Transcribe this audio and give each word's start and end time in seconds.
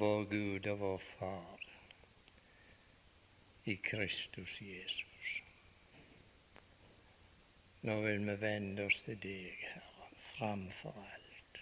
vår 0.00 0.24
Gud 0.24 0.66
og 0.66 0.78
vår 0.80 0.98
Far 0.98 1.64
i 3.64 3.76
Kristus 3.76 4.62
Jesus. 4.62 5.42
Nå 7.80 7.98
vil 8.00 8.24
vi 8.24 8.36
vende 8.40 8.86
oss 8.88 9.02
til 9.04 9.20
deg, 9.20 9.60
Herre, 9.60 10.08
framfor 10.30 10.96
alt. 11.04 11.60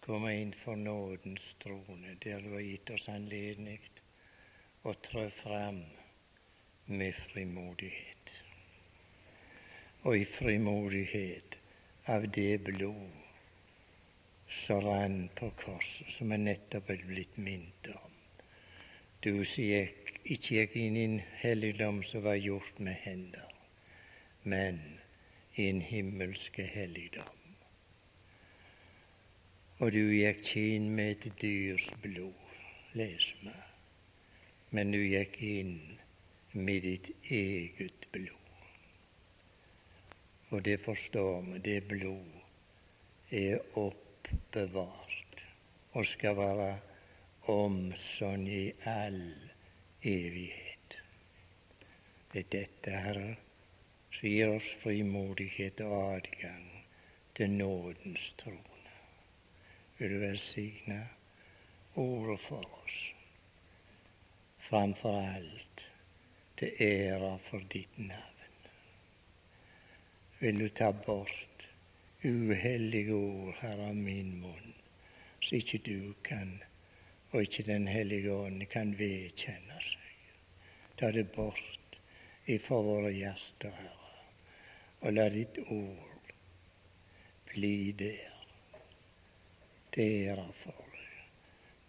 Komme 0.00 0.32
inn 0.40 0.56
for 0.56 0.80
nådens 0.80 1.52
trone, 1.60 2.16
der 2.24 2.40
du 2.40 2.54
har 2.56 2.64
gitt 2.64 2.96
oss 2.96 3.08
anledning 3.12 3.84
å 4.88 4.96
trå 4.96 5.28
fram 5.42 5.84
med 6.88 7.16
frimodighet. 7.28 8.36
Og 10.08 10.22
i 10.22 10.24
frimodighet 10.24 11.60
av 12.08 12.30
det 12.32 12.54
blod 12.64 13.19
som 14.50 14.80
rann 14.80 15.28
på 15.34 15.50
korset, 15.50 16.10
som 16.10 16.32
er 16.32 16.42
nettopp 16.42 16.90
er 16.90 17.04
blitt 17.06 17.36
minnet 17.38 17.90
om. 17.94 18.16
Du 19.22 19.44
som 19.44 19.64
gikk, 19.64 20.16
ikke 20.24 20.56
gikk 20.56 20.76
inn 20.80 20.96
i 20.96 21.04
en 21.06 21.20
helligdom 21.42 22.02
som 22.02 22.24
var 22.24 22.40
gjort 22.40 22.80
med 22.82 22.98
hender, 23.04 23.52
men 24.42 24.80
i 25.54 25.68
en 25.68 25.82
himmelske 25.84 26.66
helligdom. 26.66 27.38
Og 29.78 29.92
du 29.94 30.02
gikk 30.10 30.42
ikke 30.42 30.66
inn 30.74 30.90
med 30.98 31.14
et 31.14 31.40
dyrs 31.40 31.86
blod, 32.02 32.50
les 32.98 33.30
meg, 33.46 33.62
men 34.74 34.90
du 34.92 34.98
gikk 34.98 35.38
inn 35.46 35.76
med 36.52 36.82
ditt 36.82 37.14
eget 37.30 38.08
blod. 38.12 38.36
Og 40.50 40.64
det 40.66 40.80
forstår 40.82 41.42
vi, 41.46 41.58
det 41.64 41.80
blod 41.86 42.40
er 43.30 43.60
oppbevart 44.32 45.42
og 45.92 46.06
skal 46.06 46.36
være 46.36 46.70
omsorg 47.52 48.48
i 48.48 48.72
all 48.88 49.22
evighet. 50.02 50.96
Det 52.32 52.44
er 52.44 52.50
dette, 52.54 52.96
Herre, 53.04 53.36
som 54.14 54.28
gir 54.28 54.54
oss 54.54 54.68
frimodighet 54.82 55.82
og 55.86 55.96
adgang 56.16 56.66
til 57.34 57.50
nådens 57.50 58.32
trone. 58.38 58.96
Vil 59.98 60.14
du 60.14 60.18
velsigne 60.22 61.00
ordet 61.94 62.40
for 62.40 62.82
oss, 62.84 62.98
framfor 64.70 65.22
alt 65.36 65.86
til 66.58 66.84
ære 66.86 67.38
for 67.50 67.72
ditt 67.72 67.98
navn 67.98 68.30
vil 70.40 70.58
du 70.58 70.68
ta 70.68 70.88
bort 70.92 71.49
uhellige 72.24 73.14
ord 73.14 73.54
her 73.60 73.80
av 73.88 73.96
min 73.96 74.34
munn, 74.40 74.74
så 75.40 75.56
ikke 75.56 75.80
du 75.86 76.12
kan, 76.24 76.58
og 77.30 77.42
ikke 77.42 77.62
Den 77.62 77.86
hellige 77.88 78.32
ånd, 78.32 78.66
kan 78.66 78.98
vedkjenne 78.98 79.78
seg. 79.80 80.18
Ta 80.98 81.10
det 81.14 81.30
bort 81.32 82.00
ifra 82.46 82.80
våre 82.84 83.12
hjerter, 83.14 83.70
Herre, 83.70 84.24
og 85.00 85.14
la 85.14 85.28
ditt 85.32 85.58
ord 85.68 86.34
bli 87.52 87.92
der. 87.92 88.36
Det 89.94 90.10
er 90.28 90.44
for 90.54 90.84
deg. 90.92 91.24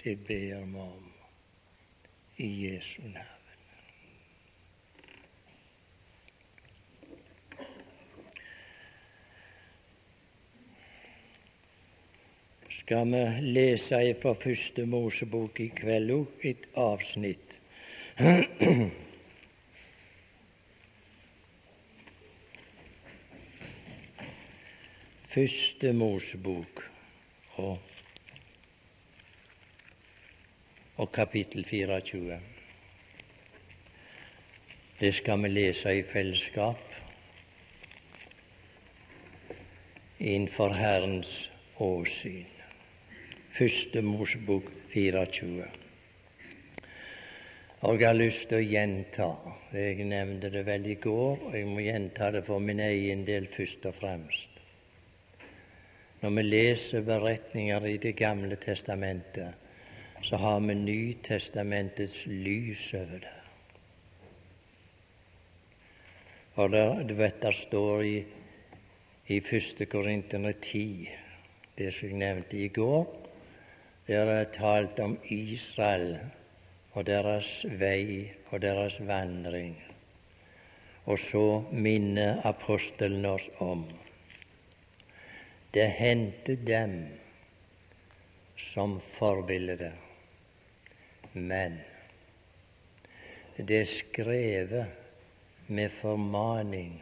Det 0.04 0.16
ber 0.26 0.66
vi 0.66 0.80
om 0.82 1.12
i 2.38 2.50
Jesu 2.66 3.02
navn. 3.04 3.31
Skal 12.82 13.12
vi 13.12 13.42
lese 13.42 14.16
fra 14.22 14.33
første 14.33 14.86
Mosebok 14.89 15.60
i 15.61 15.67
kveld 15.78 16.11
òg, 16.16 16.28
et 16.50 16.64
avsnitt. 16.76 17.58
Første 25.32 25.94
Mosebok 25.95 26.82
og, 27.64 27.78
og 30.98 31.11
kapittel 31.16 31.64
24. 31.64 32.39
Det 35.00 35.14
skal 35.16 35.39
vi 35.45 35.54
lese 35.54 35.94
i 36.02 36.04
fellesskap 36.04 36.84
innenfor 40.20 40.76
Herrens 40.76 41.52
åsyn. 41.80 42.51
Første 43.52 44.00
Mosebok 44.02 44.64
24. 44.94 45.66
Og 47.82 48.00
jeg 48.00 48.08
har 48.08 48.16
lyst 48.16 48.45
til 48.48 48.62
å 48.62 48.64
gjenta 48.64 49.26
Jeg 49.76 50.06
nevnte 50.08 50.48
det 50.54 50.62
vel 50.64 50.88
i 50.88 50.95
går, 50.95 51.44
og 51.50 51.58
jeg 51.58 51.67
må 51.67 51.84
gjenta 51.84 52.30
det 52.32 52.45
for 52.48 52.64
min 52.64 52.80
egen 52.80 53.26
del 53.28 53.50
først 53.52 53.90
og 53.90 53.98
fremst. 53.98 54.61
Når 56.22 56.36
vi 56.38 56.45
leser 56.48 57.04
beretninger 57.04 57.88
i 57.92 57.98
Det 57.98 58.16
gamle 58.16 58.56
testamentet, 58.56 59.52
så 60.23 60.40
har 60.40 60.60
vi 60.60 60.73
Nytestamentets 60.73 62.26
lys 62.28 62.94
over 62.94 63.20
det. 63.20 63.38
Og 66.56 66.72
der, 66.72 67.04
du 67.04 67.14
vet, 67.20 67.42
der 67.42 67.52
står 67.52 68.02
i, 68.04 68.23
i 69.28 69.42
1. 69.44 69.90
Korinterne 69.90 70.54
10, 70.54 71.10
det 71.78 71.94
som 71.94 72.08
jeg 72.08 72.17
nevnte 72.17 72.58
i 72.58 72.67
går, 72.67 73.20
der 74.08 74.26
er 74.26 74.44
talt 74.44 75.00
om 75.00 75.20
Israel 75.23 76.20
og 76.92 77.06
deres 77.06 77.66
vei 77.80 78.32
og 78.50 78.62
deres 78.62 79.00
vandring. 79.08 79.76
Og 81.06 81.20
så 81.20 81.64
minner 81.72 82.42
apostelen 82.45 83.26
oss 83.26 83.50
om 83.60 83.86
det 85.73 85.88
hendte 85.98 86.56
dem 86.56 86.95
som 88.58 89.00
forbilde, 89.02 89.94
men 91.34 91.80
det 93.58 93.82
er 93.82 93.90
skrevet 93.90 94.86
med 95.67 95.90
formaning 95.90 97.02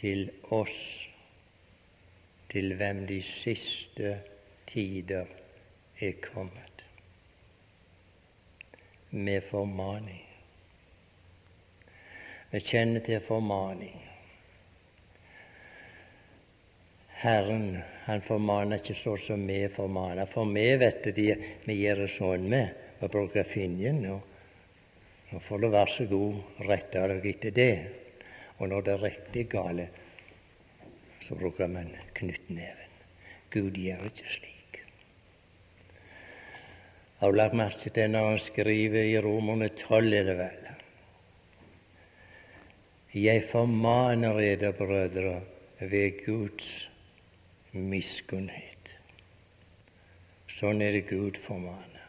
til 0.00 0.30
oss, 0.50 1.08
til 2.50 2.74
hvem 2.74 3.06
de 3.06 3.22
siste 3.22 4.18
tider 4.66 5.26
er 5.98 6.12
kommet 6.22 6.84
med 9.10 9.44
formaning. 9.44 10.22
Vi 12.50 12.60
kjenner 12.60 13.00
til 13.00 13.20
formaning. 13.24 14.02
Herren 17.16 17.78
han 18.06 18.20
formaner 18.22 18.78
ikke 18.78 18.94
så 18.94 19.16
som 19.18 19.46
vi 19.48 19.62
formaner. 19.72 20.28
For 20.30 20.46
vi 20.52 20.66
vet 20.78 21.08
det, 21.16 21.36
vi 21.64 21.78
gjør 21.80 22.04
det 22.04 22.10
sånn 22.14 22.44
med. 22.52 22.82
Vi 23.00 23.08
bruker 23.10 23.48
fingeren. 23.48 24.04
Og 24.12 25.32
nå 25.32 25.40
får 25.42 25.62
du 25.62 25.68
være 25.72 25.94
så 25.94 26.06
god, 26.12 26.42
rette 26.68 27.06
deg 27.12 27.30
etter 27.32 27.56
det. 27.56 27.72
Og 28.60 28.68
når 28.70 28.84
det 28.84 28.92
er 28.94 29.06
riktig 29.08 29.46
gale, 29.56 29.88
så 31.24 31.34
bruker 31.40 31.72
man 31.72 31.90
knyttneven. 32.14 33.00
Gud 33.50 33.80
gjør 33.80 34.06
ikke 34.06 34.36
slik. 34.36 34.55
Har 37.18 37.32
du 37.32 37.38
lagt 37.38 37.54
merke 37.56 37.90
til 37.90 38.10
når 38.12 38.26
han 38.28 38.42
skriver 38.44 39.06
i 39.08 39.20
Romerne 39.24 39.68
12, 39.68 40.12
er 40.12 40.26
det 40.28 40.34
vel? 40.38 40.66
Jeg 43.14 43.44
formaner 43.48 44.36
eder, 44.38 44.72
brødre, 44.76 45.40
ved 45.80 46.18
Guds 46.26 46.90
miskunnhet. 47.72 48.92
Sånn 50.52 50.84
er 50.84 50.92
det 50.92 51.06
Gud 51.08 51.40
formaner. 51.40 52.04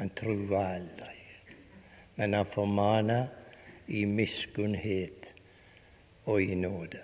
Han 0.00 0.10
truer 0.18 0.58
aldri, 0.58 1.22
men 2.18 2.34
han 2.34 2.50
formaner 2.50 3.30
i 3.86 4.04
miskunnhet 4.10 5.32
og 6.26 6.42
i 6.42 6.58
nåde. 6.58 7.02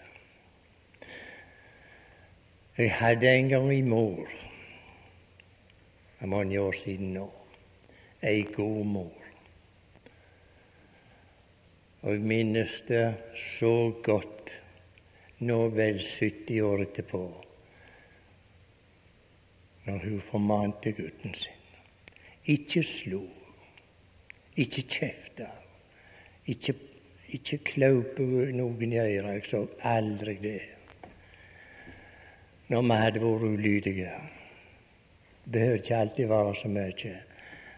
Jeg 2.79 2.95
hadde 2.99 3.31
en 3.31 3.49
gang 3.55 3.71
en 3.71 3.95
mor 3.95 4.42
det 6.23 6.29
er 6.29 6.31
mange 6.31 6.61
år 6.61 6.73
siden 6.73 7.09
nå. 7.17 7.25
Ei 8.23 8.45
god 8.55 8.85
mor. 8.87 9.23
Og 12.03 12.13
jeg 12.13 12.21
minnes 12.21 12.75
det 12.87 13.07
så 13.35 13.91
godt 14.07 14.53
nå 15.43 15.57
vel 15.75 15.97
70 15.99 16.61
år 16.63 16.83
etterpå, 16.85 17.23
når 19.87 19.99
hun 20.05 20.21
formante 20.21 20.93
gutten 20.95 21.35
sin. 21.35 21.73
Ikke 22.55 22.85
slo, 22.87 23.25
ikke 24.57 24.85
kjefta, 24.95 25.49
ikke, 26.47 26.77
ikke 27.35 27.59
klaupe 27.73 28.29
noen 28.55 28.95
i 28.95 29.01
øret. 29.03 29.41
Jeg 29.41 29.51
så 29.51 29.65
aldri 29.83 30.37
det. 30.47 30.63
Når 32.71 32.87
vi 32.87 33.01
hadde 33.03 33.25
vært 33.27 33.49
ulydige. 33.57 34.15
Det 35.45 35.53
behøver 35.53 35.81
ikke 35.81 35.97
alltid 35.97 36.27
være 36.31 36.55
så 36.55 36.69
mye. 36.69 37.15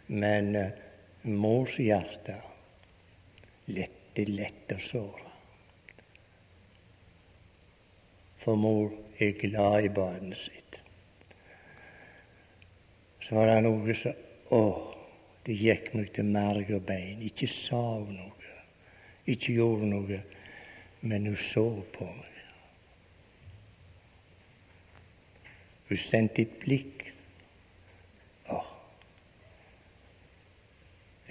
Men 0.09 0.57
uh, 0.57 0.67
mors 1.25 1.79
hjerte 1.81 2.37
lett 3.73 4.21
er 4.21 4.31
lett 4.31 4.75
å 4.75 4.81
såre. 4.83 5.31
For 8.45 8.61
mor 8.61 8.93
er 9.19 9.33
glad 9.41 9.87
i 9.89 9.95
barnet 9.95 10.39
sitt. 10.39 10.81
Så 13.25 13.35
var 13.39 13.49
det 13.49 13.63
noe 13.65 13.97
som 13.97 14.21
Å, 14.53 14.65
det 15.47 15.55
gikk 15.57 15.87
meg 15.97 16.11
til 16.15 16.27
marg 16.29 16.69
og 16.77 16.83
bein. 16.85 17.23
Ikke 17.25 17.49
sa 17.49 17.81
hun 17.97 18.13
noe, 18.13 18.51
ikke 19.25 19.55
gjorde 19.57 19.89
noe, 19.89 20.19
men 21.09 21.31
hun 21.31 21.39
så 21.41 21.65
på 21.95 22.05
meg. 22.05 22.35
Hun 25.89 26.01
sendte 26.01 26.45
et 26.45 26.55
blikk. 26.61 27.07
Å, 28.53 28.61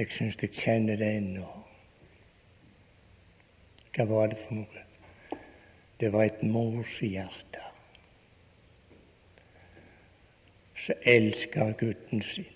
jeg 0.04 0.12
syns 0.12 0.38
jeg 0.42 0.52
kjenner 0.52 1.00
det 1.00 1.10
ennå. 1.18 1.48
Hva 3.96 4.06
var 4.10 4.32
det 4.32 4.40
for 4.42 4.58
noe? 4.58 4.82
Det 6.02 6.10
var 6.12 6.26
et 6.28 6.42
morshjerte 6.44 7.62
som 10.84 11.06
elska 11.08 11.70
gutten 11.80 12.24
sin. 12.28 12.50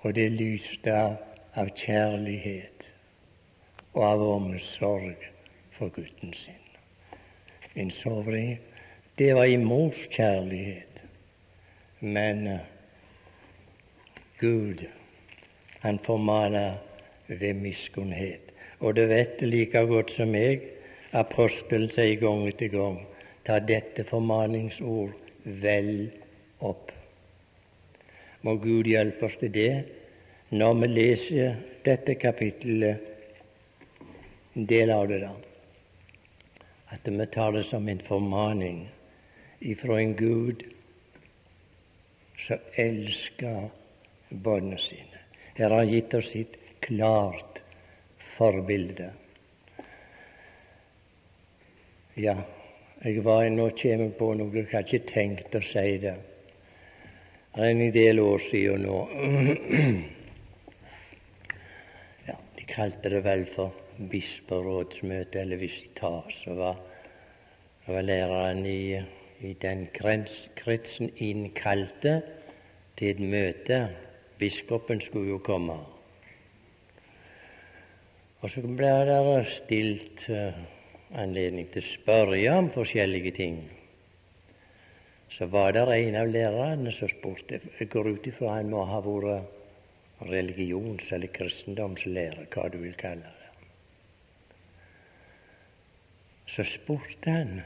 Og 0.00 0.16
det 0.16 0.26
lyste 0.32 0.96
av, 0.96 1.14
av 1.54 1.70
kjærlighet 1.76 2.88
og 3.92 4.02
av 4.08 4.24
omsorg 4.24 5.28
for 5.76 5.94
gutten 5.94 6.34
sin. 6.34 6.66
En 7.76 7.94
sovring 7.94 8.58
Det 9.18 9.34
var 9.36 9.44
i 9.44 9.56
mors 9.60 10.06
kjærlighet. 10.08 11.02
Men 12.00 12.46
uh, 12.46 12.60
Gud, 14.40 14.84
han 15.80 15.98
formaner 15.98 16.78
ved 17.28 17.54
miskunnhet. 17.54 18.40
Og 18.80 18.96
du 18.96 19.04
vet 19.06 19.42
like 19.42 19.86
godt 19.86 20.12
som 20.12 20.32
meg, 20.32 20.62
apostelen 21.12 21.90
sier 21.92 22.16
gang 22.20 22.46
etter 22.48 22.70
gang, 22.72 23.02
ta 23.44 23.58
dette 23.60 24.04
formaningsord 24.08 25.12
vel 25.44 26.08
opp. 26.64 26.92
Må 28.42 28.56
Gud 28.62 28.88
hjelpe 28.88 29.28
oss 29.28 29.36
til 29.40 29.52
det 29.52 29.72
når 30.50 30.74
vi 30.80 30.88
leser 30.90 31.60
dette 31.84 32.16
kapittelet, 32.18 33.06
en 34.56 34.66
del 34.66 34.90
av 34.90 35.04
det, 35.06 35.20
da, 35.22 35.34
at 36.90 37.06
vi 37.06 37.26
tar 37.30 37.52
det 37.54 37.62
som 37.68 37.86
en 37.88 38.00
formaning 38.02 38.80
ifra 39.60 40.00
en 40.00 40.16
Gud 40.18 40.64
som 42.40 42.58
elsker 42.80 43.68
barna 44.30 44.78
sine. 44.78 45.24
Her 45.54 45.70
har 45.70 45.82
han 45.82 45.92
gitt 45.92 46.14
oss 46.14 46.30
et 46.36 46.56
klart 46.80 47.60
forbilde. 48.18 49.10
Ja, 52.20 52.36
jeg 53.04 53.22
var 53.24 53.46
nå 53.48 53.70
kommer 53.78 54.10
på 54.16 54.32
noe, 54.36 54.52
jeg 54.56 54.68
har 54.72 54.84
ikke 54.84 55.06
tenkt 55.08 55.54
å 55.56 55.62
si 55.64 55.94
det. 56.02 56.16
Det 57.54 57.62
er 57.66 57.70
en 57.72 57.92
del 57.94 58.20
år 58.22 58.42
siden 58.50 58.86
nå. 58.86 58.98
Ja, 62.28 62.36
de 62.56 62.66
kalte 62.68 63.10
det 63.10 63.22
vel 63.24 63.46
for 63.48 63.72
bisperådsmøte 64.10 65.40
eller 65.40 65.58
visitas. 65.58 66.44
Og 66.46 66.60
var, 66.60 66.76
var 67.88 68.04
læreren 68.06 68.62
i, 68.68 69.00
i 69.40 69.54
den 69.62 69.88
kretsen 69.94 71.10
innkalte 71.16 72.20
til 73.00 73.10
et 73.14 73.24
møte. 73.32 73.80
Biskopen 74.40 75.00
skulle 75.04 75.34
jo 75.34 75.38
komme. 75.44 75.76
Og 78.40 78.48
så 78.48 78.62
ble 78.64 78.92
det 79.04 79.42
stilt 79.52 80.24
uh, 80.32 80.56
anledning 81.20 81.68
til 81.68 81.84
å 81.84 81.90
spørre 81.90 82.40
om 82.54 82.70
forskjellige 82.72 83.34
ting. 83.36 83.58
Så 85.30 85.46
var 85.46 85.76
det 85.76 85.84
en 85.94 86.16
av 86.22 86.30
lærerne 86.32 86.92
som 86.92 87.08
spurte 87.08 87.60
Jeg 87.78 87.90
går 87.92 88.08
ut 88.16 88.26
ifra 88.26 88.56
han 88.56 88.72
må 88.72 88.86
ha 88.88 88.98
vært 89.04 90.24
religions- 90.26 91.12
eller 91.12 91.30
kristendomslærer, 91.32 92.48
hva 92.50 92.68
du 92.72 92.78
vil 92.80 92.96
kalle 92.98 93.28
det. 93.28 93.36
Så 96.50 96.64
spurte 96.66 97.30
han, 97.30 97.60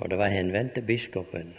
og 0.00 0.10
det 0.10 0.18
var 0.18 0.32
henvendt 0.34 0.74
til 0.74 0.82
biskopen. 0.82 1.54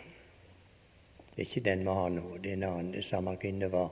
Det 1.36 1.42
er 1.42 1.48
ikke 1.48 1.69
den 1.69 1.83
vi 1.88 1.94
har 1.95 2.10
nå, 2.10 2.38
det 2.44 2.51
er 2.51 2.57
en 2.60 2.63
annen, 2.68 2.94
det 2.94 3.06
samme 3.07 3.38
kunne 3.39 3.69
det. 3.72 3.89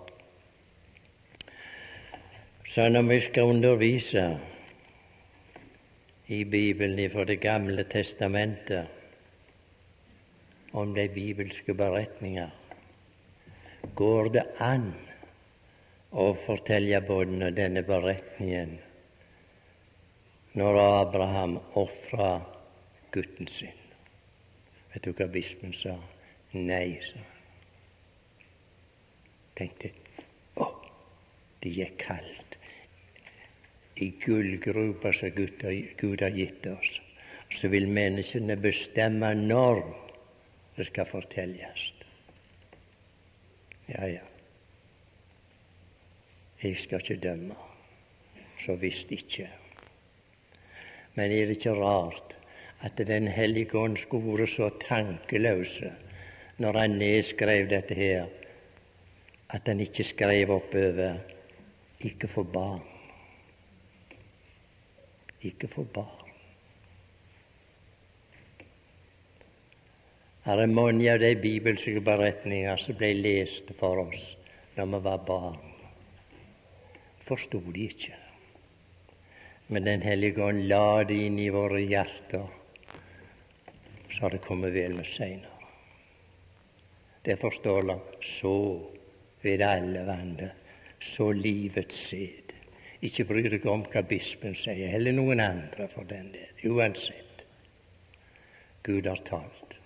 Så 2.68 2.89
når 2.89 3.01
vi 3.01 3.19
skal 3.19 3.44
undervise 3.44 4.39
i 6.27 6.44
Bibelen 6.44 7.12
fra 7.12 7.24
Det 7.25 7.39
gamle 7.41 7.83
testamentet 7.83 8.88
om 10.74 10.94
de 10.95 11.07
bibelske 11.09 11.74
beretninger, 11.74 12.50
går 13.95 14.30
det 14.30 14.44
an 14.59 14.92
å 16.12 16.33
fortelle 16.33 17.01
båndene 17.01 17.50
denne 17.56 17.81
beretningen 17.88 18.77
når 20.53 20.80
Abraham 20.83 21.57
ofra 21.74 22.42
gutten 23.12 23.47
sin. 23.47 23.75
Vet 24.94 25.06
du 25.06 25.13
hva 25.13 25.27
bispen 25.31 25.74
sa? 25.74 25.97
Nei, 26.57 26.97
sa 27.05 27.19
han. 27.19 27.35
Tenkte 29.59 29.91
å, 30.55 30.69
det 31.61 31.73
gikk 31.75 31.97
kaldt 32.01 32.55
i 33.99 34.09
gullgrupa 34.23 35.11
som 35.13 35.33
Gud 35.35 36.21
har 36.23 36.35
gitt 36.37 36.67
oss. 36.71 36.99
Så 37.51 37.67
vil 37.73 37.89
menneskene 37.89 38.55
bestemme 38.61 39.33
når 39.35 39.81
det 40.77 40.87
skal 40.87 41.09
fortelles. 41.09 41.89
Ja, 43.89 44.05
ja. 44.07 44.25
Jeg 46.61 46.77
skal 46.79 47.01
ikke 47.01 47.21
dømme, 47.23 47.55
så 48.61 48.75
visst 48.79 49.11
ikke. 49.15 49.47
Men 51.15 51.31
er 51.31 51.47
det 51.49 51.57
ikke 51.57 51.75
rart 51.79 52.35
at 52.79 52.97
Den 52.97 53.27
hellige 53.27 53.75
ånd 53.75 53.97
skulle 53.97 54.37
vært 54.37 54.53
så 54.53 54.69
tankeløse 54.79 55.91
når 56.59 56.80
han 56.80 56.99
nedskrev 56.99 57.69
dette 57.71 57.95
her, 57.95 58.30
at 59.49 59.68
han 59.68 59.80
ikke 59.80 60.04
skrev 60.04 60.51
oppover 60.51 61.19
'ikke 61.99 62.28
for 62.28 62.44
barn' 62.44 62.99
ikke 65.42 65.68
for 65.71 65.87
barn. 65.94 66.16
Her 70.44 70.63
er 70.63 70.71
mange 70.71 71.11
av 71.11 71.19
de 71.21 71.33
bibelske 71.39 72.01
beretninger 72.04 72.80
som 72.81 72.97
ble 72.99 73.11
lest 73.16 73.71
for 73.80 74.01
oss 74.07 74.31
når 74.78 74.89
vi 74.94 75.01
var 75.06 75.21
barn. 75.28 75.59
Forsto 77.23 77.61
de 77.75 77.85
ikke. 77.85 78.16
Men 79.68 79.85
Den 79.85 80.01
hellige 80.01 80.44
ånd 80.44 80.63
la 80.68 81.04
det 81.04 81.19
inn 81.28 81.37
i 81.39 81.51
våre 81.54 81.83
hjerter, 81.83 82.47
så 84.09 84.21
har 84.21 84.33
det 84.33 84.42
kommet 84.42 84.73
vel 84.73 84.95
med 84.97 85.06
seinere. 85.06 85.58
Derfor 87.30 87.54
står 87.54 87.81
det 87.86 88.00
så 88.26 88.81
ved 89.42 89.62
alle 89.62 90.02
vannet, 90.06 90.52
så 91.00 91.31
livets 91.31 91.95
sed'. 92.09 92.56
Ikke 93.02 93.24
bry 93.24 93.44
deg 93.45 93.66
om 93.69 93.83
hva 93.86 94.02
bispen 94.02 94.56
sier, 94.57 94.95
eller 94.98 95.14
noen 95.14 95.40
andre 95.40 95.88
for 95.94 96.09
den 96.09 96.31
del. 96.33 96.71
Uansett. 96.74 97.45
Gud 98.83 99.06
har 99.07 99.21
talt. 99.28 99.78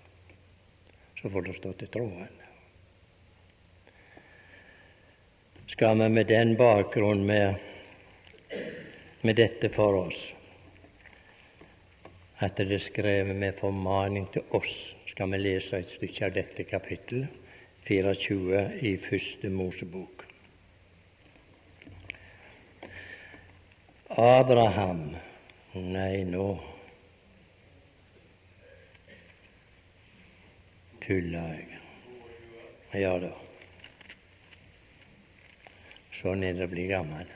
Så 1.20 1.30
får 1.30 1.42
du 1.42 1.54
stå 1.54 1.74
til 1.74 1.92
troen. 1.92 2.40
Skal 5.68 6.00
vi 6.00 6.10
med 6.10 6.26
den 6.32 6.56
bakgrunn, 6.58 7.26
med, 7.26 7.56
med 9.22 9.36
dette 9.36 9.70
for 9.70 10.00
oss, 10.06 10.26
at 12.40 12.58
det 12.58 12.72
er 12.72 12.88
skrevet 12.88 13.36
med 13.36 13.56
formaning 13.60 14.32
til 14.32 14.44
oss, 14.52 14.96
skal 15.14 15.30
vi 15.30 15.38
lese 15.38 15.78
et 15.78 15.92
stykke 15.94 16.26
av 16.26 16.32
dette 16.34 16.64
kapittelet, 16.66 17.30
24 17.86 18.62
i 18.82 18.96
Første 18.98 19.50
Mosebok. 19.54 20.24
Abraham 24.10 25.12
Nei, 25.74 26.24
nå 26.26 26.48
tuller 31.06 31.54
jeg. 31.60 31.80
Ja 33.06 33.16
da. 33.22 33.32
Sånn 36.24 36.46
er 36.46 36.58
det 36.58 36.66
å 36.66 36.74
bli 36.74 36.90
gammel. 36.90 37.34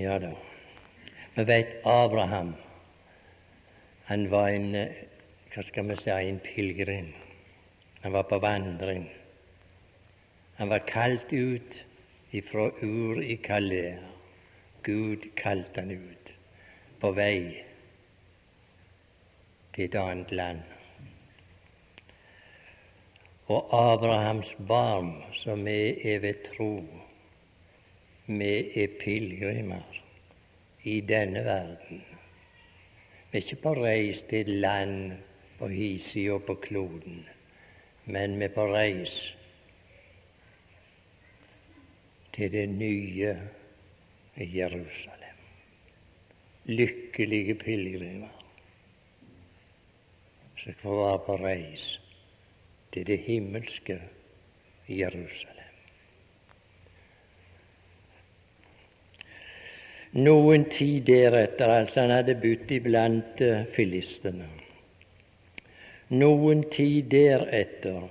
Ja 0.00 0.20
da. 0.24 0.36
Vi 1.38 1.44
vet 1.44 1.76
Abraham 1.86 2.54
han 4.08 4.24
var 4.30 4.48
en 4.48 4.72
hva 5.52 5.62
skal 5.62 5.84
vi 5.86 5.96
si, 6.00 6.10
en 6.10 6.40
pilegrim. 6.42 7.12
Han 8.02 8.12
var 8.12 8.24
på 8.26 8.38
vandring. 8.42 9.04
Han 10.56 10.72
var 10.72 10.82
kalt 10.88 11.32
ut 11.32 11.76
ifra 12.34 12.70
Ur 12.82 13.20
i 13.22 13.36
Kalea. 13.36 14.00
Gud 14.82 15.28
kalte 15.36 15.84
han 15.84 15.90
ut 15.90 16.32
på 16.98 17.12
vei 17.12 17.42
til 19.76 19.84
et 19.84 20.00
annet 20.02 20.32
land. 20.32 20.64
Og 23.46 23.70
Abrahams 23.82 24.56
barn, 24.58 25.14
som 25.38 25.62
vi 25.70 25.78
er 26.02 26.18
ved 26.26 26.42
tro, 26.48 26.72
vi 28.26 28.52
er 28.82 28.98
pilegrimer 29.04 29.97
i 30.82 31.00
denne 31.00 31.44
verden. 31.44 32.04
Vi 33.30 33.38
er 33.38 33.42
ikke 33.42 33.62
på 33.62 33.74
reis 33.74 34.22
til 34.28 34.40
et 34.40 34.48
land 34.48 35.12
på 35.58 35.68
hisida 35.68 36.38
på 36.38 36.54
kloden, 36.54 37.26
men 38.04 38.38
vi 38.38 38.44
er 38.44 38.54
på 38.54 38.66
reis 38.72 39.36
til 42.32 42.52
det 42.52 42.68
nye 42.68 43.36
Jerusalem. 44.36 45.38
Lykkelige 46.64 47.54
pilegrimer 47.54 48.34
som 50.58 50.74
får 50.74 50.96
være 51.04 51.18
på 51.26 51.36
reis 51.36 52.00
til 52.92 53.06
det 53.06 53.18
himmelske 53.18 54.02
Jerusalem. 54.88 55.57
Noen 60.12 60.64
tid 60.72 61.04
deretter, 61.04 61.68
altså 61.68 62.00
han 62.00 62.14
hadde 62.14 62.38
bodd 62.40 62.70
iblant 62.72 63.42
eh, 63.44 63.66
filistene. 63.74 64.46
Noen 66.08 66.62
tid 66.72 67.10
deretter 67.12 68.06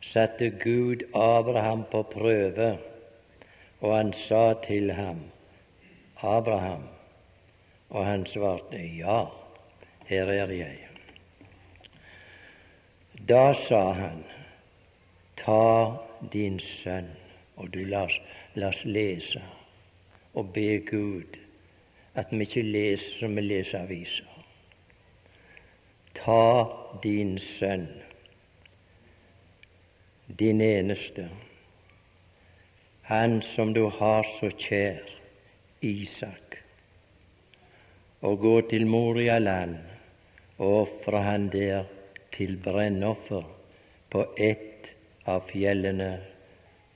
satte 0.00 0.52
Gud 0.62 1.02
Abraham 1.10 1.82
på 1.90 2.04
prøve, 2.12 2.76
og 3.80 3.96
han 3.96 4.12
sa 4.14 4.54
til 4.62 4.92
ham, 4.94 5.24
Abraham, 6.22 6.86
og 7.90 8.06
han 8.06 8.26
svarte, 8.26 8.78
Ja, 8.78 9.24
her 10.06 10.30
er 10.30 10.54
jeg. 10.54 10.78
Da 13.28 13.52
sa 13.54 13.90
han, 13.92 14.22
Ta 15.40 15.96
din 16.32 16.60
sønn, 16.60 17.10
og 17.56 17.72
du 17.74 17.80
la 17.84 18.04
oss 18.68 18.84
lese 18.84 19.40
og 20.34 20.52
be 20.52 20.78
Gud 20.84 21.39
at 22.14 22.32
vi 22.32 22.44
ikke 22.46 22.62
leser 22.62 23.18
som 23.20 23.36
vi 23.36 23.44
leser 23.44 23.84
aviser. 23.84 24.26
Ta 26.14 26.66
din 27.02 27.38
sønn, 27.38 27.88
din 30.38 30.60
eneste, 30.60 31.28
han 33.10 33.40
som 33.42 33.74
du 33.74 33.86
har 33.88 34.26
så 34.38 34.50
kjær, 34.50 35.00
Isak, 35.80 36.58
og 38.20 38.38
gå 38.38 38.60
til 38.68 38.84
Morialand 38.86 39.78
og 40.58 40.74
ofre 40.82 41.22
han 41.24 41.48
der 41.48 41.88
til 42.36 42.58
brennoffer 42.60 43.48
på 44.12 44.26
ett 44.36 44.90
av 45.24 45.46
fjellene 45.48 46.12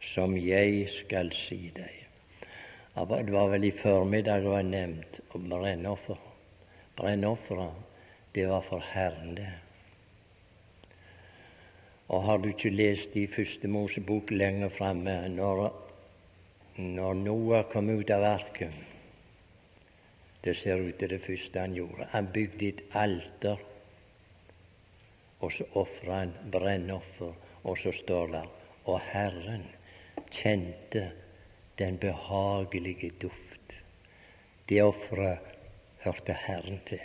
som 0.04 0.36
jeg 0.36 0.88
skal 0.92 1.32
si 1.32 1.70
deg. 1.74 2.03
Det 2.94 3.30
var 3.30 3.48
vel 3.48 3.64
i 3.64 3.72
formiddag 3.72 4.40
det 4.42 4.48
var 4.48 4.62
nevnt 4.62 5.20
om 5.34 5.48
brennoffer. 5.50 6.18
Brennofferet, 6.96 7.74
det 8.32 8.46
var 8.46 8.60
for 8.62 8.78
Herren, 8.78 9.34
det. 9.34 9.50
Og 12.08 12.22
har 12.22 12.38
du 12.38 12.48
ikke 12.52 12.70
lest 12.70 13.16
i 13.16 13.26
Første 13.26 13.68
Mosebok 13.68 14.30
lenger 14.30 14.70
framme, 14.70 15.16
når, 15.28 15.64
når 16.76 17.14
Noah 17.18 17.64
kom 17.72 17.90
ut 17.90 18.10
av 18.14 18.22
arket 18.28 18.82
Det 20.44 20.54
ser 20.56 20.78
ut 20.78 20.98
til 21.00 21.08
det 21.08 21.22
første 21.24 21.60
han 21.60 21.74
gjorde. 21.74 22.06
Han 22.12 22.26
bygde 22.32 22.68
et 22.68 22.80
alter, 22.92 23.56
og 25.40 25.52
så 25.52 25.64
ofra 25.72 26.18
han 26.18 26.34
brennoffer, 26.52 27.32
og 27.64 27.78
så 27.78 27.92
står 27.92 28.26
det 28.36 28.42
Og 28.84 29.00
Herren 29.00 29.64
kjente 30.30 31.10
den 31.78 31.98
behagelige 31.98 33.10
duft. 33.22 33.82
Det 34.68 34.82
offeret 34.82 35.38
hørte 36.04 36.36
Herren 36.46 36.80
til. 36.86 37.00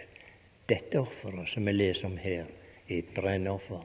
Dette 0.70 1.00
offeret 1.00 1.50
som 1.50 1.66
vi 1.66 1.72
leser 1.72 2.08
om 2.08 2.18
her, 2.18 2.46
er 2.90 2.98
et 2.98 3.14
brennoffer. 3.16 3.82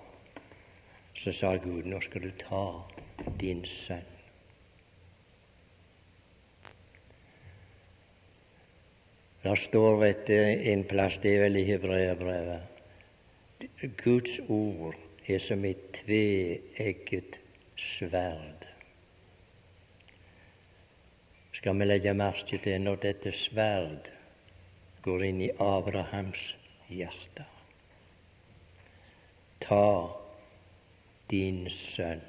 Så 1.14 1.32
sa 1.32 1.56
Gud, 1.56 1.82
nå 1.86 2.00
skal 2.00 2.22
du 2.22 2.30
ta 2.38 2.64
din 3.40 3.64
sønn. 3.64 4.10
Det 9.44 9.58
står 9.58 9.96
vet 10.00 10.30
en 10.30 10.84
plass, 10.88 11.18
det 11.20 11.34
er 11.36 11.42
vel 11.44 11.56
i 11.60 11.64
hebreerbrevet 11.68 12.74
Guds 14.04 14.40
ord 14.48 14.94
er 15.26 15.38
som 15.38 15.64
et 15.64 15.82
tveegget 15.92 17.38
sverd 17.76 18.53
skal 21.64 21.78
vi 21.80 21.84
legge 21.86 22.12
merke 22.12 22.58
til 22.60 22.82
når 22.84 22.98
dette 23.00 23.30
sverd 23.32 24.10
går 25.00 25.22
inn 25.24 25.38
i 25.40 25.46
Abrahams 25.64 26.42
hjerte. 26.92 27.46
Ta 29.64 29.86
din 31.32 31.62
sønn. 31.72 32.20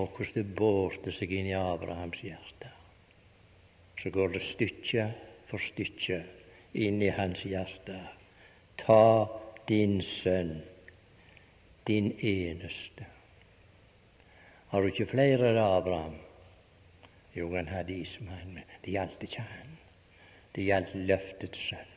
Og 0.00 0.08
hvordan 0.14 0.38
det 0.38 0.56
bårte 0.56 1.12
seg 1.12 1.34
inn 1.36 1.50
i 1.50 1.52
Abrahams 1.58 2.22
hjerte. 2.24 2.70
Så 4.00 4.08
går 4.14 4.32
det 4.38 4.42
stykke 4.46 5.04
for 5.50 5.60
stykke 5.60 6.22
inn 6.80 7.02
i 7.04 7.10
hans 7.12 7.42
hjerte. 7.44 7.98
Ta 8.80 9.04
din 9.68 9.98
sønn, 10.00 10.62
din 11.84 12.08
eneste. 12.22 13.04
Har 14.72 14.80
du 14.80 14.88
ikke 14.94 15.10
flere, 15.12 15.52
Abraham? 15.66 16.16
Jo, 17.36 17.54
han 17.54 17.68
hadde 17.68 17.94
is 17.94 18.20
med. 18.20 18.62
Det 18.84 18.92
gjaldt 18.92 19.22
ikke 19.22 19.42
han. 19.42 19.78
Det 20.54 20.64
gjaldt 20.64 20.94
løftets 20.94 21.68
sønn. 21.70 21.94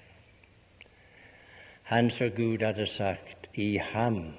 Han 1.92 2.12
som 2.12 2.30
Gud 2.36 2.64
hadde 2.64 2.88
sagt, 2.88 3.50
i 3.54 3.78
ham 3.78 4.34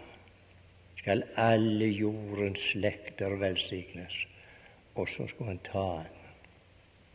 skal 0.96 1.24
alle 1.36 1.90
jordens 1.90 2.62
slekter 2.72 3.34
velsignes. 3.40 4.26
Og 4.94 5.08
så 5.08 5.26
skulle 5.26 5.50
han 5.50 5.64
ta 5.64 5.86
han 5.98 6.20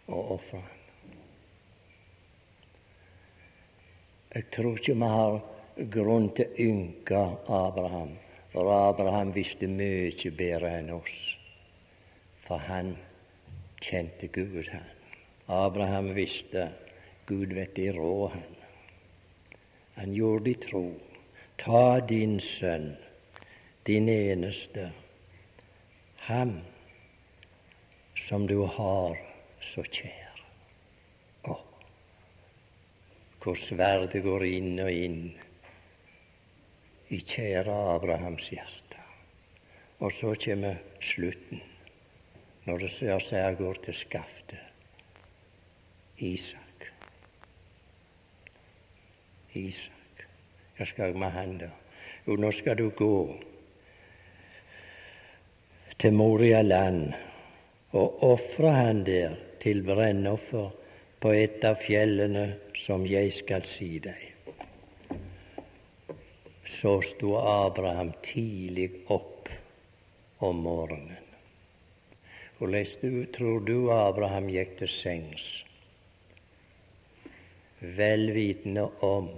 og 0.08 0.32
ofre 0.38 0.60
han. 0.62 0.78
Jeg 4.36 4.46
tror 4.54 4.78
ikke 4.78 4.94
vi 4.94 5.10
har 5.10 5.40
grunn 5.94 6.30
til 6.36 6.46
å 6.46 6.64
ynke 6.68 7.22
Abraham, 7.50 8.14
for 8.52 8.70
Abraham 8.74 9.34
visste 9.34 9.70
mye 9.72 10.32
bedre 10.38 10.76
enn 10.80 10.92
oss. 10.94 11.18
For 12.46 12.62
han 12.68 12.94
kjente 13.82 14.28
Gud 14.28 14.68
han. 14.72 14.86
Abraham 15.48 16.14
visste 16.14 16.72
Gud 17.28 17.54
vet 17.54 17.76
de 17.76 17.92
rå 17.92 18.28
han. 18.28 18.56
Han 19.96 20.14
gjorde 20.14 20.44
det 20.46 20.52
i 20.52 20.70
tro. 20.70 20.86
Ta 21.58 22.00
din 22.00 22.40
sønn, 22.40 22.92
din 23.88 24.10
eneste, 24.10 24.92
ham 26.28 26.60
som 28.16 28.46
du 28.48 28.60
har 28.62 29.18
så 29.62 29.82
kjær. 29.82 30.44
Å, 31.50 31.56
hvor 33.42 33.58
sverdet 33.58 34.22
går 34.24 34.46
inn 34.46 34.76
og 34.84 34.92
inn 34.92 35.24
i 37.10 37.20
kjære 37.24 37.74
Abrahams 37.96 38.52
hjerte. 38.54 39.02
Og 40.04 40.14
så 40.14 40.36
kommer 40.44 40.78
slutten 41.02 41.64
når 42.68 42.84
det 42.84 42.90
ser 42.92 43.20
seg 43.24 43.58
går 43.62 43.78
til 43.86 43.96
skaftet. 43.96 44.64
Isak. 46.18 46.88
Isak. 49.56 50.26
Hva 50.78 50.86
skal 50.86 51.12
jeg 51.12 51.20
med 51.22 51.32
han, 51.32 51.54
da? 51.62 51.70
Jo, 52.28 52.36
nå 52.36 52.52
skal 52.52 52.76
du 52.78 52.90
gå 52.92 53.18
til 55.98 56.14
Moria 56.14 56.60
land 56.62 57.14
og 57.98 58.24
ofre 58.28 58.74
han 58.76 59.06
der 59.08 59.38
til 59.64 59.80
brennoffer 59.88 60.68
på 61.24 61.32
et 61.34 61.64
av 61.66 61.80
fjellene 61.82 62.50
som 62.78 63.06
jeg 63.08 63.32
skal 63.38 63.64
si 63.66 63.94
deg. 64.04 64.26
Så 66.68 66.98
sto 67.14 67.38
Abraham 67.40 68.12
tidlig 68.26 68.92
opp 69.16 69.50
om 70.44 70.60
morgenen. 70.68 71.27
Hvordan 72.58 73.28
tror 73.34 73.60
du 73.60 73.92
Abraham 73.94 74.50
gikk 74.50 74.78
til 74.80 74.90
sengs? 74.90 75.48
vel 77.80 78.34
vitende 78.34 78.90
om 79.00 79.30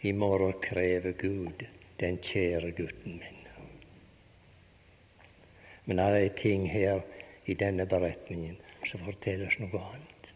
i 0.00 0.12
morgen 0.12 0.52
krever 0.62 1.12
Gud 1.12 1.64
den 2.00 2.18
kjære 2.22 2.70
gutten 2.70 3.18
min. 3.18 3.38
Men 5.84 5.96
det 5.96 6.24
er 6.24 6.36
ting 6.38 6.70
her 6.70 7.00
i 7.46 7.54
denne 7.54 7.86
beretningen 7.86 8.56
som 8.86 9.02
fortelles 9.02 9.58
noe 9.58 9.78
annet. 9.78 10.30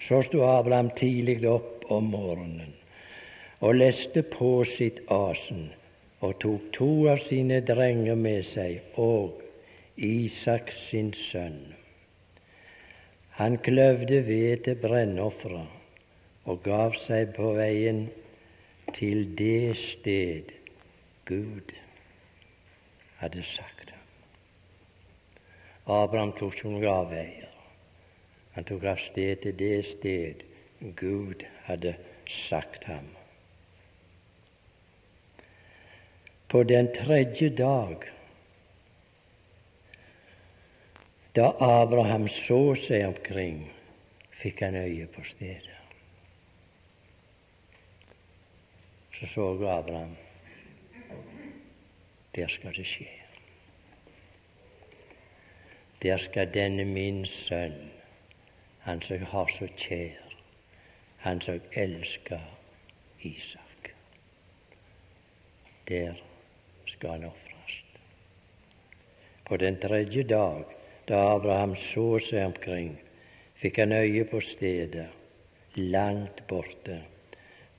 Så 0.00 0.22
sto 0.26 0.42
Abraham 0.42 0.90
tidlig 0.98 1.44
opp 1.48 1.86
om 1.90 2.10
morgenen 2.10 2.74
og 3.60 3.76
leste 3.76 4.22
på 4.22 4.64
sitt 4.64 5.02
asen 5.12 5.68
og 6.20 6.38
tok 6.42 6.70
to 6.76 6.90
av 7.12 7.20
sine 7.24 7.60
drenger 7.64 8.18
med 8.18 8.44
seg 8.44 8.96
og 9.00 9.40
Isak 10.00 10.72
sin 10.72 11.12
sønn. 11.16 11.74
Han 13.40 13.56
kløvde 13.64 14.20
ved 14.26 14.64
til 14.64 14.76
brennofferet 14.80 16.48
og 16.48 16.62
gav 16.64 16.96
seg 17.00 17.34
på 17.36 17.52
veien 17.56 18.06
til 18.96 19.22
det 19.38 19.76
sted 19.76 20.52
Gud 21.28 21.72
hadde 23.20 23.44
sagt 23.44 23.92
ham. 23.92 24.08
Abraham 25.90 26.32
tok 26.36 26.64
noen 26.64 26.84
avveier. 26.88 27.48
Han 28.56 28.66
tok 28.68 28.84
av 28.92 29.00
sted 29.00 29.40
til 29.44 29.56
det 29.56 29.78
sted 29.88 30.44
Gud 30.96 31.44
hadde 31.68 31.94
sagt 32.28 32.84
ham. 32.90 33.08
På 36.50 36.62
den 36.62 36.88
tredje 36.94 37.48
dag, 37.48 37.96
da 41.36 41.52
Abraham 41.60 42.28
så 42.28 42.74
seg 42.74 43.04
omkring, 43.06 43.68
fikk 44.34 44.64
han 44.66 44.74
øye 44.74 45.06
på 45.06 45.22
stedet. 45.24 45.76
Så 49.14 49.26
så 49.26 49.46
Abraham 49.68 50.16
der 52.34 52.48
skal 52.48 52.74
det 52.74 52.86
skje. 52.86 53.08
Der 56.02 56.16
skal 56.16 56.54
denne 56.54 56.84
min 56.84 57.26
sønn, 57.26 57.90
han 58.80 59.02
som 59.02 59.16
jeg 59.16 59.26
har 59.26 59.46
så 59.46 59.68
kjær, 59.76 60.34
han 61.16 61.40
som 61.40 61.54
jeg 61.54 61.84
elsker 61.84 62.40
Isak. 63.20 63.92
Der 65.88 66.29
skal 67.00 67.24
ofres. 67.24 67.82
På 69.44 69.56
den 69.56 69.78
tredje 69.80 70.22
dag, 70.22 70.64
da 71.08 71.20
Abraham 71.34 71.72
så 71.76 72.18
seg 72.20 72.50
omkring, 72.50 72.98
fikk 73.56 73.78
han 73.80 73.94
øye 73.96 74.26
på 74.28 74.40
stedet, 74.44 75.08
langt 75.80 76.42
borte. 76.50 76.98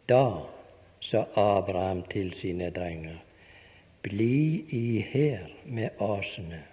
Da 0.10 0.26
sa 1.06 1.28
Abraham 1.38 2.02
til 2.10 2.34
sine 2.34 2.72
drenger, 2.74 3.20
bli 4.02 4.66
i 4.74 5.06
her 5.12 5.52
med 5.66 6.02
asene. 6.02 6.64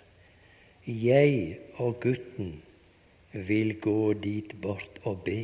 Jeg 0.88 1.58
og 1.76 1.98
gutten 2.00 2.54
vil 3.32 3.74
gå 3.80 4.14
dit 4.24 4.54
bort 4.62 5.02
og 5.04 5.20
be, 5.28 5.42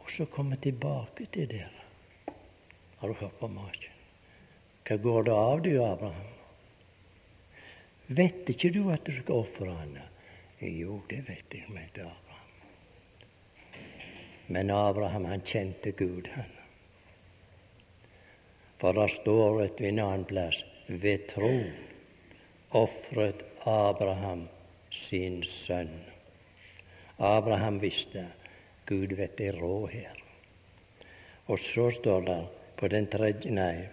og 0.00 0.08
så 0.16 0.24
komme 0.24 0.56
tilbake 0.56 1.28
til 1.28 1.52
dere. 1.52 1.84
Har 2.96 3.12
du 3.12 3.20
hørt 3.20 3.36
på 3.42 3.52
maken? 3.52 3.95
Hva 4.86 4.96
går 5.02 5.22
det 5.26 5.32
av 5.34 5.62
du, 5.62 5.72
Abraham? 5.82 6.32
Vet 8.06 8.50
ikke 8.52 8.70
du 8.70 8.84
at 8.94 9.02
du 9.02 9.16
skal 9.16 9.42
ofre 9.42 9.72
henne? 9.74 10.04
Jo, 10.62 11.00
det 11.10 11.24
vet 11.26 11.54
jeg, 11.54 11.66
mente 11.74 12.04
Abraham. 12.06 13.82
Men 14.46 14.70
Abraham, 14.70 15.26
han 15.26 15.42
kjente 15.42 15.90
Gud, 15.98 16.30
han. 16.36 16.52
For 18.78 18.94
det 18.94 19.08
står 19.16 19.64
et 19.64 19.80
ved 19.80 19.88
en 19.90 20.04
annen 20.04 20.28
plass 20.28 20.62
ved 20.86 21.26
tro 21.32 21.50
ofret 22.76 23.42
Abraham 23.66 24.46
sin 24.90 25.42
sønn. 25.42 26.04
Abraham 27.18 27.80
visste 27.82 28.28
Gud 28.86 29.16
vet 29.18 29.36
det 29.40 29.54
råd 29.58 29.88
her. 29.90 30.22
Og 31.46 31.58
så 31.58 31.90
står 31.90 32.26
det 32.26 32.40
på 32.76 32.88
den 32.92 33.06
tredje 33.10 33.50
Nei, 33.50 33.88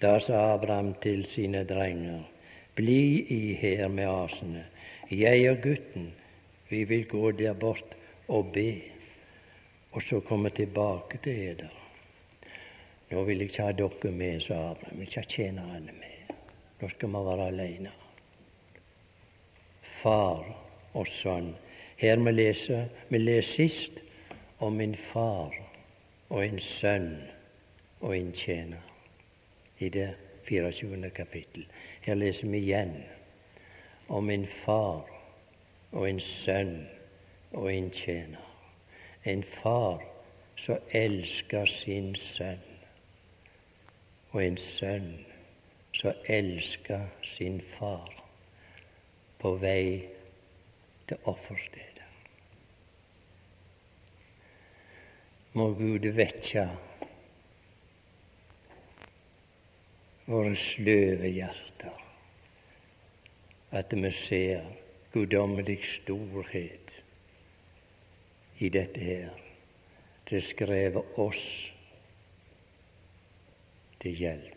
da 0.00 0.18
sa 0.20 0.54
Abraham 0.54 0.94
til 1.00 1.24
sine 1.24 1.64
drenger, 1.64 2.20
bli 2.74 3.24
i 3.32 3.54
her 3.54 3.88
med 3.88 4.08
asene. 4.24 4.66
Jeg 5.10 5.50
og 5.50 5.62
gutten, 5.62 6.10
vi 6.68 6.84
vil 6.84 7.06
gå 7.08 7.30
der 7.30 7.54
bort 7.54 7.96
og 8.28 8.52
be, 8.52 8.82
og 9.92 10.02
så 10.02 10.20
komme 10.20 10.50
tilbake 10.50 11.18
til 11.22 11.42
eder. 11.48 11.72
Nå 13.10 13.22
vil 13.24 13.38
jeg 13.38 13.48
ikke 13.48 13.62
ha 13.62 13.72
dere 13.72 14.12
med, 14.12 14.40
sa 14.40 14.54
Abraham. 14.54 14.90
Jeg 14.90 14.98
vil 14.98 15.08
ikke 15.08 15.20
ha 15.20 15.30
tjenerne 15.30 15.92
med. 16.00 16.34
Nå 16.80 16.88
skal 16.88 17.08
vi 17.08 17.22
være 17.28 17.46
alene. 17.46 17.92
Far 19.82 20.44
og 20.94 21.06
sønn. 21.06 21.54
Her 21.96 22.20
vi 22.20 22.34
leser 22.34 22.90
vi 23.08 23.18
leser 23.18 23.52
sist 23.52 24.02
om 24.60 24.80
en 24.80 24.94
far 24.94 25.54
og 26.28 26.44
en 26.44 26.58
sønn 26.60 27.14
og 28.00 28.16
en 28.16 28.32
tjener 28.32 28.85
i 29.78 29.88
det 29.88 30.14
24. 30.44 31.10
kapittel. 31.10 31.66
Her 32.00 32.14
leser 32.14 32.48
vi 32.48 32.58
igjen 32.58 32.94
om 34.08 34.30
en 34.30 34.46
far 34.46 35.08
og 35.92 36.08
en 36.08 36.20
sønn 36.20 36.86
og 37.52 37.72
en 37.72 37.90
tjener. 37.90 38.42
En 39.24 39.42
far 39.42 40.04
som 40.56 40.78
elsker 40.94 41.66
sin 41.66 42.14
sønn 42.14 42.62
og 44.30 44.44
en 44.44 44.56
sønn 44.56 45.10
som 45.96 46.12
elsker 46.28 47.08
sin 47.24 47.60
far 47.60 48.12
på 49.40 49.54
vei 49.60 50.06
til 51.08 51.16
offerstedet. 51.24 52.04
Må 55.56 55.70
Gud 55.72 56.04
vekke 56.12 56.66
våre 60.26 60.54
sløve 60.58 61.30
hjerter, 61.30 62.02
at 63.70 63.94
vi 63.94 64.10
ser 64.10 64.66
guddommelig 65.14 65.78
storhet 65.86 66.96
i 68.58 68.70
dette 68.72 69.00
her. 69.00 69.32
Det 70.26 70.42
skrevet 70.42 71.18
oss 71.22 71.46
til 74.02 74.18
hjelp. 74.18 74.52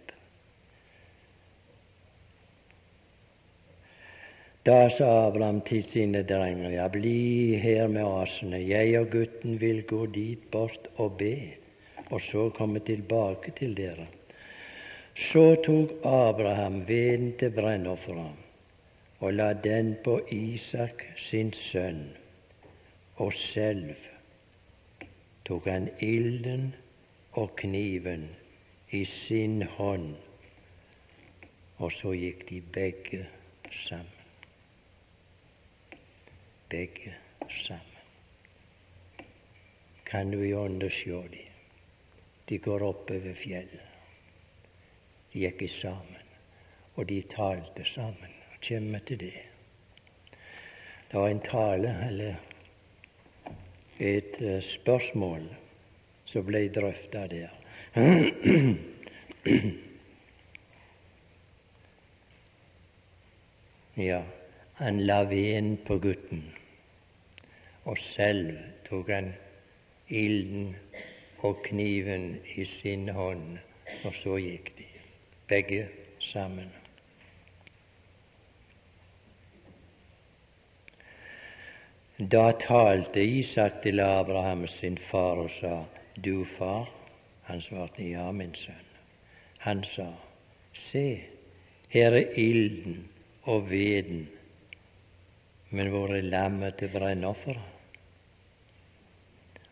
Da 4.65 4.89
sa 4.91 5.07
Abraham 5.27 5.61
til 5.65 5.85
sine 5.87 6.25
drenger, 6.27 6.73
ja, 6.73 6.89
bli 6.91 7.55
her 7.61 7.87
med 7.87 8.03
asene, 8.03 8.59
jeg 8.59 8.97
og 8.99 9.07
gutten 9.13 9.55
vil 9.61 9.85
gå 9.87 10.05
dit 10.13 10.49
bort 10.51 10.89
og 10.97 11.15
be, 11.21 11.35
og 12.09 12.21
så 12.21 12.49
komme 12.57 12.81
tilbake 12.85 13.53
til 13.57 13.77
dere. 13.77 14.09
Så 15.19 15.55
tok 15.65 15.89
Abraham 16.05 16.87
veden 16.87 17.33
til 17.39 17.51
brennofferet 17.51 19.19
og 19.19 19.33
la 19.33 19.53
den 19.53 19.97
på 20.03 20.19
Isak 20.31 21.03
sin 21.17 21.51
sønn, 21.53 22.05
og 23.15 23.33
selv 23.33 23.95
tok 25.45 25.67
han 25.67 25.89
ilden 25.99 26.69
og 27.31 27.51
kniven 27.59 28.29
i 28.95 29.03
sin 29.05 29.61
hånd, 29.75 30.15
og 31.77 31.91
så 31.91 32.15
gikk 32.15 32.47
de 32.49 32.61
begge 32.61 33.25
sammen. 33.71 34.15
Begge 36.69 37.15
sammen. 37.49 37.99
Kan 40.05 40.31
du 40.31 40.41
i 40.41 40.53
ånde 40.53 40.89
sjå 40.89 41.21
de? 41.27 41.45
De 42.49 42.57
går 42.57 42.87
oppover 42.87 43.35
fjellet. 43.35 43.88
Gikk 45.33 45.69
sammen, 45.69 46.25
og 46.95 47.09
de 47.09 47.21
talte 47.21 47.85
sammen. 47.85 48.33
Og 48.51 48.57
kommer 48.67 48.99
til 48.99 49.19
det. 49.19 49.33
Det 51.11 51.19
var 51.19 51.27
en 51.27 51.39
tale, 51.41 52.05
eller 52.07 52.35
et 53.99 54.41
eh, 54.41 54.61
spørsmål, 54.61 55.43
som 56.25 56.45
ble 56.45 56.69
drøfta 56.69 57.27
der. 57.27 57.49
Ja, 63.99 64.21
han 64.73 64.99
la 65.03 65.23
veden 65.27 65.73
på 65.83 65.97
gutten, 65.99 66.43
og 67.83 67.97
selv 67.99 68.53
tok 68.85 69.09
han 69.11 69.33
ilden 70.07 70.75
og 71.43 71.59
kniven 71.65 72.37
i 72.55 72.63
sin 72.63 73.09
hånd, 73.09 73.57
og 74.07 74.15
så 74.15 74.37
gikk 74.39 74.71
de, 74.77 74.88
begge 75.49 75.87
sammen. 76.19 76.71
Da 82.19 82.51
talte 82.51 83.23
Isak 83.23 83.81
til 83.83 83.99
Abraham 83.99 84.67
sin 84.67 84.97
far 84.97 85.39
og 85.39 85.49
sa, 85.49 85.85
Du 86.25 86.43
far? 86.43 86.89
Han 87.43 87.61
svarte, 87.61 88.03
Ja, 88.03 88.31
min 88.31 88.53
sønn. 88.55 88.89
Han 89.59 89.83
sa, 89.83 90.11
Se, 90.73 91.23
her 91.89 92.11
er 92.11 92.35
ilden 92.37 93.07
og 93.43 93.69
veden, 93.69 94.29
men 95.69 95.87
hvor 95.87 96.13
er 96.15 96.21
lammet 96.21 96.75
til 96.75 96.89
brennofferet? 96.89 97.63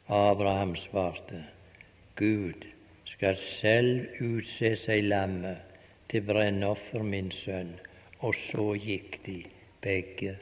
Abraham 0.08 0.76
svarte, 0.76 1.44
Gud 2.16 2.66
skal 3.06 3.38
selv 3.38 4.08
utse 4.24 4.76
seg 4.80 5.04
lammet 5.04 5.67
til 6.10 6.24
brennoffer, 6.28 7.04
min 7.04 7.32
sønn. 7.32 7.76
Og 8.20 8.36
så 8.36 8.74
gikk 8.82 9.20
de 9.26 9.44
begge 9.82 10.38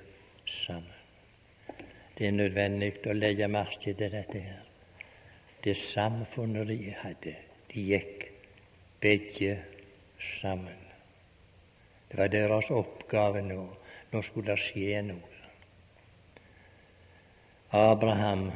sammen. 0.48 0.92
Det 2.18 2.28
er 2.28 2.32
nødvendig 2.32 2.94
å 3.12 3.14
legge 3.14 3.50
merke 3.52 3.92
til 3.98 4.12
dette 4.14 4.40
her. 4.40 4.64
Det 5.64 5.76
samfunnet 5.78 6.70
de 6.70 6.94
hadde, 7.02 7.36
de 7.74 7.86
gikk 7.90 8.30
begge 9.04 9.58
sammen. 10.40 10.80
Det 12.12 12.20
var 12.22 12.32
deres 12.32 12.72
oppgave 12.72 13.42
nå. 13.44 13.66
Nå 14.14 14.22
skulle 14.24 14.54
det 14.54 14.64
skje 14.64 15.02
noe. 15.04 15.32
Abraham, 17.76 18.52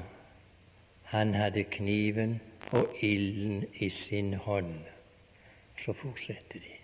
han 1.11 1.33
hadde 1.35 1.65
kniven 1.73 2.39
og 2.71 2.95
ilden 3.03 3.65
i 3.83 3.89
sin 3.91 4.33
hånd. 4.45 4.85
Så 5.75 5.91
fortsetter 5.93 6.63
de. 6.63 6.78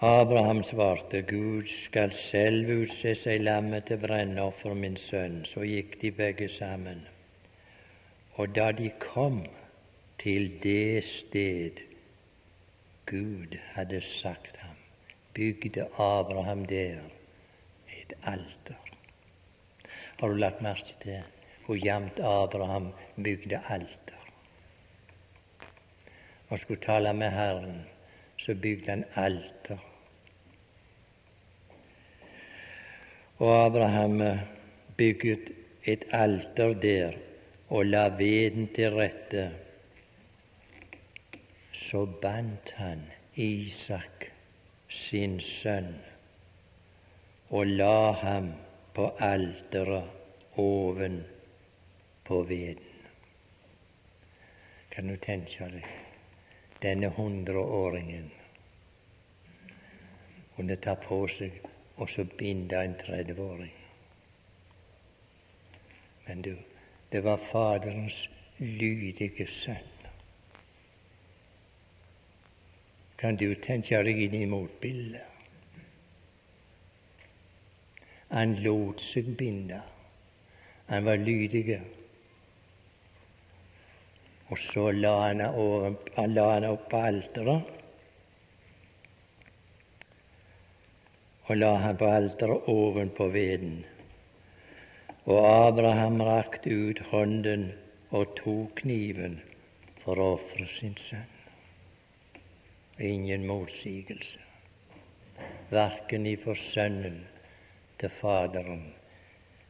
Abraham 0.00 0.62
svarte, 0.62 1.22
Gud 1.22 1.66
skal 1.66 2.12
selv 2.14 2.68
utse 2.70 3.16
seg 3.18 3.40
lammet 3.42 3.88
til 3.90 3.98
brennoffer, 3.98 4.76
min 4.78 4.94
sønn. 4.94 5.40
Så 5.42 5.64
gikk 5.66 5.96
de 5.98 6.12
begge 6.14 6.46
sammen. 6.48 7.00
Og 8.38 8.54
da 8.54 8.68
de 8.70 8.92
kom 9.02 9.40
til 10.22 10.52
det 10.62 11.02
sted 11.04 11.82
Gud 13.10 13.58
hadde 13.74 13.98
sagt 14.00 14.56
ham, 14.62 14.78
bygde 15.34 15.88
Abraham 15.98 16.64
der 16.70 17.02
et 17.90 18.14
alter. 18.22 18.78
Har 20.20 20.28
du 20.28 20.34
lagt 20.38 20.62
merke 20.62 20.94
til 21.02 21.26
hvor 21.66 21.74
jevnt 21.74 22.20
Abraham 22.20 22.92
bygde 23.16 23.60
alter? 23.68 24.22
Når 25.58 26.54
han 26.54 26.58
skulle 26.58 26.80
tale 26.80 27.12
med 27.14 27.30
Herren, 27.30 27.86
så 28.36 28.54
bygde 28.54 28.90
han 28.90 29.04
alter. 29.14 29.87
Og 33.38 33.66
Abraham 33.66 34.20
eh, 34.20 34.38
bygget 34.96 35.52
et 35.84 36.04
alter 36.10 36.74
der 36.74 37.12
og 37.68 37.86
la 37.86 38.08
veden 38.18 38.68
til 38.74 38.90
rette. 38.90 39.50
Så 41.72 42.04
bandt 42.22 42.72
han 42.76 43.04
Isak, 43.34 44.24
sin 44.88 45.40
sønn, 45.40 45.94
og 47.50 47.66
la 47.66 48.10
ham 48.12 48.52
på 48.94 49.12
alteret 49.18 50.10
oven 50.56 51.22
på 52.24 52.42
veden. 52.42 52.90
Kan 54.90 55.08
du 55.08 55.16
tenke 55.16 55.70
deg 55.70 55.86
denne 56.82 57.08
hundreåringen 57.14 58.30
kunne 60.56 60.76
ta 60.82 60.94
på 60.98 61.20
seg 61.30 61.67
og 61.98 62.10
så 62.10 62.24
binde 62.24 62.84
en 62.84 62.94
30-åring. 62.94 63.74
Men 66.26 66.42
du, 66.42 66.54
det 67.12 67.24
var 67.24 67.36
Faderens 67.36 68.30
lydige 68.58 69.46
sønn. 69.46 69.94
Kan 73.18 73.36
du 73.36 73.54
tenke 73.54 73.98
deg 74.06 74.20
inn 74.28 74.34
i 74.38 74.46
motbildet? 74.46 75.24
Han 78.30 78.58
lot 78.62 79.00
seg 79.02 79.32
binde. 79.40 79.80
Han 80.86 81.04
var 81.04 81.18
lydig. 81.18 81.80
Og 84.48 84.58
så 84.58 84.90
la 84.92 85.14
han, 85.26 85.40
over, 85.48 85.96
han 86.16 86.36
la 86.36 86.46
han 86.52 86.68
opp 86.68 86.86
på 86.92 87.02
alteret. 87.08 87.77
Og 91.48 91.56
la 91.56 91.74
han 91.80 91.96
på 91.96 92.08
alteret 92.12 92.68
ovenpå 92.68 93.28
veden. 93.32 93.78
Og 95.24 95.38
Abraham 95.44 96.20
rakte 96.20 96.70
ut 96.70 97.00
hånden 97.10 97.70
og 98.10 98.36
tok 98.36 98.82
kniven 98.82 99.40
for 100.04 100.20
å 100.20 100.34
ofre 100.36 100.68
sin 100.72 100.96
sønn. 101.00 101.34
Ingen 102.98 103.44
motsigelse, 103.46 104.40
verken 105.70 106.26
ifra 106.26 106.54
Sønnen 106.58 107.20
til 108.00 108.10
Faderen 108.10 108.88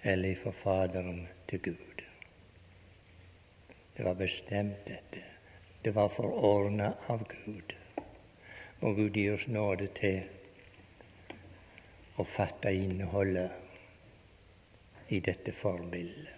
eller 0.03 0.33
ifra 0.33 0.55
Faderen 0.55 1.27
til 1.51 1.61
Gud. 1.67 2.05
Det 3.97 4.07
var 4.07 4.15
bestemt, 4.15 4.87
dette. 4.87 5.25
Det 5.85 5.95
var 5.95 6.09
forordna 6.09 6.93
av 7.09 7.27
Gud. 7.29 7.75
Og 8.81 8.97
Gud 8.97 9.19
gi 9.19 9.29
oss 9.31 9.49
nåde 9.51 9.91
til 9.99 10.23
å 12.19 12.25
fatte 12.27 12.73
innholdet 12.75 13.51
i 15.15 15.21
dette 15.25 15.53
forbildet. 15.55 16.35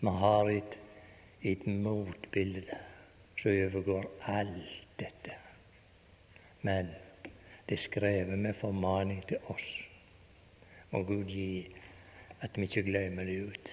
Vi 0.00 0.08
har 0.22 0.50
et, 0.50 0.78
et 1.42 1.66
motbilde 1.66 2.78
som 3.36 3.50
overgår 3.52 4.08
alt 4.32 4.96
dette. 4.98 5.36
Men 6.66 6.90
det 7.66 7.76
er 7.76 7.84
skrevet 7.84 8.38
med 8.38 8.56
formaning 8.58 9.22
til 9.28 9.38
oss. 9.52 9.68
Må 10.90 11.04
Gud 11.06 11.30
gi 11.30 11.68
at 12.42 12.58
vi 12.58 12.66
ikke 12.66 12.88
glemmer 12.88 13.28
det 13.28 13.38
ut. 13.52 13.72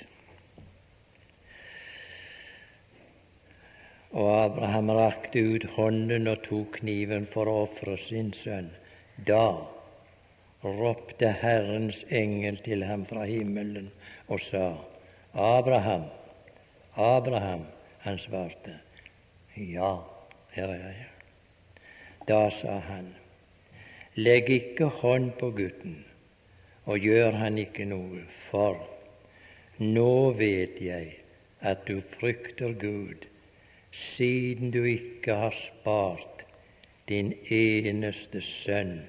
Og 4.19 4.29
Abraham 4.33 4.89
rakte 4.97 5.41
ut 5.41 5.65
hånden 5.75 6.29
og 6.29 6.43
tok 6.45 6.79
kniven 6.81 7.27
for 7.29 7.49
å 7.49 7.63
ofre 7.65 7.97
sin 8.01 8.31
sønn. 8.33 8.71
Da 9.25 9.78
ropte 10.63 11.31
Herrens 11.41 12.03
engel 12.09 12.57
til 12.63 12.83
ham 12.83 13.05
fra 13.05 13.23
himmelen 13.25 13.91
og 14.27 14.39
sa, 14.43 14.73
Abraham, 15.33 16.03
Abraham. 16.95 17.65
Han 17.99 18.17
svarte, 18.17 18.79
Ja, 19.57 19.95
her 20.51 20.67
er 20.67 20.75
jeg. 20.75 21.07
Da 22.27 22.49
sa 22.49 22.79
han, 22.79 23.15
Legg 24.15 24.49
ikke 24.49 24.85
hånd 24.85 25.31
på 25.39 25.51
gutten, 25.51 26.05
og 26.85 26.99
gjør 26.99 27.31
han 27.39 27.57
ikke 27.57 27.85
noe, 27.85 28.23
for 28.49 28.79
nå 29.79 30.31
vet 30.39 30.81
jeg 30.83 31.13
at 31.61 31.85
du 31.87 32.01
frykter 32.01 32.73
Gud, 32.79 33.27
siden 33.91 34.71
du 34.71 34.83
ikke 34.83 35.35
har 35.35 35.55
spart 35.55 36.43
din 37.07 37.33
eneste 37.51 38.41
sønn 38.41 38.99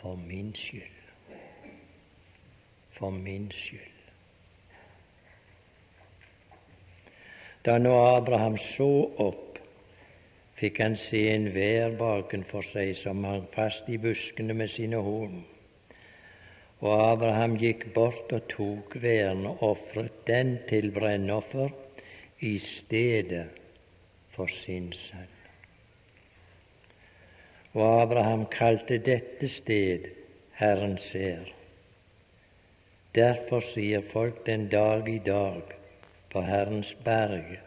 for 0.00 0.16
min 0.16 0.54
skyld. 0.54 0.82
For 2.90 3.10
min 3.10 3.50
skyld. 3.54 3.96
Da 7.64 7.76
nå 7.78 7.92
Abraham 8.16 8.56
så 8.56 8.88
opp, 9.20 9.58
fikk 10.56 10.80
han 10.80 10.96
se 10.96 11.20
en 11.34 11.50
vær 11.52 11.92
bakenfor 12.00 12.64
seg 12.64 12.94
som 12.96 13.24
hang 13.28 13.44
fast 13.52 13.88
i 13.92 13.98
buskene 14.00 14.56
med 14.56 14.72
sine 14.72 15.00
horn. 15.04 15.42
Og 16.80 16.94
Abraham 16.96 17.58
gikk 17.60 17.90
bort 17.96 18.32
og 18.32 18.46
tok 18.48 18.96
væren 19.02 19.44
og 19.50 19.66
ofret 19.68 20.22
den 20.28 20.56
til 20.68 20.88
brennoffer 20.96 21.68
i 22.40 22.56
stedet 22.64 23.50
for 24.32 24.48
sin 24.48 24.88
sønn. 24.96 25.39
Og 27.72 28.02
Abraham 28.02 28.46
kalte 28.50 28.98
dette 28.98 29.48
sted 29.48 30.10
Herren 30.58 30.98
ser. 30.98 31.52
Derfor 33.14 33.62
sier 33.62 34.02
folk 34.02 34.46
den 34.46 34.68
dag 34.70 35.08
i 35.08 35.18
dag 35.18 35.62
på 36.32 36.42
Herrens 36.42 36.90
berg 37.04 37.60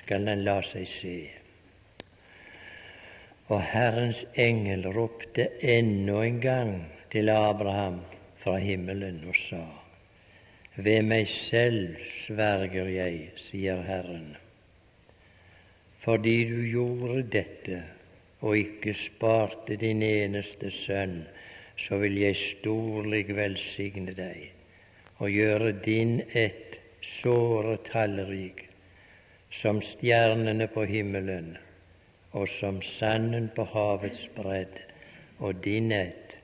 skal 0.00 0.24
den 0.28 0.44
la 0.44 0.58
seg 0.64 0.88
se. 0.88 1.18
Og 3.50 3.60
Herrens 3.72 4.24
engel 4.38 4.86
ropte 4.94 5.48
ennå 5.60 6.22
en 6.22 6.40
gang 6.40 6.74
til 7.12 7.28
Abraham 7.28 8.00
fra 8.40 8.56
himmelen 8.56 9.24
og 9.28 9.36
sa:" 9.36 9.64
Ved 10.76 11.02
meg 11.02 11.28
selv 11.28 11.96
sverger 12.16 12.86
jeg, 12.88 13.32
sier 13.36 13.82
Herren, 13.82 14.36
fordi 15.98 16.44
du 16.48 16.60
gjorde 16.62 17.22
dette 17.22 17.82
og 18.40 18.56
ikke 18.56 18.94
sparte 18.96 19.76
din 19.76 20.02
eneste 20.02 20.70
sønn, 20.72 21.22
så 21.76 22.00
vil 22.00 22.16
jeg 22.20 22.36
storlig 22.36 23.26
velsigne 23.36 24.14
deg 24.16 24.50
og 25.20 25.28
gjøre 25.28 25.72
din 25.84 26.20
ett 26.32 26.78
såre 27.04 27.76
tallrik 27.84 28.66
som 29.52 29.80
stjernene 29.84 30.68
på 30.72 30.86
himmelen 30.88 31.56
og 32.32 32.48
som 32.48 32.78
sanden 32.82 33.48
på 33.56 33.64
havets 33.72 34.28
bredd, 34.36 34.76
og 35.38 35.64
din 35.64 35.92
ett 35.92 36.36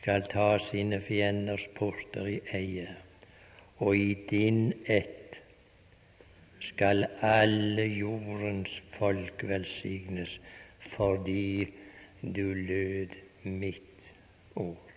skal 0.00 0.24
ta 0.26 0.56
sine 0.58 0.98
fienders 1.00 1.68
porter 1.76 2.26
i 2.26 2.40
eie, 2.58 2.88
og 3.78 3.96
i 3.96 4.16
din 4.30 4.72
ett 4.86 5.38
skal 6.62 7.06
alle 7.22 7.86
jordens 7.86 8.80
folk 8.96 9.44
velsignes 9.46 10.38
fordi 10.96 11.72
du 12.22 12.54
lød 12.54 13.08
mitt 13.42 14.12
ord. 14.54 14.90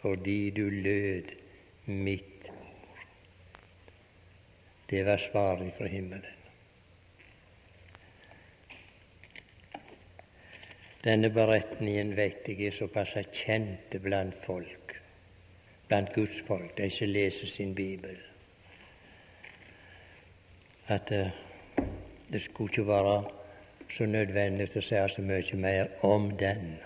Fordi 0.00 0.50
du 0.50 0.68
lød 0.70 1.24
mitt 1.86 2.48
ord. 2.48 3.06
Det 4.90 5.06
var 5.06 5.16
svaret 5.16 5.72
fra 5.78 5.86
himmelen. 5.86 6.36
Denne 11.04 11.30
beretningen 11.32 12.16
vet 12.16 12.48
jeg 12.48 12.66
er 12.66 12.74
såpass 12.76 13.14
kjent 13.32 13.94
blant 14.04 14.34
folk, 14.36 14.96
blant 15.88 16.12
Guds 16.12 16.42
folk, 16.46 16.74
de 16.76 16.90
som 16.92 17.08
leser 17.08 17.48
sin 17.48 17.72
bibel, 17.74 18.18
at 20.92 21.12
eh, 21.12 21.30
det 22.32 22.42
skulle 22.42 22.68
ikke 22.68 22.86
være 22.86 23.39
så 23.90 24.06
nødvendig 24.06 24.68
å 24.76 24.82
si 24.82 25.00
så 25.14 25.22
mye 25.22 25.56
mer 25.58 25.90
om 26.06 26.30
den. 26.38 26.78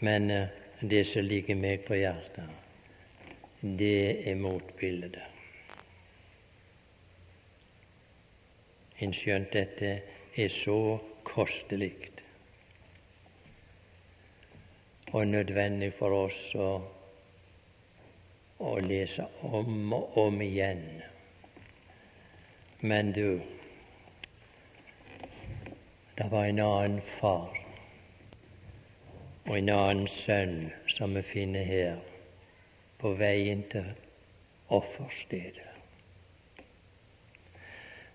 Men 0.00 0.30
uh, 0.30 0.44
det 0.80 1.06
som 1.06 1.26
ligger 1.26 1.58
meg 1.58 1.86
på 1.86 1.98
hjertet, 1.98 2.50
det 3.62 4.28
er 4.30 4.38
motbildet. 4.38 5.24
En 8.98 9.14
skjønt 9.14 9.52
dette 9.54 9.90
er 10.38 10.52
så 10.52 10.78
kostelig 11.26 12.08
og 15.12 15.26
nødvendig 15.26 15.92
for 15.96 16.12
oss 16.12 16.38
å, 16.58 16.68
å 18.60 18.72
lese 18.84 19.24
om 19.48 19.92
og 19.96 20.18
om 20.20 20.42
igjen. 20.44 20.82
Men 22.80 23.12
du, 23.16 23.40
det 26.18 26.30
var 26.30 26.44
en 26.44 26.60
annen 26.60 27.00
far 27.00 27.56
og 29.46 29.58
en 29.58 29.68
annen 29.68 30.08
sønn 30.10 30.70
som 30.90 31.14
vi 31.14 31.22
finner 31.22 31.64
her 31.64 31.98
på 32.98 33.14
veien 33.16 33.62
til 33.70 33.92
offerstedet. 34.68 35.74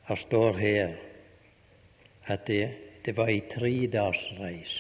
Her 0.08 0.16
står 0.16 0.58
her 0.60 0.98
at 2.28 2.48
det 2.48 2.66
det 3.06 3.18
var 3.18 3.28
ei 3.28 3.42
tredagsreis. 3.52 4.74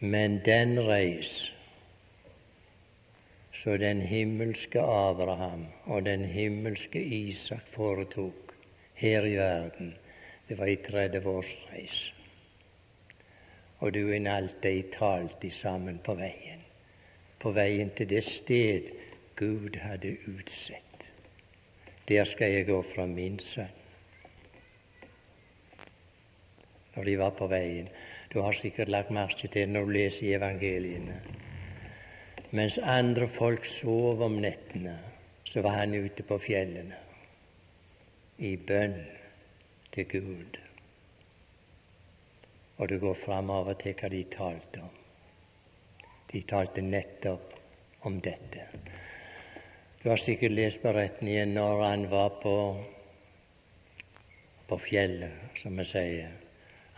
Men 0.00 0.40
den 0.44 0.80
reis 0.82 1.52
så 3.54 3.76
den 3.76 4.00
himmelske 4.00 4.80
Abraham 4.80 5.66
og 5.84 6.04
den 6.04 6.24
himmelske 6.24 7.02
Isak 7.04 7.68
foretok 7.70 8.41
her 8.94 9.26
i 9.26 9.36
verden, 9.36 9.94
det 10.48 10.58
var 10.58 10.68
ei 10.68 10.76
30-årsreis. 10.76 12.00
Og 13.80 13.94
du 13.94 14.12
en 14.12 14.26
alltid 14.26 14.92
talte 14.94 15.50
sammen 15.50 15.98
på 16.04 16.14
veien, 16.14 16.62
på 17.38 17.50
veien 17.50 17.90
til 17.96 18.10
det 18.10 18.24
sted 18.24 18.90
Gud 19.36 19.78
hadde 19.82 20.16
utsett. 20.28 21.08
Der 22.08 22.24
skal 22.24 22.52
jeg 22.52 22.66
gå 22.66 22.82
fra 22.82 23.06
min 23.06 23.38
sønn 23.38 23.78
når 26.92 27.04
de 27.04 27.12
var 27.18 27.30
på 27.32 27.46
veien. 27.48 27.86
Du 28.32 28.42
har 28.44 28.52
sikkert 28.52 28.90
lagt 28.92 29.10
merke 29.10 29.48
til 29.48 29.68
når 29.68 29.86
du 29.86 29.94
leser 29.96 30.26
i 30.26 30.34
evangeliene. 30.36 31.14
Mens 32.50 32.76
andre 32.78 33.28
folk 33.28 33.64
sov 33.64 34.20
om 34.22 34.36
nettene, 34.44 34.98
så 35.44 35.64
var 35.64 35.78
han 35.80 35.94
ute 35.96 36.22
på 36.22 36.36
fjellene 36.38 37.01
i 38.42 38.56
bønn 38.56 38.96
til 39.94 40.08
Gud. 40.10 40.58
Og 42.76 42.88
det 42.88 42.98
går 43.00 43.14
framover 43.14 43.76
til 43.78 43.94
hva 43.94 44.08
de 44.10 44.22
talte 44.30 44.82
om. 44.82 44.96
De 46.32 46.40
talte 46.48 46.82
nettopp 46.82 47.52
om 48.08 48.18
dette. 48.24 48.64
Du 50.02 50.08
har 50.08 50.18
sikkert 50.18 50.56
lest 50.56 50.82
beretningen 50.82 51.54
når 51.54 51.82
han 51.84 52.08
var 52.10 52.32
på, 52.42 52.56
på 54.66 54.78
fjellet, 54.88 55.54
som 55.62 55.78
vi 55.78 55.86
sier. 55.86 56.34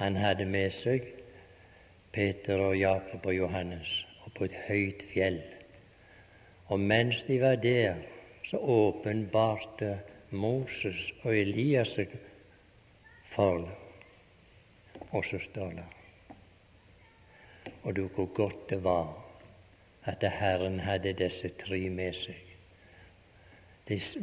Han 0.01 0.17
hadde 0.17 0.49
med 0.49 0.73
seg 0.73 1.11
Peter 2.15 2.63
og 2.71 2.79
Jakob 2.79 3.27
og 3.27 3.37
Johannes 3.37 3.99
og 4.25 4.33
på 4.33 4.49
et 4.49 4.57
høyt 4.71 5.05
fjell. 5.13 5.43
Og 6.73 6.81
mens 6.81 7.27
de 7.29 7.37
var 7.43 7.61
der, 7.61 8.01
så 8.45 8.57
åpenbarte 8.57 9.99
Moses 10.35 11.13
og 11.23 11.37
Elias 11.37 11.97
dem. 11.97 12.21
Og 13.37 13.65
det 15.55 15.85
Og 17.83 17.97
du, 17.97 18.09
hvor 18.09 18.27
godt 18.27 18.71
det 18.71 18.85
var 18.85 19.25
at 20.05 20.23
Herren 20.23 20.81
hadde 20.81 21.13
disse 21.13 21.49
tre 21.49 21.91
med 21.91 22.13
seg. 22.13 22.41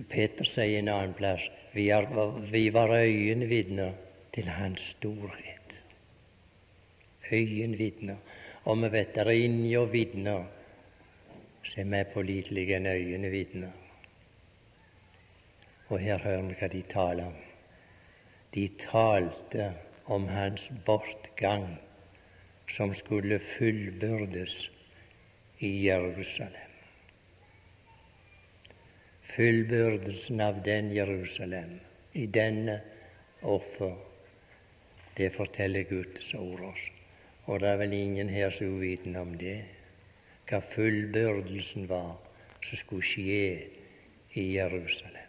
Peter 0.10 0.46
sier 0.46 0.80
en 0.80 0.90
annen 0.90 1.14
plass 1.14 1.50
vi, 1.74 1.90
er, 1.90 2.08
vi 2.52 2.74
var 2.74 2.90
øyenvitner 2.90 3.92
til 4.34 4.50
Hans 4.50 4.82
storhet 4.82 5.62
øyenvitner. 7.32 8.16
Og 8.64 8.82
vi 8.82 8.92
vet 8.92 9.16
det 9.16 9.22
er 9.22 9.32
inni 9.32 9.76
og 9.78 9.92
vitner 9.94 10.44
som 11.64 11.94
er 11.94 12.10
pålitelige 12.14 12.78
enn 12.78 12.90
øyenvitner. 12.90 13.81
Og 15.92 16.00
her 16.00 16.22
hører 16.24 16.46
vi 16.48 16.56
hva 16.56 16.68
de 16.72 16.82
taler 16.88 17.26
om. 17.28 17.40
De 18.56 18.62
talte 18.80 19.66
om 20.08 20.28
hans 20.32 20.70
bortgang, 20.86 21.66
som 22.72 22.94
skulle 22.96 23.40
fullbyrdes 23.44 24.70
i 25.60 25.72
Jerusalem. 25.86 26.78
Fullbyrdelsen 29.34 30.40
av 30.40 30.62
den 30.64 30.94
Jerusalem, 30.96 31.80
i 32.14 32.26
denne 32.26 32.78
offer, 33.42 33.98
det 35.18 35.34
forteller 35.36 35.84
Guds 35.90 36.34
ord 36.40 36.64
oss. 36.72 36.86
Og 37.46 37.60
det 37.60 37.68
er 37.68 37.82
vel 37.84 37.98
ingen 37.98 38.32
her 38.32 38.50
som 38.50 38.68
er 38.68 38.78
uvitende 38.78 39.26
om 39.28 39.36
det, 39.36 39.58
hva 40.48 40.62
fullbyrdelsen 40.64 41.90
var 41.92 42.16
som 42.64 42.80
skulle 42.80 43.08
skje 43.12 43.44
i 44.40 44.46
Jerusalem. 44.56 45.21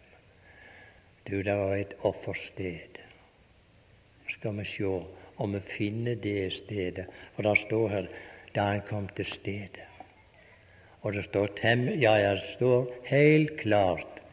Du, 1.29 1.41
det 1.41 1.55
var 1.55 1.75
et 1.75 1.95
offersted. 2.03 2.99
Skal 4.29 4.57
vi 4.57 4.65
se 4.65 4.91
om 5.37 5.53
vi 5.53 5.59
finner 5.59 6.15
det 6.15 6.53
stedet. 6.53 7.05
For 7.35 7.43
det 7.43 7.57
står 7.57 7.87
her 7.89 8.07
da 8.55 8.69
han 8.69 8.81
kom 8.87 9.07
til 9.15 9.25
stedet. 9.25 9.87
Og 11.01 11.13
det 11.13 11.23
står, 11.23 11.49
ja, 11.99 12.15
ja, 12.15 12.33
det 12.33 12.43
står 12.43 12.91
helt 13.05 13.57
klart 13.59 14.23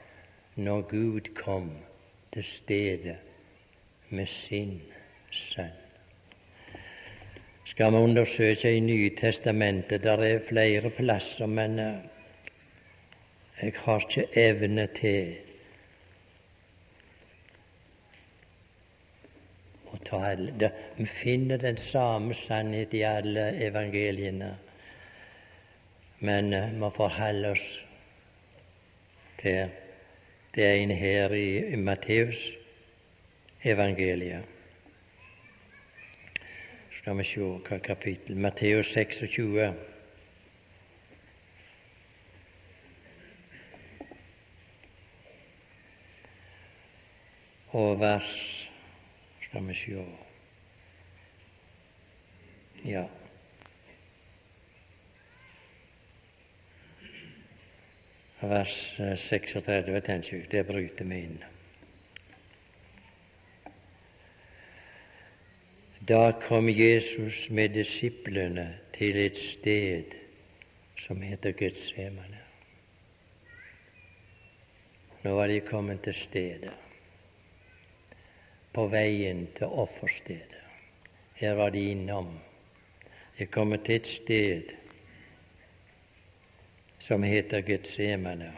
når 0.56 0.80
Gud 0.80 1.34
kom 1.34 1.70
til 2.32 2.44
stedet 2.44 3.18
med 4.10 4.26
sin 4.26 4.80
sønn 5.30 5.80
skal 7.70 7.92
vi 7.92 7.96
undersøke 7.96 8.72
i 8.76 8.80
Nytestamentet. 8.80 10.02
Der 10.02 10.18
er 10.18 10.40
flere 10.48 10.90
plasser, 10.90 11.46
men 11.46 11.78
eh, 11.78 11.94
jeg 13.62 13.72
har 13.76 14.00
ikke 14.00 14.26
evne 14.36 14.86
til 14.86 15.34
å 19.90 20.00
tale. 20.06 20.70
Vi 20.96 21.06
finner 21.06 21.58
den 21.58 21.80
samme 21.80 22.34
sannhet 22.34 22.94
i 22.94 23.02
alle 23.06 23.50
evangeliene, 23.66 24.54
men 26.20 26.52
eh, 26.54 26.72
vi 26.76 26.94
får 26.96 27.18
holde 27.18 27.52
oss 27.56 27.68
til 29.40 29.76
det 30.54 30.72
ene 30.76 30.96
her 30.98 31.34
i, 31.34 31.74
i 31.74 31.76
Matteus 31.76 32.46
evangeliet 33.64 34.56
skal 37.00 37.16
vi 37.16 37.24
se 37.24 37.40
hva 37.40 37.76
kapittel 37.80 38.36
Matteus 38.36 38.90
26. 38.92 39.72
Og 47.72 48.00
vers 48.00 48.59
Skal 49.50 49.66
vi 49.66 49.74
sjå 49.74 50.02
Ja. 52.84 53.08
Vers 58.40 58.94
36, 58.96 60.00
tenker 60.00 60.36
jeg, 60.36 60.46
det 60.52 60.62
bryter 60.66 61.04
vi 61.04 61.18
inn. 61.26 61.42
Da 66.08 66.30
kom 66.46 66.70
Jesus 66.70 67.48
med 67.50 67.74
disiplene 67.74 68.68
til 68.94 69.18
et 69.26 69.36
sted 69.36 70.14
som 70.96 71.20
heter 71.26 71.52
Getsemane. 71.58 72.40
Nå 75.20 75.34
var 75.36 75.50
de 75.50 75.60
kommet 75.60 76.00
til 76.06 76.14
stedet, 76.14 76.72
på 78.72 78.86
veien 78.86 79.46
til 79.56 79.66
offerstedet. 79.66 80.64
Her 81.40 81.54
var 81.54 81.70
de 81.70 81.90
innom. 81.90 82.34
De 83.38 83.46
kom 83.46 83.72
til 83.78 83.96
et 83.96 84.06
sted 84.06 84.74
som 87.00 87.22
heter 87.22 87.64
Getsemane. 87.64 88.52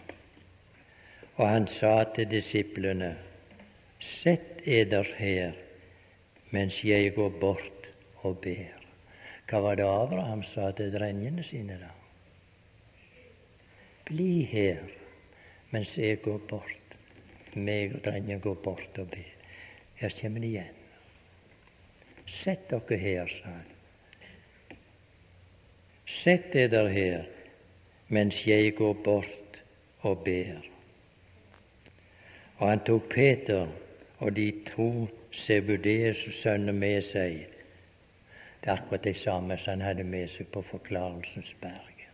Og 1.36 1.48
han 1.48 1.68
sa 1.70 2.04
til 2.14 2.30
disiplene, 2.30 3.14
Sett 4.02 4.66
eder 4.66 5.06
her 5.16 5.52
mens 6.50 6.80
jeg 6.84 7.12
går 7.14 7.28
bort 7.40 7.92
og 8.26 8.40
ber. 8.42 8.80
Hva 9.46 9.60
var 9.62 9.78
det 9.78 9.86
Abraham 9.86 10.42
sa 10.42 10.72
til 10.74 10.90
drengene 10.90 11.44
sine 11.46 11.76
da? 11.78 11.92
Bli 14.10 14.42
her 14.50 14.82
mens 15.70 15.94
jeg 15.98 16.18
går 16.24 16.42
bort. 16.50 16.98
Meg 17.54 17.94
og 17.94 18.02
drengene 18.04 18.40
går 18.42 18.58
bort 18.64 18.98
og 18.98 19.10
ber. 19.14 19.41
Her 20.02 20.10
kommer 20.20 20.40
han 20.40 20.44
igjen. 20.44 20.78
Sett 22.26 22.70
dere 22.70 22.96
her, 22.98 23.28
sa 23.30 23.50
han. 23.50 24.78
Sett 26.06 26.48
dere 26.52 26.88
her 26.90 27.28
mens 28.10 28.40
jeg 28.46 28.74
går 28.80 28.96
bort 29.04 29.60
og 30.02 30.24
ber. 30.26 30.58
Og 32.58 32.66
han 32.68 32.82
tok 32.82 33.08
Peter 33.14 33.70
og 34.18 34.34
de 34.36 34.48
to 34.66 35.06
Sebudeus' 35.30 36.26
sønner 36.34 36.74
med 36.74 36.98
seg. 37.06 37.46
Det 38.58 38.74
er 38.74 38.82
akkurat 38.82 39.06
det 39.06 39.16
samme 39.16 39.58
som 39.58 39.78
han 39.78 39.86
hadde 39.86 40.04
med 40.04 40.28
seg 40.34 40.50
på 40.50 40.66
Forklarelsens 40.66 41.54
berg. 41.62 42.06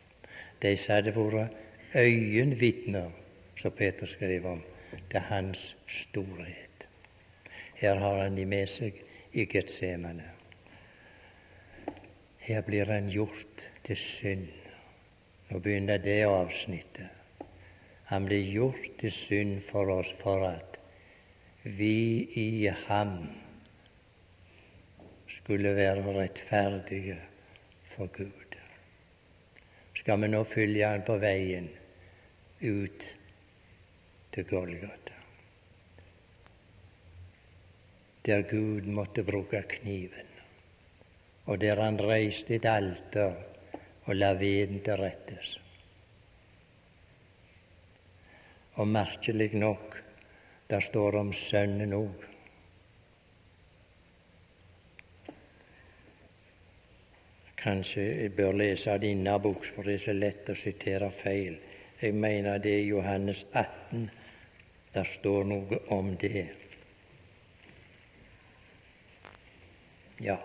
De 0.62 0.76
som 0.76 0.98
hadde 0.98 1.16
vært 1.16 1.96
øyenvitner, 1.96 3.10
som 3.56 3.72
Peter 3.72 4.06
skrev 4.06 4.46
om, 4.46 4.64
til 5.10 5.20
hans 5.32 5.76
storhet. 5.88 6.67
Her 7.78 8.00
har 8.02 8.22
han 8.24 8.36
de 8.36 8.46
med 8.46 8.68
seg 8.70 8.96
i 9.32 9.44
Getsemane. 9.46 10.26
Her 12.48 12.62
blir 12.66 12.90
han 12.90 13.10
gjort 13.12 13.64
til 13.86 13.96
synd. 14.00 14.48
Nå 15.48 15.60
begynner 15.64 16.00
det 16.02 16.22
avsnittet. 16.26 17.14
Han 18.08 18.24
blir 18.24 18.44
gjort 18.52 18.88
til 19.00 19.12
synd 19.12 19.60
for 19.60 19.90
oss 19.92 20.10
for 20.16 20.46
at 20.48 20.78
vi 21.62 22.24
i 22.40 22.70
ham 22.86 23.18
skulle 25.28 25.74
være 25.76 26.14
rettferdige 26.16 27.18
for 27.84 28.08
Gud. 28.16 28.56
Skal 29.94 30.22
vi 30.22 30.30
nå 30.32 30.40
følge 30.48 30.86
han 30.88 31.04
på 31.04 31.18
veien 31.20 31.68
ut 32.62 33.04
til 34.32 34.48
Golgata, 34.48 35.17
der 38.28 38.42
Gud 38.44 38.84
måtte 38.92 39.24
bruke 39.24 39.62
kniven, 39.68 40.28
og 41.46 41.60
der 41.60 41.80
han 41.80 41.96
reiste 42.00 42.58
et 42.58 42.66
alter 42.68 43.32
og 44.04 44.16
la 44.16 44.34
veden 44.36 44.82
til 44.84 45.00
rettes. 45.00 45.54
Og 48.76 48.88
merkelig 48.88 49.54
nok 49.54 49.96
der 50.70 50.80
står 50.80 51.10
det 51.10 51.20
om 51.20 51.32
Sønnen 51.32 51.92
òg. 51.96 52.26
Kanskje 57.56 58.04
jeg 58.04 58.34
bør 58.36 58.52
lese 58.52 58.98
det 59.00 59.16
innaboks, 59.16 59.72
for 59.72 59.82
det 59.82 59.94
er 59.96 60.04
så 60.04 60.12
lett 60.12 60.52
å 60.52 60.54
sitere 60.54 61.08
feil. 61.10 61.56
Jeg 62.02 62.14
mener 62.14 62.60
det 62.60 62.76
er 62.76 62.86
Johannes 62.92 63.46
18. 63.52 64.10
Der 64.94 65.08
står 65.16 65.48
noe 65.48 65.80
om 65.96 66.12
det. 66.20 66.67
Ja, 70.20 70.36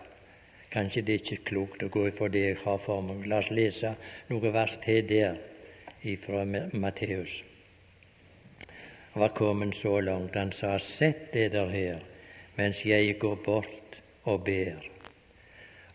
kanskje 0.74 1.02
det 1.02 1.14
er 1.14 1.24
ikke 1.24 1.50
klokt 1.50 1.84
å 1.84 1.90
gå 1.90 2.06
for 2.18 2.30
det 2.34 2.44
jeg 2.46 2.62
har 2.62 2.78
for 2.82 3.02
meg. 3.02 3.26
La 3.30 3.40
oss 3.42 3.50
lese 3.50 3.96
noe 4.30 4.54
vers 4.54 4.78
til 4.84 5.06
der 5.10 5.42
fra 6.20 6.44
Matteus 6.46 7.44
Han 9.14 9.22
var 9.22 9.30
kommet 9.30 9.76
så 9.76 10.00
langt. 10.00 10.36
Han 10.36 10.52
sa, 10.52 10.78
Sett 10.78 11.32
dere 11.34 11.70
her 11.70 12.02
mens 12.58 12.84
jeg 12.86 13.18
går 13.20 13.36
bort 13.46 13.98
og 14.26 14.44
ber. 14.46 14.84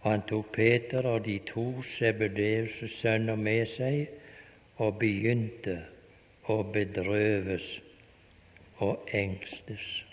Og 0.02 0.10
han 0.10 0.22
tok 0.26 0.52
Peter 0.54 1.06
og 1.06 1.24
de 1.26 1.38
to 1.46 1.82
Sebedeus' 1.82 2.86
sønner 2.88 3.36
med 3.36 3.66
seg 3.66 4.08
og 4.78 4.98
begynte 4.98 5.80
å 6.48 6.62
bedrøves 6.62 7.80
og 8.78 9.10
engstes. 9.12 10.07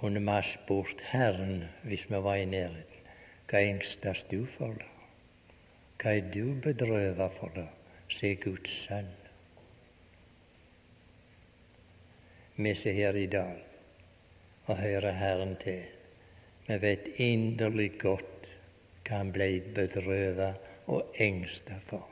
Kunne 0.00 0.20
vi 0.20 0.32
ha 0.32 0.40
spurt 0.42 1.02
Herren 1.12 1.66
hvis 1.84 2.06
vi 2.10 2.22
var 2.24 2.40
i 2.40 2.48
nærheten, 2.48 3.10
hva 3.50 3.60
engstes 3.60 4.24
du 4.30 4.46
for, 4.48 4.72
da? 4.80 4.88
Hva 6.00 6.16
er 6.16 6.32
du 6.32 6.54
bedrøvet 6.64 7.36
for, 7.36 7.52
da? 7.54 7.66
se 8.10 8.34
Guds 8.34 8.70
sønn. 8.84 9.10
Vi 12.56 12.74
som 12.74 12.92
her 12.96 13.16
i 13.16 13.26
dag 13.26 13.60
og 14.66 14.76
hører 14.76 15.12
Herren 15.12 15.56
til, 15.62 15.84
vi 16.66 16.80
vet 16.82 17.06
inderlig 17.16 17.92
godt 17.98 18.50
hva 19.06 19.20
han 19.22 19.32
ble 19.34 19.48
bedrøvet 19.74 20.88
og 20.90 21.16
engstet 21.18 21.82
for. 21.86 22.06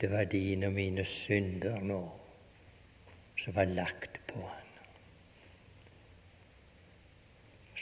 Det 0.00 0.10
var 0.10 0.24
dine 0.24 0.66
og 0.68 0.74
mine 0.76 1.04
synder 1.06 1.78
nå 1.86 2.02
som 3.38 3.54
var 3.54 3.70
lagt 3.70 4.18
på 4.28 4.42
han. 4.42 4.68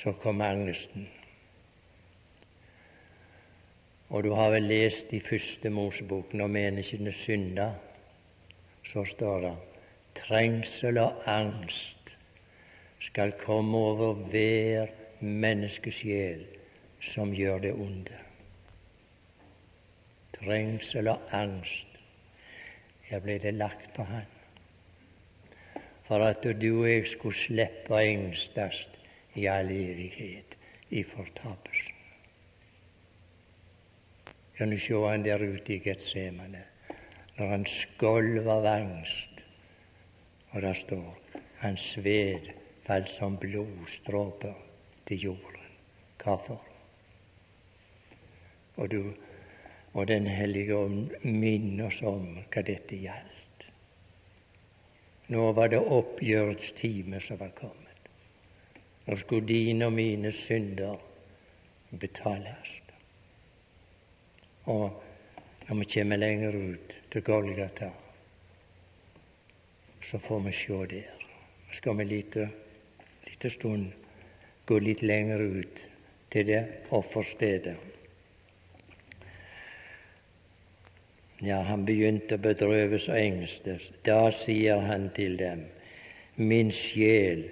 Så 0.00 0.12
kom 0.12 0.40
angsten. 0.40 1.08
Og 4.08 4.24
du 4.24 4.30
har 4.32 4.48
vel 4.50 4.64
lest 4.64 5.12
i 5.12 5.20
første 5.20 5.70
Mosebok 5.70 6.32
når 6.34 6.48
menneskene 6.54 7.12
synder, 7.12 7.74
så 8.80 9.04
står 9.04 9.44
det 9.44 9.52
trengsel 10.16 10.98
og 11.02 11.20
angst 11.28 12.14
skal 13.00 13.34
komme 13.42 13.76
over 13.76 14.14
hver 14.32 14.88
menneskesjel 15.20 16.46
som 17.00 17.34
gjør 17.36 17.60
det 17.66 17.72
onde. 17.76 18.16
Trengsel 20.40 21.12
og 21.12 21.28
angst. 21.36 22.00
Her 23.10 23.20
ble 23.20 23.36
det 23.42 23.52
lagt 23.54 23.92
på 23.92 24.08
han. 24.08 24.28
For 26.08 26.24
at 26.24 26.48
du 26.62 26.70
og 26.72 26.88
jeg 26.88 27.06
skulle 27.12 27.36
slippe 27.36 27.94
å 27.94 28.00
engstes 28.00 28.86
i 29.34 29.46
all 29.46 29.70
evighet 29.70 30.56
i 30.88 31.02
fortapelsen. 31.02 31.96
Kan 34.56 34.70
du 34.70 34.78
se 34.78 34.94
han 34.94 35.24
der 35.24 35.42
ute 35.42 35.74
i 35.74 35.78
Getsemane 35.84 36.64
når 37.38 37.46
han 37.46 37.66
skolv 37.66 38.48
av 38.52 38.66
angst, 38.66 39.44
og 40.50 40.62
der 40.62 40.76
står 40.76 41.38
han 41.62 41.76
sved 41.80 42.50
falt 42.84 43.08
som 43.08 43.38
blodstråper 43.40 44.54
til 45.08 45.24
jorden. 45.30 45.72
Hvorfor? 46.22 46.60
Og 48.76 48.90
du 48.90 49.14
og 49.92 50.08
Den 50.08 50.26
hellige 50.26 50.76
ånd 50.76 51.10
minner 51.24 51.86
oss 51.86 52.02
om 52.06 52.36
hva 52.52 52.62
dette 52.62 52.94
gjaldt. 52.94 53.66
Nå 55.34 55.50
var 55.56 55.70
det 55.72 55.80
oppgjørets 55.82 56.72
time 56.78 57.20
som 57.20 57.40
var 57.40 57.50
kommet. 57.58 57.79
Nå 59.10 59.16
skulle 59.16 59.46
dine 59.46 59.86
og 59.86 59.92
mine 59.92 60.30
synder 60.32 60.94
betales. 62.00 62.76
Og 64.64 65.02
når 65.68 65.76
vi 65.80 65.84
kommer 65.94 66.16
lenger 66.16 66.54
ut 66.54 66.94
til 67.10 67.22
Golgata, 67.22 67.90
så 70.02 70.18
får 70.18 70.40
vi 70.46 70.52
se 70.52 70.78
der. 70.94 71.26
Så 71.70 71.76
skal 71.76 71.98
vi 71.98 72.04
lite, 72.04 72.48
lite 73.26 73.50
stund 73.50 73.92
gå 74.66 74.78
litt 74.78 75.02
lenger 75.02 75.42
ut 75.42 75.86
til 76.30 76.46
det 76.46 76.64
offerstedet. 76.90 77.76
Ja, 81.42 81.62
han 81.66 81.82
begynte 81.86 82.38
å 82.38 82.46
bedrøves 82.46 83.08
og 83.08 83.18
engstes. 83.18 83.90
Da 84.06 84.28
sier 84.30 84.86
han 84.86 85.10
til 85.16 85.34
dem, 85.40 85.66
min 86.36 86.70
sjel 86.70 87.48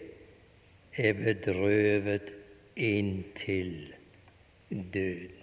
er 0.98 1.12
bedrøvet 1.12 2.32
inntil 2.76 3.94
døden. 4.70 5.34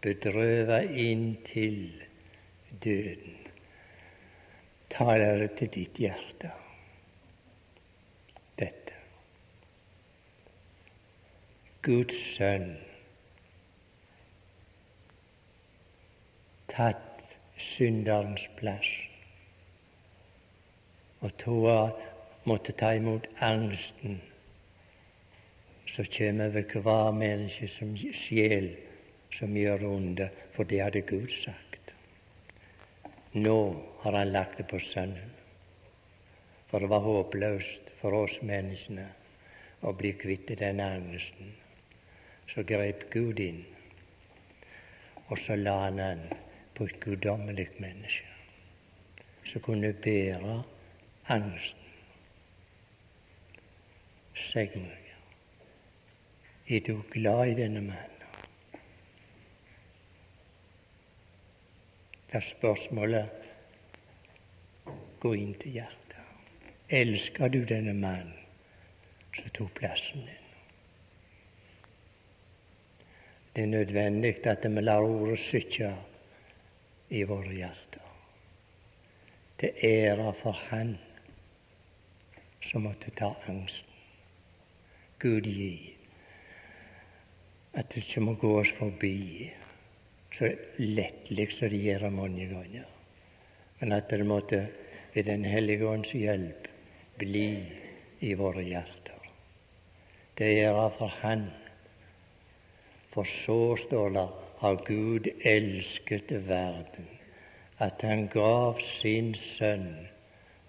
Bedrøva 0.00 0.80
inntil 0.80 2.02
døden. 2.84 3.36
Taler 4.90 5.38
det 5.38 5.50
til 5.58 5.70
ditt 5.74 5.98
hjerte, 5.98 6.50
dette. 8.58 8.98
Guds 11.84 12.20
sønn 12.36 12.70
tatt 16.70 17.26
synderens 17.60 18.46
plass 18.58 18.88
og 21.24 21.34
Toa 21.40 21.78
måtte 22.44 22.72
ta 22.72 22.94
imot 22.94 23.26
angsten 23.38 24.20
som 25.86 26.04
kommer 26.04 26.48
over 26.48 26.80
hver 26.82 27.12
menneske 27.12 27.68
som 27.68 27.94
sjel 27.96 28.70
som 29.34 29.56
gjør 29.56 29.84
onde, 29.88 30.28
for 30.52 30.64
det 30.64 30.82
hadde 30.82 31.02
Gud 31.06 31.32
sagt. 31.34 31.94
Nå 33.34 33.58
har 34.02 34.12
han 34.12 34.32
lagt 34.32 34.58
det 34.58 34.68
på 34.70 34.78
Sønnen, 34.78 35.32
for 36.70 36.78
det 36.78 36.90
var 36.90 37.02
håpløst 37.02 37.90
for 38.00 38.14
oss 38.22 38.40
menneskene 38.42 39.08
å 39.82 39.92
bli 39.92 40.12
kvitt 40.18 40.54
den 40.58 40.80
angsten. 40.80 41.54
Så 42.46 42.62
grep 42.62 43.08
Gud 43.10 43.40
inn, 43.40 43.64
og 45.28 45.38
så 45.40 45.56
la 45.56 45.78
han 45.86 45.98
han 45.98 46.26
på 46.74 46.86
et 46.86 47.00
guddommelig 47.00 47.70
menneske 47.80 48.30
som 49.44 49.62
kunne 49.64 49.92
bære 49.92 50.60
angsten. 51.28 51.83
Seg 54.34 54.74
meg, 54.74 55.14
er 56.66 56.80
du 56.82 57.02
glad 57.10 57.52
i 57.52 57.54
denne 57.58 57.80
mannen? 57.86 58.10
La 62.32 62.40
spørsmålet 62.42 63.30
gå 65.22 65.34
inn 65.38 65.54
til 65.62 65.78
hjertet. 65.78 66.18
Elsker 66.90 67.52
du 67.54 67.60
denne 67.62 67.94
mannen 67.94 68.34
som 69.38 69.54
tok 69.54 69.70
plassen 69.78 70.26
din? 70.26 70.42
Det 73.54 73.62
er 73.62 73.70
nødvendig 73.70 74.34
at 74.50 74.66
vi 74.66 74.82
lar 74.82 75.06
ordet 75.06 75.38
sitte 75.38 75.94
i 77.14 77.22
våre 77.22 77.54
hjerter. 77.54 78.12
Til 79.62 79.70
ære 79.86 80.34
for 80.42 80.58
Han 80.70 80.96
som 82.58 82.82
måtte 82.82 83.14
ta 83.14 83.30
angsten. 83.46 83.93
Gud 85.24 85.48
gi 85.48 85.94
at 87.74 87.90
det 87.90 88.04
ikke 88.04 88.22
må 88.22 88.34
gå 88.38 88.50
oss 88.60 88.70
forbi 88.76 89.48
så 90.34 90.50
lettlig 90.78 91.46
som 91.54 91.70
det 91.70 91.80
gjør 91.82 92.10
mange 92.10 92.46
ganger. 92.50 92.86
Men 93.80 93.92
at 93.96 94.10
det 94.10 94.26
måtte 94.26 94.66
ved 95.14 95.24
Den 95.24 95.44
hellige 95.44 95.86
ånds 95.86 96.10
hjelp 96.12 96.68
bli 97.18 97.48
i 98.20 98.34
våre 98.34 98.62
hjerter. 98.62 99.28
Det 100.38 100.50
gjør 100.56 100.88
for 100.98 101.14
Han. 101.22 101.44
For 103.14 103.24
så 103.24 103.76
står 103.78 104.10
det 104.10 104.28
har 104.58 104.80
Gud 104.86 105.28
elsket 105.44 106.32
verden, 106.48 107.06
at 107.78 108.02
Han 108.02 108.26
gav 108.28 108.80
sin 108.80 109.34
Sønn, 109.34 110.08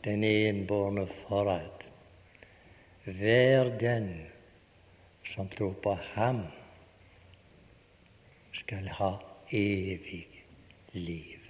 den 0.03 0.24
enbårne, 0.24 1.08
for 1.08 1.49
at 1.49 1.88
hver 3.06 3.78
den 3.80 4.10
som 5.26 5.49
tror 5.49 5.73
på 5.84 5.97
Ham, 6.13 6.45
skal 8.53 8.88
ha 8.88 9.11
evig 9.49 10.28
liv. 10.91 11.41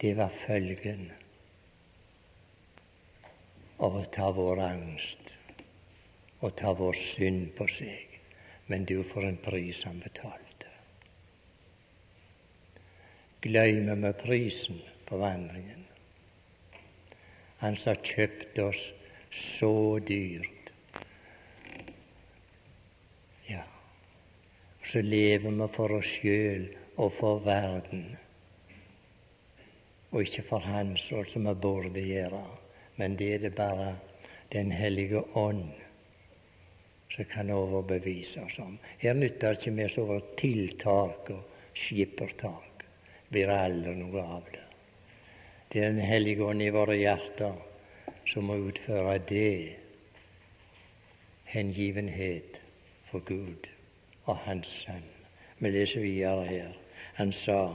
Det 0.00 0.14
var 0.14 0.28
følgen 0.28 1.08
av 3.78 3.96
å 3.96 4.04
ta 4.12 4.28
vår 4.34 4.60
angst 4.66 5.32
og 6.40 6.54
ta 6.58 6.74
vår 6.76 6.98
synd 6.98 7.48
på 7.58 7.66
seg. 7.70 8.04
Men 8.68 8.84
du, 8.84 9.00
for 9.02 9.24
en 9.24 9.38
pris 9.40 9.80
han 9.88 10.00
betalte. 10.04 10.68
Glemmer 13.40 13.96
vi 14.02 14.12
prisen 14.18 14.82
på 15.08 15.16
vandringen? 15.16 15.86
Han 17.62 17.78
som 17.80 17.96
kjøpte 18.04 18.68
oss 18.68 18.82
så 19.34 19.98
dyrt. 20.04 20.72
Ja, 23.48 23.64
og 23.64 24.77
så 24.88 25.02
lever 25.02 25.50
vi 25.50 25.66
for 25.68 25.92
oss 25.98 26.14
sjøl 26.16 26.64
og 26.96 27.12
for 27.12 27.42
verden. 27.44 28.06
Og 30.08 30.24
ikke 30.24 30.46
for 30.48 30.64
Han, 30.64 30.94
sånn 30.96 31.28
som 31.28 31.44
vi 31.44 31.54
burde 31.60 32.00
gjøre. 32.00 32.40
Men 32.96 33.18
det 33.20 33.34
er 33.34 33.44
det 33.44 33.54
bare 33.56 33.96
Den 34.48 34.70
hellige 34.72 35.20
ånd 35.36 35.74
som 37.12 37.24
kan 37.28 37.50
overbevise 37.52 38.46
oss 38.46 38.56
om. 38.64 38.78
Her 38.98 39.12
nytter 39.12 39.52
det 39.52 39.60
ikke 39.60 39.74
med 39.76 39.90
så 39.92 40.20
tiltak 40.40 41.28
og 41.34 41.74
skippertak. 41.76 42.86
Blir 43.28 43.52
aldri 43.52 43.92
noe 43.98 44.24
av 44.24 44.48
det. 44.48 44.64
Det 45.68 45.84
er 45.84 45.92
Den 45.92 46.00
hellige 46.00 46.48
ånd 46.48 46.64
i 46.64 46.72
våre 46.72 46.96
hjerter 46.96 47.60
som 48.24 48.48
må 48.48 48.56
utføre 48.56 49.18
det 49.28 49.76
hengivenhet 51.52 52.56
for 53.10 53.20
Gud 53.20 53.68
og 54.28 54.36
Hans 54.44 54.68
Sønn. 54.84 55.06
Vi 55.58 55.70
leser 55.72 56.04
videre 56.04 56.44
her. 56.46 56.72
Han 57.18 57.32
sa, 57.32 57.74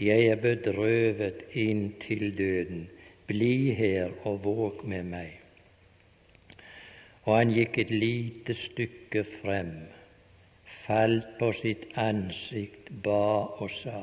Jeg 0.00 0.26
er 0.26 0.36
bedrøvet 0.36 1.44
inntil 1.52 2.38
døden. 2.38 2.88
Bli 3.26 3.72
her 3.72 4.10
og 4.24 4.44
våg 4.44 4.84
med 4.84 5.04
meg. 5.04 5.40
Og 7.24 7.38
han 7.38 7.50
gikk 7.50 7.78
et 7.78 7.90
lite 7.90 8.54
stykke 8.54 9.24
frem, 9.26 9.72
falt 10.84 11.32
på 11.40 11.50
sitt 11.56 11.88
ansikt, 11.98 12.92
ba 13.02 13.48
og 13.58 13.70
sa, 13.70 14.02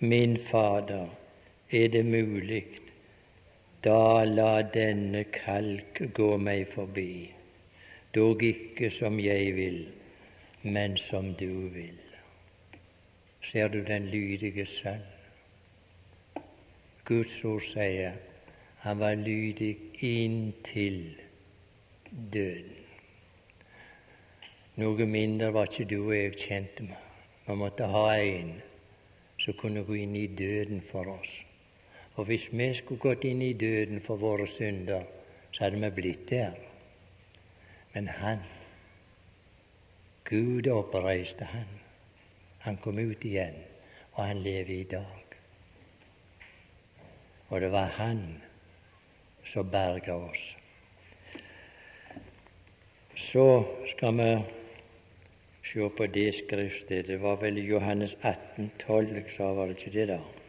Min 0.00 0.34
Fader, 0.36 1.06
er 1.70 1.88
det 1.88 2.02
mulig, 2.06 2.64
da 3.84 4.24
la 4.24 4.62
denne 4.62 5.22
kalk 5.30 6.02
gå 6.14 6.36
meg 6.38 6.66
forbi, 6.74 7.30
dog 8.14 8.42
ikke 8.42 8.90
som 8.90 9.20
jeg 9.22 9.54
vil, 9.56 9.78
men 10.62 10.96
som 10.96 11.34
du 11.34 11.68
vil 11.68 11.98
ser 13.42 13.68
du 13.68 13.82
den 13.84 14.06
lydige 14.06 14.66
sønn. 14.66 15.02
Guds 17.04 17.44
ord 17.44 17.64
sier 17.66 18.14
han 18.82 18.98
var 18.98 19.14
lydig 19.18 19.76
inntil 19.98 21.00
døden. 22.10 22.78
Noe 24.78 25.06
mindre 25.06 25.50
var 25.54 25.68
ikke 25.68 25.88
du 25.90 25.98
og 26.00 26.14
jeg 26.16 26.36
kjente 26.38 26.86
med. 26.86 27.00
Vi 27.46 27.56
måtte 27.58 27.90
ha 27.90 28.06
en 28.16 28.54
som 29.42 29.58
kunne 29.58 29.82
gå 29.84 29.98
inn 30.04 30.14
i 30.16 30.26
døden 30.26 30.80
for 30.86 31.10
oss. 31.10 31.34
Og 32.14 32.28
hvis 32.30 32.48
vi 32.52 32.70
skulle 32.74 33.02
gått 33.02 33.26
inn 33.26 33.42
i 33.42 33.52
døden 33.58 34.00
for 34.00 34.16
våre 34.16 34.46
synder, 34.46 35.04
så 35.50 35.64
hadde 35.64 35.80
vi 35.82 35.90
blitt 35.90 36.28
der. 36.30 36.54
Men 37.94 38.08
han, 38.08 38.46
Gud 40.32 40.66
oppreiste 40.72 41.44
han. 41.44 41.68
Han 42.64 42.76
kom 42.80 42.98
ut 42.98 43.24
igjen, 43.28 43.58
og 44.14 44.24
han 44.24 44.38
lever 44.40 44.70
i 44.72 44.84
dag. 44.88 45.36
Og 47.48 47.60
det 47.60 47.68
var 47.72 47.90
han 47.98 48.40
som 49.44 49.68
berga 49.70 50.14
oss. 50.14 50.56
Så 53.16 53.44
skal 53.90 54.16
vi 54.16 54.30
se 55.68 55.88
på 55.96 56.06
det 56.06 56.30
skriftstedet. 56.34 57.06
Det 57.06 57.20
var 57.20 57.36
vel 57.36 57.60
Johannes 57.68 58.16
18, 58.22 58.70
12 58.86 59.14
jeg 59.14 59.36
sa, 59.36 59.52
var 59.52 59.68
det 59.68 59.76
ikke 59.76 59.98
det, 59.98 60.08
da? 60.14 60.41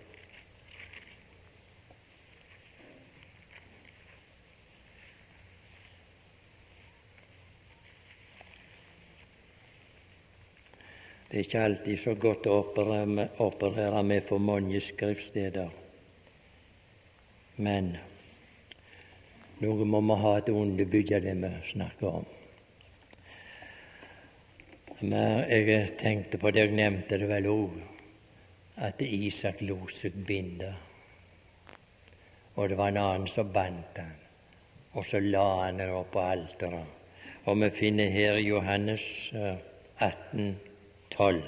Det 11.33 11.39
er 11.39 11.45
ikke 11.47 11.61
alltid 11.65 11.97
så 11.97 12.11
godt 12.13 12.45
å 12.45 12.55
operere 12.61 14.01
med 14.05 14.19
for 14.21 14.37
mange 14.37 14.77
skriftsteder. 14.85 15.69
Men 17.57 17.87
noe 19.63 19.87
må 19.89 20.01
vi 20.05 20.17
ha 20.21 20.33
til 20.45 20.53
å 20.53 20.65
underbygge 20.67 21.19
det 21.23 21.31
vi 21.39 21.49
snakker 21.71 22.19
om. 22.19 22.27
Men 24.99 25.41
jeg 25.49 25.95
tenkte 25.97 26.37
på 26.37 26.51
det, 26.53 26.67
jeg 26.67 26.75
nevnte 26.77 27.17
det 27.17 27.29
vel 27.31 27.47
òg, 27.49 27.79
at 28.85 29.01
Isak 29.01 29.63
lot 29.65 29.89
seg 29.97 30.19
binde. 30.27 30.69
Og 32.53 32.69
det 32.69 32.77
var 32.77 32.91
en 32.91 32.99
annen 33.01 33.25
som 33.31 33.49
bandt 33.49 33.97
han, 33.97 34.21
og 34.93 35.09
så 35.09 35.17
la 35.17 35.47
han 35.63 35.81
det 35.81 35.89
opp 35.97 36.13
på 36.13 36.21
alteret. 36.27 36.93
Og 37.49 37.57
vi 37.63 37.71
finner 37.79 38.13
her 38.13 38.37
i 38.37 38.45
Johannes 38.51 39.09
18, 39.33 40.53
12. 41.17 41.43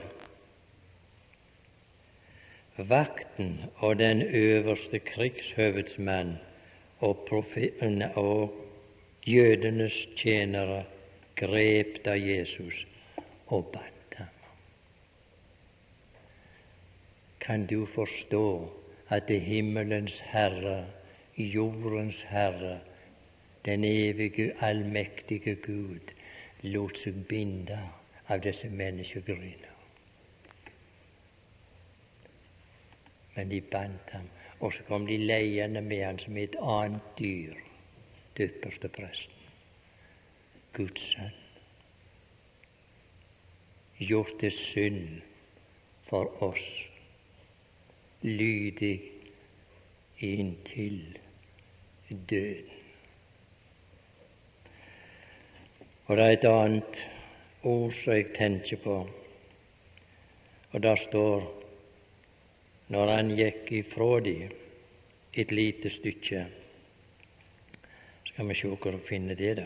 Vakten 2.77 3.61
og 3.75 3.99
den 3.99 4.21
øverste 4.21 4.99
krigshøvedsmann 4.99 6.37
og, 6.99 7.29
og 8.15 8.65
jødenes 9.27 10.07
tjenere 10.17 10.83
grep 11.35 12.05
da 12.05 12.11
Jesus 12.11 12.87
og 13.47 13.65
bandt 13.73 14.15
ham. 14.15 14.27
Kan 17.39 17.65
du 17.65 17.85
forstå 17.85 18.73
at 19.09 19.27
det 19.27 19.41
himmelens 19.41 20.19
Herre, 20.19 20.85
jordens 21.37 22.21
Herre, 22.21 22.79
den 23.65 23.83
evige, 23.83 24.53
allmektige 24.61 25.55
Gud, 25.55 26.13
lot 26.61 26.97
seg 26.97 27.25
binde 27.29 27.79
av 28.27 28.41
disse 28.41 28.69
menneskegryner? 28.69 29.71
Men 33.35 33.49
de 33.49 33.61
bandt 33.61 34.09
ham, 34.09 34.29
og 34.59 34.73
så 34.73 34.83
kom 34.87 35.07
de 35.07 35.17
leiende 35.17 35.81
med 35.81 36.03
ham 36.05 36.19
som 36.19 36.37
et 36.37 36.55
annet 36.61 37.17
dyr, 37.19 37.57
den 38.37 38.49
ypperste 38.49 38.89
presten, 38.89 39.49
Guds 40.73 41.11
sønn. 41.11 41.41
Gjort 43.99 44.39
til 44.39 44.51
synd 44.51 45.21
for 46.03 46.43
oss, 46.43 46.65
lydig 48.21 48.97
inntil 50.19 51.17
døden. 52.09 52.71
Og 56.05 56.17
det 56.17 56.25
er 56.25 56.35
et 56.35 56.45
annet 56.45 56.99
ord 57.65 57.93
som 57.97 58.13
jeg 58.13 58.33
tenker 58.35 58.77
på, 58.77 58.95
og 60.71 60.83
der 60.83 60.95
står 60.95 61.47
når 62.93 63.11
han 63.15 63.31
gikk 63.33 63.71
ifra 63.79 64.19
de 64.21 64.35
et 65.33 65.51
lite 65.51 65.89
stykke. 65.89 66.45
Skal 68.23 68.49
vi 68.49 68.55
se 68.55 68.67
hvor 68.69 68.91
vi 68.91 69.07
finner 69.07 69.35
det, 69.35 69.55
da. 69.57 69.65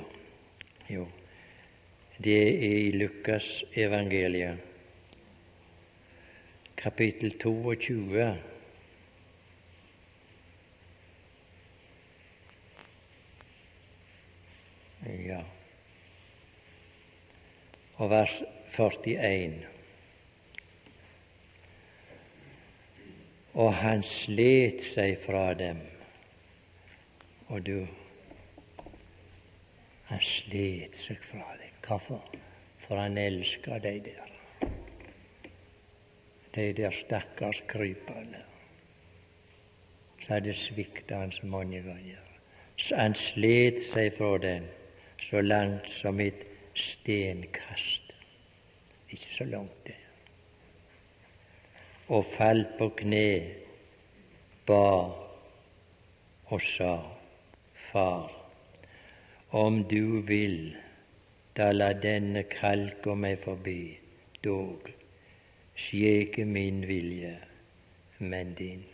Jo, 0.89 1.07
det 2.23 2.39
er 2.47 2.77
i 2.87 2.91
Lukas 2.91 3.63
evangeliet, 3.75 4.57
kapittel 6.77 7.35
22. 7.39 8.35
Ja. 15.27 15.43
Og 17.99 18.09
vers 18.09 18.41
41. 18.77 19.67
og 23.59 23.73
han 23.75 24.03
slet 24.07 24.83
seg 24.93 25.17
fra 25.25 25.53
dem. 25.53 25.81
Og 27.47 27.65
du 27.65 27.87
Han 30.09 30.21
slet 30.25 30.95
seg 30.97 31.19
fra 31.21 31.51
dem. 31.59 31.73
Hvorfor? 31.85 32.23
For 32.81 32.97
han 32.97 33.17
elska 33.17 33.77
de 33.77 33.91
der. 34.01 34.31
De 36.55 36.73
der 36.73 36.91
stakkars 36.91 37.61
kryperne 37.67 38.41
så 40.19 40.33
hadde 40.33 40.53
svikta 40.53 41.19
han 41.21 41.31
så 41.31 41.45
mange 41.45 41.83
ganger. 41.85 42.25
Han 42.97 43.13
slet 43.15 43.83
seg 43.91 44.17
fra 44.17 44.37
dem 44.41 44.65
så 45.21 45.41
langt 45.45 45.89
som 45.93 46.19
et 46.19 46.48
stenkast. 46.79 48.13
Ikke 49.09 49.33
så 49.33 49.43
langt, 49.43 49.87
det 49.87 49.99
og 52.09 52.25
falt 52.25 52.73
på 52.77 52.89
kne, 52.97 53.25
ba 54.65 54.83
og 56.49 56.61
sa, 56.65 56.97
Far, 57.89 58.29
om 59.51 59.81
du 59.89 60.21
vil, 60.25 60.75
da 61.57 61.71
la 61.73 61.89
denne 61.93 62.43
kalka 62.49 63.15
meg 63.17 63.39
forbi, 63.41 63.81
dog 64.45 64.89
skje 65.79 66.11
ikke 66.25 66.45
min 66.45 66.83
vilje, 66.89 67.33
men 68.19 68.53
din. 68.57 68.85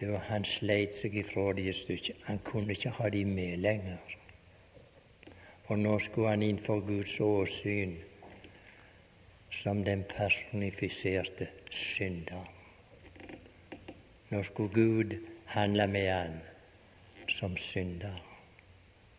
Det 0.00 0.12
var 0.12 0.18
Han 0.18 0.44
sleit 0.44 0.94
seg 0.94 1.16
ifra 1.16 1.52
de 1.52 1.68
et 1.68 1.76
stykke. 1.76 2.14
Han 2.24 2.38
kunne 2.44 2.70
ikke 2.70 2.90
ha 2.90 3.08
de 3.08 3.24
med 3.24 3.56
lenger. 3.56 4.14
Og 5.66 5.78
nå 5.78 5.98
skulle 5.98 6.28
han 6.28 6.42
innenfor 6.42 6.80
Guds 6.86 7.20
åsyn 7.20 7.96
som 9.50 9.84
den 9.84 10.04
personifiserte 10.08 11.48
synder. 11.70 12.46
Nå 14.30 14.42
skulle 14.42 14.74
Gud 14.74 15.18
handle 15.46 15.86
med 15.86 16.12
han 16.12 16.40
som 17.28 17.56
synder. 17.56 18.22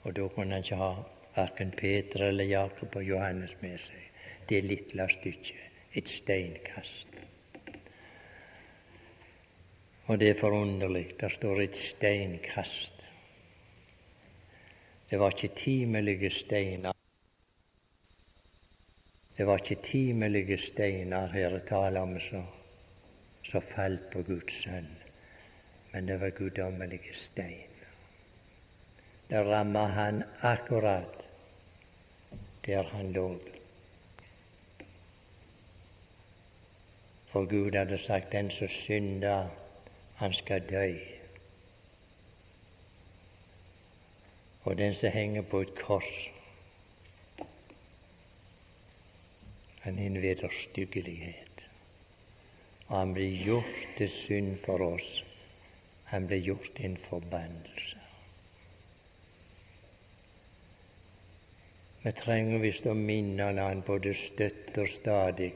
Og 0.02 0.16
da 0.16 0.28
kunne 0.28 0.54
han 0.54 0.64
ikke 0.64 0.76
ha 0.76 0.94
verken 1.36 1.72
Peter 1.72 2.28
eller 2.28 2.44
Jakob 2.44 2.96
og 2.96 3.04
Johannes 3.04 3.58
med 3.62 3.78
seg. 3.78 4.06
Det 4.50 4.64
lille 4.64 5.10
stykket, 5.10 5.66
et 5.94 6.10
steinkast. 6.10 7.09
Og 10.10 10.20
det 10.20 10.30
er 10.30 10.40
forunderlig. 10.40 11.06
Der 11.20 11.30
står 11.30 11.62
et 11.62 11.76
steinkast 11.76 13.00
det 15.10 15.20
var 15.20 15.30
ikke 15.30 15.56
timelige 15.56 16.30
steiner. 16.30 16.92
Det 19.38 19.48
var 19.48 19.58
ikke 19.58 19.82
timelige 19.84 20.58
steiner 20.58 21.28
her 21.28 21.56
er 21.56 21.60
tale 21.60 22.00
om 22.00 22.20
som 22.20 23.62
falt 23.62 24.12
på 24.14 24.22
Guds 24.24 24.54
sønn, 24.54 24.90
men 25.94 26.08
det 26.08 26.20
var 26.22 26.30
guddommelige 26.30 27.14
stein. 27.14 27.74
Det 29.30 29.46
ramma 29.46 29.86
han 29.86 30.24
akkurat 30.42 31.30
der 32.66 32.84
han 32.84 33.12
lå. 33.12 33.40
For 37.32 37.46
Gud 37.46 37.76
hadde 37.78 37.98
sagt 37.98 38.32
den 38.32 38.52
som 38.52 38.68
synder, 38.68 39.50
han 40.20 40.34
skal 40.36 40.68
dø. 40.70 40.92
og 44.70 44.78
den 44.78 44.94
som 44.94 45.10
henger 45.10 45.42
på 45.42 45.64
et 45.66 45.72
kors. 45.76 46.30
Han 49.82 50.00
innveder 50.00 50.52
styggelighet. 50.54 51.66
Og 52.88 52.98
han 52.98 53.14
blir 53.14 53.46
gjort 53.46 53.88
til 53.98 54.10
synd 54.10 54.58
for 54.62 54.84
oss. 54.86 55.24
Han 56.12 56.28
blir 56.28 56.42
gjort 56.46 56.70
til 56.76 56.92
en 56.92 56.98
forbannelse. 56.98 57.98
Vi 62.04 62.12
trenger 62.16 62.62
visst 62.62 62.86
å 62.88 62.94
minne 62.94 63.50
han 63.58 63.82
både 63.86 64.14
støtt 64.14 64.78
og 64.78 64.90
stadig. 64.90 65.54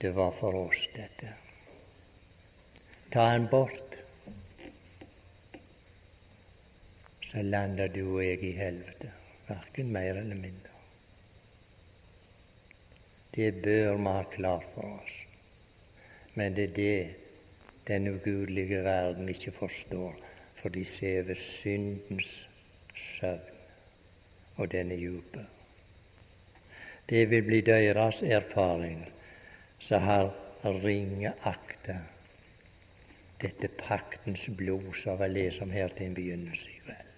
Det 0.00 0.14
var 0.14 0.30
for 0.38 0.62
oss, 0.62 0.86
dette. 0.94 1.41
Ta 3.12 3.28
han 3.30 3.46
bort. 3.50 4.02
så 7.32 7.42
lander 7.42 7.88
du 7.88 8.02
og 8.18 8.24
jeg 8.24 8.42
i 8.44 8.52
helvete. 8.52 9.08
Verken 9.48 9.92
mer 9.92 10.18
eller 10.20 10.36
mindre. 10.36 10.72
Det 13.34 13.62
bør 13.64 13.96
vi 13.96 14.12
ha 14.12 14.24
klart 14.34 14.66
for 14.74 14.98
oss. 14.98 15.14
Men 16.34 16.56
det 16.56 16.64
er 16.64 16.74
det 16.76 17.14
den 17.88 18.08
ugudelige 18.08 18.82
verden 18.84 19.28
ikke 19.28 19.52
forstår, 19.52 20.12
for 20.60 20.68
de 20.68 20.84
sever 20.84 21.34
syndens 21.34 22.48
søvn, 22.94 23.58
og 24.56 24.72
den 24.72 24.92
er 24.92 25.00
djup. 25.00 25.40
Det 27.08 27.30
vil 27.30 27.42
bli 27.42 27.60
deres 27.60 28.22
erfaring 28.22 29.06
som 29.80 30.02
har 30.02 30.34
ringeakta 30.64 31.98
dette 33.42 33.68
paktens 33.78 34.48
blod 34.56 34.92
som 34.98 35.18
vi 35.20 35.32
leser 35.34 35.66
om 35.66 35.74
her 35.74 35.92
til 35.96 36.10
en 36.10 36.20
begynnelse 36.20 36.70
i 36.70 36.82
kveld 36.84 37.12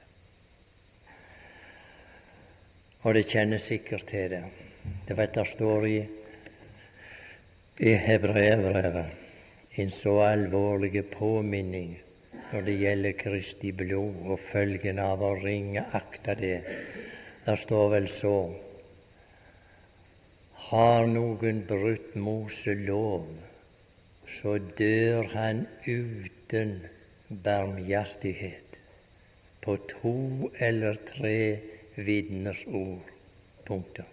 og 3.04 3.12
det 3.14 3.26
kjenner 3.28 3.60
sikkert 3.60 4.06
til 4.08 4.30
det. 4.32 4.44
Det 5.08 5.16
vet 5.16 5.34
der 5.36 5.44
står 5.48 5.86
i, 5.86 5.98
i 7.84 7.92
Hebreabrevet 8.00 9.76
en 9.76 9.90
så 9.90 10.14
alvorlig 10.24 11.02
påminning 11.12 11.98
når 12.52 12.64
det 12.64 12.76
gjelder 12.80 13.16
Kristi 13.18 13.72
blod 13.76 14.28
og 14.30 14.40
følgen 14.40 15.00
av 15.02 15.24
å 15.24 15.34
ringeakte 15.36 16.36
det. 16.38 16.58
Der 17.44 17.60
står 17.60 17.90
vel 17.96 18.08
så 18.08 18.36
Har 20.70 21.04
noen 21.10 21.60
brutt 21.68 22.14
Mose 22.16 22.72
lov, 22.86 23.26
så 24.26 24.58
dør 24.78 25.28
han 25.34 25.66
uten 25.86 26.78
barmhjertighet 27.44 28.80
på 29.64 29.76
to 29.90 30.50
eller 30.60 30.98
tre 31.08 31.58
vitners 31.96 32.64
ord. 32.66 33.10
Punktum. 33.64 34.04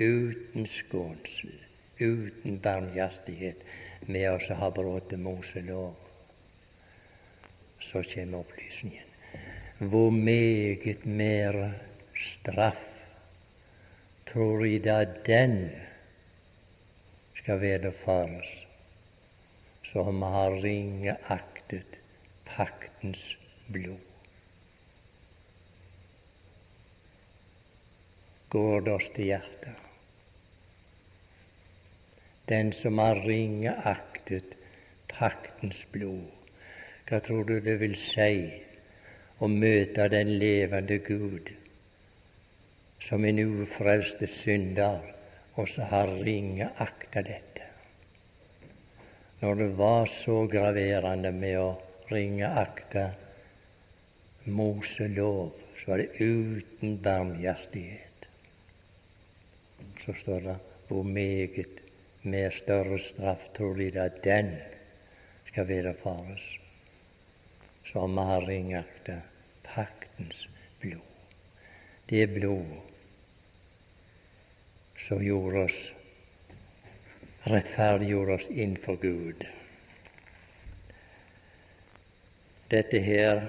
Uten 0.00 0.66
skånsel, 0.66 1.52
uten 2.00 2.58
barmhjertighet 2.62 3.62
med 4.06 4.30
oss 4.32 4.48
har 4.50 4.70
brutt 4.74 5.14
Moselov, 5.18 5.94
så 7.78 8.02
kommer 8.14 8.38
opplysningen. 8.42 9.06
Hvor 9.78 10.10
meget 10.10 11.06
mer 11.06 11.58
straff 12.18 12.82
tror 14.26 14.64
I 14.64 14.78
da 14.82 15.04
den 15.26 15.70
skal 17.48 17.60
vederfares, 17.60 18.66
som 19.80 20.22
har 20.22 20.58
ringeaktet 20.60 21.96
paktens 22.44 23.22
blod? 23.72 24.04
Går 28.52 28.84
det 28.84 28.92
oss 28.98 29.08
til 29.16 29.30
hjertet? 29.30 29.80
Den 32.52 32.76
som 32.76 33.00
har 33.00 33.24
ringeaktet 33.24 34.52
paktens 35.08 35.86
blod, 35.96 36.28
hva 37.08 37.24
tror 37.24 37.48
du 37.48 37.58
det 37.64 37.80
vil 37.80 37.96
si 37.96 38.32
å 39.40 39.48
møte 39.48 40.12
den 40.12 40.36
levende 40.36 41.00
Gud 41.00 41.54
som 43.00 43.24
en 43.24 43.46
ufrelste 43.62 44.28
synder, 44.28 45.14
og 45.58 45.66
så 45.66 45.86
har 45.90 46.10
ringeakta 46.22 47.22
dette. 47.26 47.64
Når 49.40 49.54
det 49.54 49.68
var 49.78 50.06
så 50.10 50.44
graverende 50.50 51.32
med 51.34 51.58
å 51.58 51.70
ringeakte 52.10 53.08
Moselov, 54.54 55.50
så 55.78 55.90
var 55.92 56.02
det 56.02 56.22
uten 56.22 56.96
barmhjertighet. 57.02 58.28
Så 59.98 60.14
står 60.14 60.46
det 60.46 60.56
hvor 60.88 61.06
meget 61.06 61.82
mer 62.22 62.54
større 62.54 62.98
straff 63.02 63.50
tror 63.56 63.78
de 63.78 63.90
at 64.00 64.22
den 64.24 64.54
skal 65.50 65.68
vederfares, 65.68 66.44
som 67.86 68.18
har 68.18 68.46
ringakta 68.46 69.20
paktens 69.66 70.46
blod. 70.80 71.02
Det 72.08 72.26
blod 72.32 72.87
som 74.98 75.22
gjorde 75.24 75.64
oss 75.64 75.92
rettferdiggjorde 77.48 78.34
oss 78.34 78.48
innenfor 78.50 78.96
Gud. 78.96 79.46
Dette 82.68 83.00
her 83.00 83.46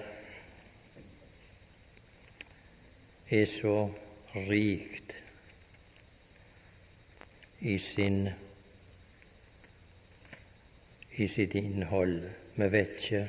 er 3.30 3.46
så 3.46 3.90
rikt 4.34 5.16
i, 7.60 7.76
sin, 7.78 8.30
i 11.12 11.28
sitt 11.28 11.56
innhold. 11.60 12.22
Vi 12.56 12.68
vet 12.72 12.96
ikke 13.00 13.28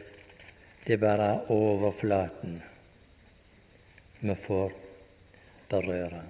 Det 0.81 0.95
er 0.97 1.03
bare 1.03 1.33
overflaten 1.53 2.55
vi 4.21 4.35
får 4.35 4.73
berøre 5.68 6.23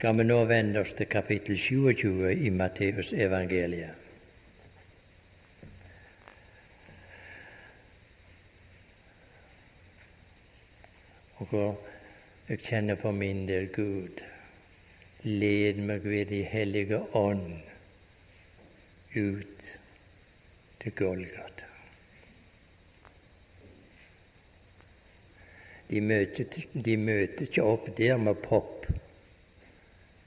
skal 0.00 0.16
vi 0.16 0.24
nå 0.24 0.36
vende 0.48 0.80
oss 0.80 0.94
til 0.96 1.04
kapittel 1.12 1.58
27 1.60 2.30
i 2.32 2.50
Matteus 2.56 3.10
evangeliet. 3.12 4.06
Og 11.36 11.52
jeg 12.48 12.62
kjenner 12.64 12.96
for 12.96 13.12
min 13.12 13.42
del 13.50 13.68
Gud, 13.74 14.22
led 15.28 15.82
meg 15.84 16.08
ved 16.08 16.32
De 16.32 16.40
hellige 16.48 17.02
ånd 17.20 17.60
ut 19.20 19.68
til 20.80 20.96
Golgata. 21.02 21.68
De 25.92 26.00
møter, 26.00 26.58
de 26.72 26.96
møter 26.96 27.50
ikke 27.50 27.68
opp 27.76 27.92
der 28.00 28.16
med 28.16 28.40
pop 28.48 28.88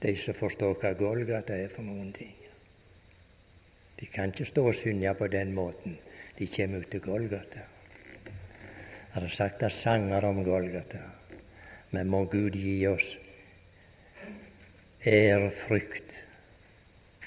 de 0.04 0.16
som 0.20 0.36
forstår 0.36 0.76
hva 0.82 0.93
Golgata 0.99 1.56
er 1.56 1.72
for 1.72 1.86
noen 1.88 2.12
ting. 2.16 2.36
De 3.99 4.10
kan 4.12 4.34
ikke 4.34 4.49
stå 4.49 4.66
og 4.68 4.76
synge 4.76 5.14
på 5.16 5.30
den 5.32 5.54
måten. 5.56 5.95
De 6.38 6.47
kommer 6.49 6.84
ut 6.84 6.91
til 6.91 7.01
Golgata. 7.01 7.62
Jeg 9.14 9.22
har 9.22 9.30
sagt 9.30 9.64
at 9.64 9.72
sanger 9.72 10.26
om 10.26 10.43
Golgata, 10.43 10.99
men 11.91 12.10
må 12.10 12.26
Gud 12.26 12.58
gi 12.58 12.88
oss 12.89 13.14
ærefrykt 15.06 16.16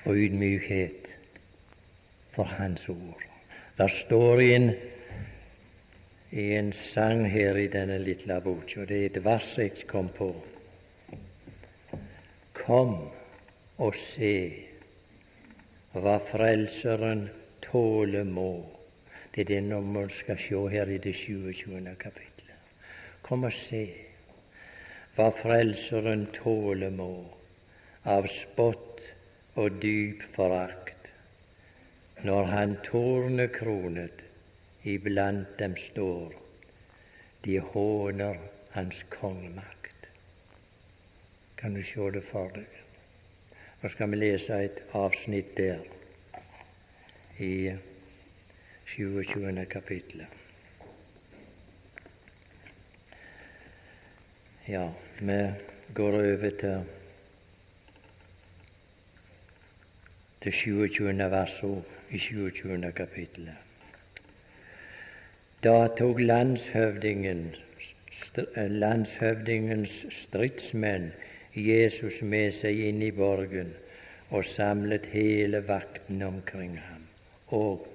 og 0.05 0.17
ydmykhet 0.17 1.13
for 2.35 2.45
Hans 2.59 2.89
ord. 2.89 3.23
Det 3.79 3.91
står 3.91 4.41
en, 4.41 4.71
i 6.33 6.51
en 6.59 6.73
sang 6.73 7.25
her 7.31 7.57
i 7.57 7.69
denne 7.73 7.99
lille 8.03 8.41
boka, 8.45 8.85
det 8.85 9.01
er 9.01 9.07
et 9.11 9.25
vers 9.25 9.55
jeg 9.59 9.87
kom 9.89 10.09
på. 10.09 10.33
Kom 12.67 12.97
og 13.79 13.95
se 13.95 14.31
hva 15.95 16.17
Frelseren 16.19 17.29
tåle 17.63 18.25
må. 18.27 18.49
Det 19.31 19.45
er 19.45 19.49
det 19.53 19.83
man 19.87 20.11
skal 20.11 20.41
se 20.43 20.63
her 20.73 20.91
i 20.91 20.97
det 20.99 21.13
27. 21.15 21.95
kapittelet. 22.01 22.73
Kom 23.23 23.47
og 23.47 23.55
se 23.55 23.85
hva 25.15 25.29
Frelseren 25.31 26.27
tåle 26.35 26.91
må 26.91 27.13
av 28.17 28.27
spott 28.35 29.05
og 29.55 29.79
dyp 29.87 30.27
forakt, 30.35 31.13
når 32.27 32.51
han 32.51 32.77
tornekronet 32.91 34.27
iblant 34.83 35.55
dem 35.63 35.79
står. 35.79 36.35
De 37.47 37.61
håner 37.71 38.43
hans 38.75 39.07
kongemakt. 39.15 39.76
Kan 41.57 41.75
du 41.75 41.83
se 41.83 42.11
det 42.13 42.25
for 42.25 42.51
deg? 42.55 42.67
Nå 43.83 43.89
skal 43.89 44.11
vi 44.13 44.17
lese 44.17 44.59
et 44.65 44.83
avsnitt 44.95 45.57
der 45.57 45.79
i 47.39 47.73
27. 48.87 49.67
kapittelet. 49.71 50.27
Ja, 54.69 54.91
vi 55.21 55.41
går 55.95 56.19
over 56.21 56.51
til 56.61 56.85
til 60.47 60.53
27. 60.53 61.31
verset 61.31 61.85
i 62.11 62.19
27. 62.19 62.93
kapittelet. 62.93 63.55
Da 65.65 65.87
tok 65.99 66.21
landshøvdingen, 66.21 67.55
landshøvdingens 68.57 70.07
stridsmenn 70.11 71.09
Jesus 71.57 72.21
med 72.23 72.53
seg 72.55 72.81
inn 72.89 73.03
i 73.03 73.13
borgen 73.17 73.73
og 74.29 74.45
samlet 74.45 75.07
hele 75.13 75.63
vakten 75.69 76.23
omkring 76.23 76.77
ham. 76.79 77.07
Og 77.57 77.87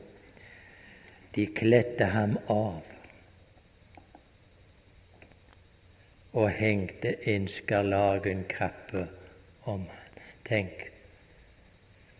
de 1.35 1.45
kledde 1.55 2.07
ham 2.11 2.37
av 2.49 2.87
og 6.31 6.47
hengte 6.55 7.13
en 7.29 7.47
skarlagenkappe 7.51 9.03
om 9.69 9.83
ham. 9.83 9.97
Tenk, 10.47 10.87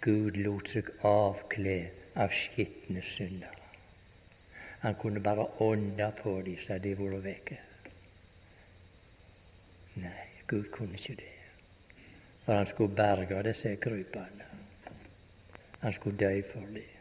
Gud 0.02 0.38
lot 0.40 0.70
seg 0.72 0.88
avkle 1.08 1.76
av 2.20 2.32
skitne 2.36 3.04
syndere. 3.06 3.58
Han 4.82 4.96
kunne 4.96 5.22
bare 5.24 5.46
ånde 5.62 6.08
på 6.22 6.40
dem 6.46 6.58
så 6.60 6.80
de 6.82 6.96
var 6.98 7.20
vekke. 7.22 7.60
Nei, 10.02 10.26
Gud 10.48 10.72
kunne 10.74 10.98
ikke 10.98 11.20
det. 11.20 11.31
For 12.52 12.58
han 12.58 12.68
skulle 12.68 12.96
berge 12.96 13.44
disse 13.48 13.70
krypene. 13.80 14.46
Han 15.80 15.94
skulle 15.94 16.18
dø 16.20 16.42
for 16.44 16.60
dem. 16.60 16.98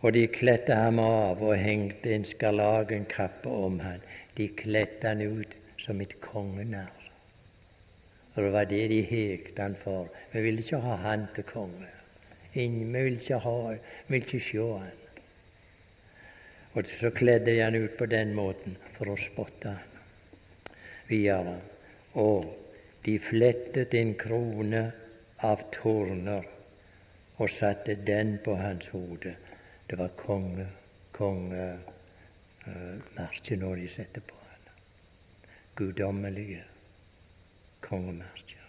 Og 0.00 0.14
de 0.16 0.24
kledde 0.26 0.74
ham 0.74 0.98
av 0.98 1.44
og 1.46 1.52
hengte 1.54 2.10
en 2.10 2.24
skarlagenkappe 2.26 3.46
om 3.48 3.76
ham. 3.80 4.00
De 4.34 4.48
kledde 4.58 5.06
han 5.06 5.22
ut 5.22 5.54
som 5.78 6.02
et 6.02 6.16
kongenarr. 6.24 7.04
Og 8.34 8.42
det 8.42 8.48
var 8.56 8.66
det 8.66 8.80
de 8.90 8.98
hekte 9.06 9.62
han 9.62 9.76
for. 9.78 10.08
Vi 10.32 10.42
ville 10.42 10.64
ikke 10.64 10.80
ha 10.82 10.96
han 11.04 11.28
til 11.36 11.46
konge. 11.46 11.92
Ingen, 12.54 12.90
vi 12.90 13.04
ville 13.06 13.20
ikke 13.22 13.38
ha 13.44 13.54
vi 13.68 13.76
ville 14.08 14.26
ikke 14.26 14.40
se 14.40 14.64
han. 14.72 14.98
Og 16.74 16.90
så 16.90 17.12
kledde 17.14 17.54
de 17.54 17.62
han 17.62 17.78
ut 17.78 17.94
på 17.94 18.10
den 18.10 18.34
måten 18.34 18.74
for 18.98 19.14
å 19.14 19.16
spotte 19.28 19.76
han 19.76 20.74
videre. 21.06 21.60
Og 22.18 22.50
de 23.04 23.18
flettet 23.18 23.94
en 23.98 24.14
krone 24.14 24.82
av 25.42 25.62
torner 25.74 26.44
og 27.42 27.50
satte 27.50 27.94
den 28.06 28.38
på 28.44 28.54
hans 28.54 28.86
hode. 28.94 29.32
Det 29.90 29.98
var 29.98 30.08
konge, 30.20 30.66
kongemerke 31.16 31.80
når 33.58 33.74
de 33.82 33.88
satte 33.90 34.20
på 34.22 34.34
han. 34.38 34.62
Guddommelige 35.76 36.62
kongemerker. 37.82 38.66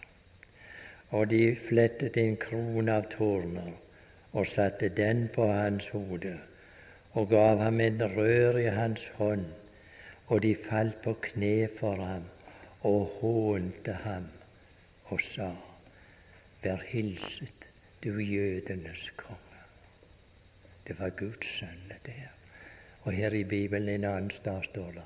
Og 1.14 1.30
de 1.30 1.56
flettet 1.70 2.18
en 2.18 2.38
krone 2.42 2.92
av 2.98 3.04
torner 3.14 3.72
og 4.34 4.48
satte 4.50 4.90
den 4.90 5.30
på 5.36 5.46
hans 5.52 5.90
hode 5.94 6.40
og 7.14 7.30
gav 7.30 7.60
ham 7.62 7.80
en 7.86 8.02
rør 8.16 8.58
i 8.58 8.70
hans 8.74 9.08
hånd, 9.20 9.46
og 10.28 10.42
de 10.42 10.56
falt 10.58 10.98
på 11.06 11.14
kne 11.22 11.68
for 11.78 11.96
ham 12.02 12.26
og 12.84 13.06
hånte 13.20 13.94
ham 14.06 14.28
og 15.06 15.22
sa:" 15.22 15.52
Vær 16.64 16.84
hilset, 16.88 17.72
du 18.04 18.20
jødenes 18.20 19.10
konge. 19.18 19.64
Det 20.88 21.00
var 21.00 21.10
Guds 21.10 21.46
sønn, 21.46 21.92
her. 22.06 22.30
Og 23.02 23.12
her 23.12 23.34
i 23.34 23.44
Bibelen 23.44 23.90
en 23.90 24.04
annen 24.04 24.30
sted 24.32 24.64
står 24.64 24.92
det 24.92 25.04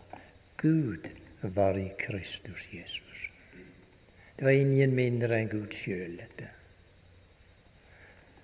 Gud 0.58 1.10
var 1.42 1.78
i 1.78 1.92
Kristus 2.00 2.70
Jesus. 2.74 3.30
Det 4.38 4.46
var 4.46 4.52
ingen 4.52 4.96
mindre 4.96 5.40
enn 5.40 5.50
Gud 5.50 5.74
sjøl, 5.74 6.18
dette. 6.18 6.50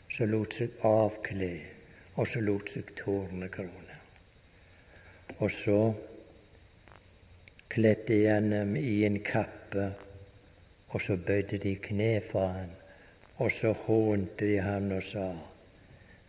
Så 0.10 0.26
lot 0.26 0.54
seg 0.54 0.74
avkle, 0.86 1.52
og 2.16 2.28
så 2.28 2.42
lot 2.42 2.70
seg 2.70 2.90
tårnekrone. 2.98 3.98
Og 5.38 5.52
så 5.52 5.78
kledde 7.74 8.07
de 8.07 8.26
ham 8.30 8.76
i 8.78 9.03
en 9.05 9.19
kappe, 9.26 9.88
og 10.93 11.01
så 11.01 11.17
bøyde 11.17 11.57
de 11.57 11.76
kne 11.82 12.21
for 12.21 12.47
ham, 12.47 12.74
og 13.41 13.51
så 13.51 13.74
hånte 13.86 14.45
de 14.45 14.59
ham 14.61 14.91
og 14.91 15.03
sa:" 15.03 15.32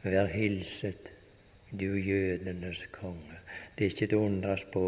Vær 0.04 0.26
hilset, 0.26 1.14
du 1.80 1.94
jødenes 1.96 2.86
konge. 2.92 3.38
Det 3.78 3.84
er 3.84 3.90
ikke 3.90 4.06
til 4.06 4.18
å 4.18 4.26
undres 4.26 4.64
på 4.72 4.84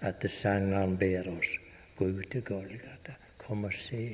at 0.00 0.24
sangeren 0.30 0.96
ber 0.98 1.28
oss 1.28 1.58
gå 1.96 2.08
ut 2.08 2.30
til 2.32 2.42
Golgata. 2.42 3.16
Kom 3.38 3.64
og 3.68 3.76
se 3.76 4.06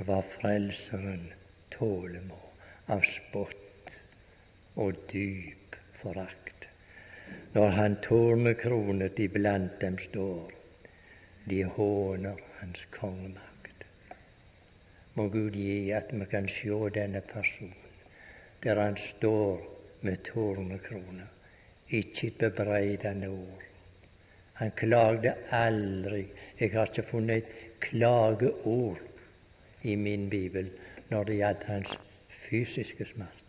hva 0.00 0.22
Frelseren 0.24 1.28
tåler 1.70 2.24
må 2.28 2.40
av 2.88 3.04
spott 3.04 3.96
og 4.76 5.04
dyp 5.12 5.76
forakt. 6.00 6.39
Når 7.54 7.68
han 7.68 7.96
tårnekronet 8.02 9.18
iblant 9.18 9.80
dem 9.80 9.98
står, 9.98 10.52
de 11.50 11.64
håner 11.64 12.36
hans 12.60 12.84
kongemakt. 12.94 13.86
Må 15.14 15.26
Gud 15.28 15.58
gi 15.58 15.90
at 15.90 16.12
vi 16.14 16.28
kan 16.30 16.46
se 16.48 16.78
denne 16.94 17.20
personen 17.20 17.74
der 18.62 18.76
han 18.76 18.96
står 18.96 19.60
med 20.00 20.16
tornekrone, 20.24 21.26
ikke 21.88 22.26
et 22.26 22.38
bebreidende 22.38 23.28
ord. 23.28 23.62
Han 24.60 24.70
klagde 24.76 25.34
aldri. 25.50 26.26
Jeg 26.60 26.72
har 26.72 26.86
ikke 26.86 27.02
funnet 27.08 27.36
et 27.36 27.80
klageord 27.80 29.00
i 29.82 29.94
min 29.96 30.30
bibel 30.30 30.70
når 31.08 31.24
det 31.24 31.36
gjaldt 31.40 31.64
hans 31.64 31.98
fysiske 32.28 33.04
smerter 33.04 33.39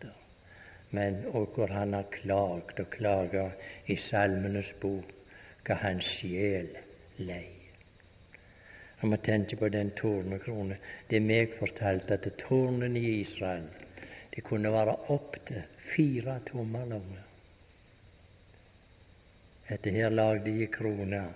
men 0.96 1.22
og 1.32 1.56
hvor 1.56 1.72
han 1.72 1.94
har 1.96 2.10
klagd 2.12 2.80
og 2.80 2.90
klaga 2.92 3.48
i 3.88 3.96
Salmenes 3.96 4.72
bok 4.80 5.12
hva 5.66 5.78
hans 5.80 6.08
sjel 6.18 6.68
lei. 7.22 7.46
Når 9.00 9.10
må 9.10 9.18
tenke 9.18 9.56
på 9.58 9.68
den 9.72 9.90
tornekrone 9.98 10.76
Det 11.08 11.16
er 11.18 11.24
meg 11.26 11.54
fortalt 11.58 12.10
at 12.14 12.28
tornene 12.38 13.00
i 13.00 13.20
Israel 13.20 13.66
det 14.32 14.44
kunne 14.46 14.70
være 14.72 14.94
opptil 15.12 15.64
fire 15.76 16.38
tommer 16.48 16.86
lange. 16.88 17.24
Etter 19.68 19.92
her 19.92 20.14
lagde 20.14 20.54
de 20.54 20.68
krona 20.72 21.26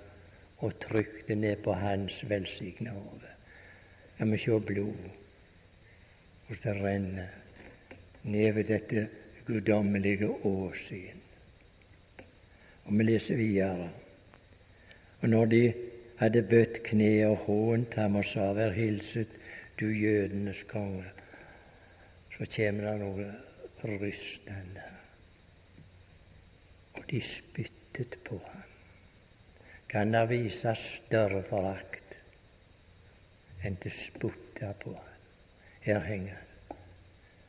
og 0.65 0.79
trykte 0.81 1.35
ned 1.37 1.61
på 1.65 1.75
hans 1.77 2.23
velsigna 2.31 2.95
hode. 2.97 3.35
Kan 4.17 4.31
må 4.31 4.39
se 4.41 4.61
blod 4.71 5.11
hvordan 6.47 6.63
det 6.63 6.85
renner 6.85 8.53
ved 8.57 8.65
dette 8.65 9.09
guddommelige 9.47 10.29
åsyn. 10.29 11.23
Og 12.85 12.99
vi 12.99 13.05
leser 13.05 13.37
videre. 13.37 13.91
Og 15.21 15.29
når 15.29 15.47
de 15.51 15.63
hadde 16.19 16.43
bøtt 16.43 16.83
kne 16.87 17.11
og 17.29 17.37
hånt 17.47 17.95
ham 17.99 18.19
og 18.21 18.27
sa, 18.27 18.53
Vær 18.57 18.75
hilset, 18.75 19.33
du 19.81 19.89
jødenes 19.91 20.63
konge, 20.71 21.05
så 22.33 22.47
kommer 22.57 22.91
det 22.91 22.97
noe 23.01 23.27
rystende. 24.01 24.87
Og 26.97 27.05
de 27.11 27.21
spyttet 27.21 28.19
på 28.25 28.39
ham. 28.45 28.63
Kan 29.89 30.13
det 30.13 30.25
vise 30.31 30.73
større 30.75 31.43
forakt 31.47 32.17
enn 33.65 33.77
til 33.83 33.95
spytte 33.95 34.73
på 34.83 34.95
ham? 34.95 35.23
Her 35.87 36.03
henger 36.03 36.35
han. 36.35 36.81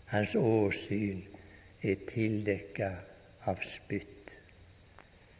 Hans 0.08 0.36
åsyn 0.40 1.26
er 1.92 2.04
tildekka 2.10 2.90
av 3.48 3.62
spytt, 3.64 4.34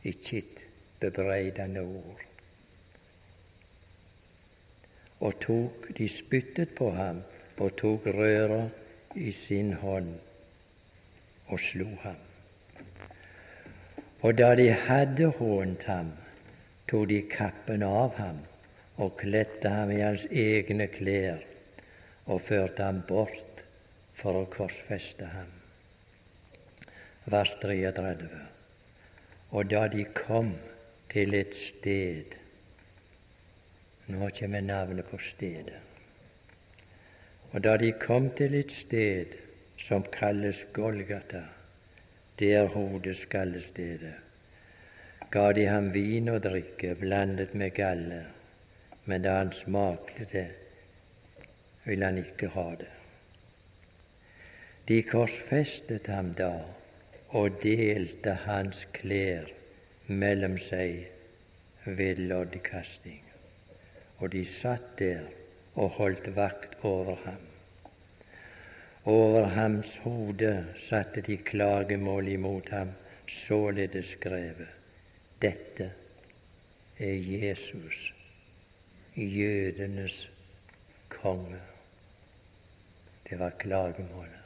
ikke 0.08 0.38
et 0.40 0.62
bebreidende 1.02 1.84
ord. 1.84 2.22
Og 5.28 5.40
tok, 5.44 5.90
de 5.98 6.08
spyttet 6.12 6.76
på 6.78 6.92
ham 6.96 7.24
og 7.58 7.74
tok 7.82 8.08
røra 8.16 8.62
i 9.18 9.32
sin 9.34 9.74
hånd 9.82 10.14
og 11.48 11.60
slo 11.60 11.90
ham. 12.04 12.22
Og 14.22 14.38
da 14.38 14.54
de 14.60 14.70
hadde 14.88 15.32
hånt 15.40 15.84
ham, 15.90 16.14
tok 16.88 17.10
de 17.12 17.22
kappen 17.32 17.84
av 17.84 18.16
ham 18.22 18.40
og 19.04 19.18
kledde 19.20 19.70
ham 19.74 19.92
i 19.94 20.02
hans 20.02 20.26
egne 20.32 20.88
klær 20.94 21.44
og 22.26 22.42
førte 22.42 22.86
ham 22.88 23.04
bort 23.10 23.66
for 24.18 24.42
å 24.42 24.50
korsfeste 24.54 25.28
ham 25.30 25.57
vers 27.28 27.58
33. 27.60 28.30
Og 29.52 29.68
da 29.68 29.88
de 29.92 30.06
kom 30.16 30.54
til 31.12 31.34
et 31.36 31.56
sted 31.56 32.38
Nå 34.08 34.30
kommer 34.38 34.64
navnet 34.64 35.10
på 35.10 35.18
stedet. 35.20 35.76
Og 37.52 37.64
da 37.64 37.74
de 37.78 37.90
kom 38.00 38.30
til 38.40 38.56
et 38.56 38.72
sted 38.72 39.36
som 39.78 40.06
kalles 40.14 40.62
Golgata, 40.74 41.44
det 42.40 42.54
er 42.56 42.72
hodeskallestedet, 42.72 44.14
ga 45.32 45.52
de 45.52 45.68
ham 45.68 45.92
vin 45.94 46.32
og 46.32 46.46
drikke 46.48 46.96
blandet 46.96 47.52
med 47.54 47.76
galle, 47.76 48.24
men 49.04 49.28
da 49.28 49.36
han 49.42 49.52
smakte 49.52 50.32
det, 50.32 50.48
ville 51.84 52.06
han 52.08 52.24
ikke 52.24 52.56
ha 52.56 52.70
det. 52.80 52.92
De 54.88 55.04
korsfestet 55.04 56.08
ham 56.08 56.32
da 56.40 56.54
og 57.38 57.60
delte 57.62 58.34
hans 58.48 58.86
klær 58.96 59.50
mellom 60.08 60.56
seg 60.58 61.04
ved 61.86 62.22
loddkasting. 62.32 63.22
Og 64.18 64.32
de 64.34 64.42
satt 64.50 64.96
der 64.98 65.28
og 65.76 65.92
holdt 66.00 66.32
vakt 66.36 66.74
over 66.82 67.20
ham. 67.26 67.44
Over 69.08 69.46
hans 69.54 69.98
hode 70.04 70.52
satte 70.76 71.22
de 71.22 71.38
klagemål 71.38 72.28
imot 72.34 72.70
ham, 72.70 72.90
således 73.28 74.16
skrevet 74.18 74.74
Dette 75.42 75.92
er 77.00 77.14
Jesus, 77.14 78.14
jødenes 79.16 80.32
konge. 81.14 81.62
Det 83.30 83.40
var 83.40 83.54
klagemålet. 83.60 84.37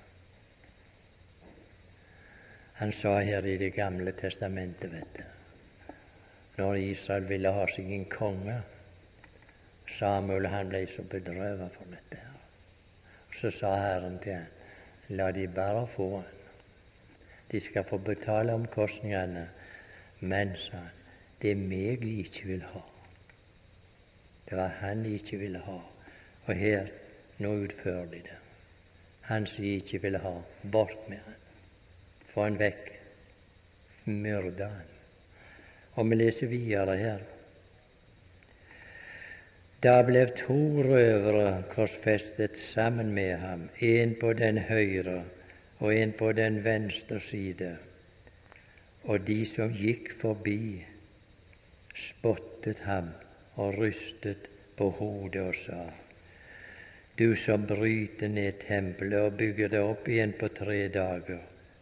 Han 2.82 2.92
sa 2.92 3.20
her 3.22 3.46
i 3.46 3.58
Det 3.58 3.74
gamle 3.74 4.12
testamentet, 4.12 4.92
vet 4.92 5.18
du, 5.18 5.24
når 6.58 6.76
Israel 6.76 7.28
ville 7.30 7.50
ha 7.54 7.66
seg 7.70 7.92
en 7.94 8.06
konge 8.10 8.56
Samuel 9.98 10.48
han 10.50 10.70
ble 10.72 10.80
så 10.90 11.04
bedrøvet 11.04 11.76
for 11.76 11.92
dette. 11.94 12.18
her. 12.18 12.40
Så 13.38 13.52
sa 13.52 13.76
Herren 13.78 14.18
til 14.24 14.34
ham, 14.34 14.48
la 15.10 15.32
de 15.32 15.48
bare 15.48 15.84
få 15.88 16.08
han. 16.16 16.40
De 17.52 17.60
skal 17.60 17.84
få 17.84 17.98
betale 17.98 18.54
omkostningene, 18.54 19.50
men, 20.20 20.56
sa 20.58 20.78
han, 20.78 20.98
det 21.42 21.52
er 21.52 21.62
meg 21.62 22.02
de 22.02 22.16
ikke 22.24 22.48
vil 22.48 22.64
ha. 22.72 22.82
Det 24.50 24.58
var 24.58 24.74
han 24.80 25.06
de 25.06 25.14
ikke 25.20 25.38
ville 25.38 25.62
ha. 25.70 25.78
Og 26.46 26.56
her, 26.56 26.90
nå 27.38 27.54
utfører 27.68 28.10
de 28.16 28.26
det. 28.26 28.42
Han 29.30 29.46
som 29.46 29.64
de 29.64 29.76
ikke 29.76 30.02
ville 30.02 30.26
ha, 30.26 30.34
bort 30.72 31.10
med 31.10 31.22
han. 31.28 31.41
Få 32.32 32.48
han 32.48 32.58
vekk. 32.60 32.90
Myrda 34.06 34.72
han. 34.72 34.90
Og 36.00 36.10
vi 36.10 36.18
leser 36.18 36.50
videre 36.52 36.98
her. 36.98 37.22
Da 39.82 39.96
ble 40.06 40.26
to 40.38 40.58
røvere 40.86 41.64
korsfestet 41.72 42.58
sammen 42.58 43.14
med 43.14 43.38
ham, 43.42 43.70
en 43.82 44.16
på 44.22 44.34
den 44.38 44.62
høyre 44.70 45.24
og 45.80 45.96
en 45.96 46.14
på 46.14 46.32
den 46.38 46.64
venstre 46.66 47.20
side. 47.20 47.78
og 49.04 49.24
de 49.26 49.40
som 49.50 49.72
gikk 49.74 50.12
forbi, 50.22 50.84
spottet 51.98 52.84
ham 52.86 53.10
og 53.56 53.80
rystet 53.80 54.50
på 54.78 54.90
hodet 55.00 55.42
og 55.42 55.56
sa:" 55.56 55.84
Du 57.18 57.36
som 57.36 57.66
bryter 57.68 58.28
ned 58.28 58.60
tempelet 58.60 59.20
og 59.20 59.38
bygger 59.38 59.68
det 59.68 59.80
opp 59.80 60.08
igjen 60.08 60.34
på 60.34 60.48
tre 60.48 60.88
dager, 60.88 61.42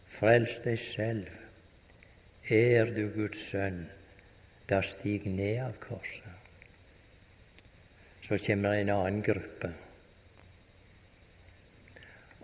frels 0.10 0.60
deg 0.66 0.80
selv. 0.82 1.30
Er 2.50 2.90
du 2.96 3.06
Guds 3.14 3.42
sønn, 3.52 3.84
da 4.70 4.82
stig 4.86 5.28
ned 5.30 5.62
av 5.64 5.76
korset. 5.84 6.36
Så 8.26 8.38
kommer 8.46 8.78
en 8.78 8.92
annen 8.94 9.22
gruppe, 9.26 9.72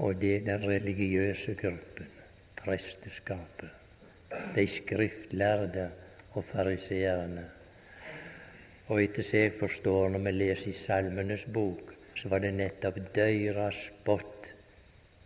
og 0.01 0.17
det 0.21 0.31
er 0.39 0.45
den 0.47 0.65
religiøse 0.67 1.55
gruppen, 1.59 2.09
presteskapet, 2.57 3.69
de 4.55 4.65
skriftlærde 4.67 5.85
og 6.33 6.43
fariseerne. 6.43 7.45
Og 8.89 9.01
etter 9.01 9.25
som 9.25 9.39
jeg 9.39 9.53
forstår 9.57 10.11
når 10.13 10.25
vi 10.27 10.33
leser 10.35 10.69
i 10.69 10.77
Salmenes 10.77 11.45
bok, 11.53 11.93
så 12.15 12.29
var 12.29 12.43
det 12.43 12.53
nettopp 12.57 12.99
døyra 13.15 13.69
spott 13.73 14.51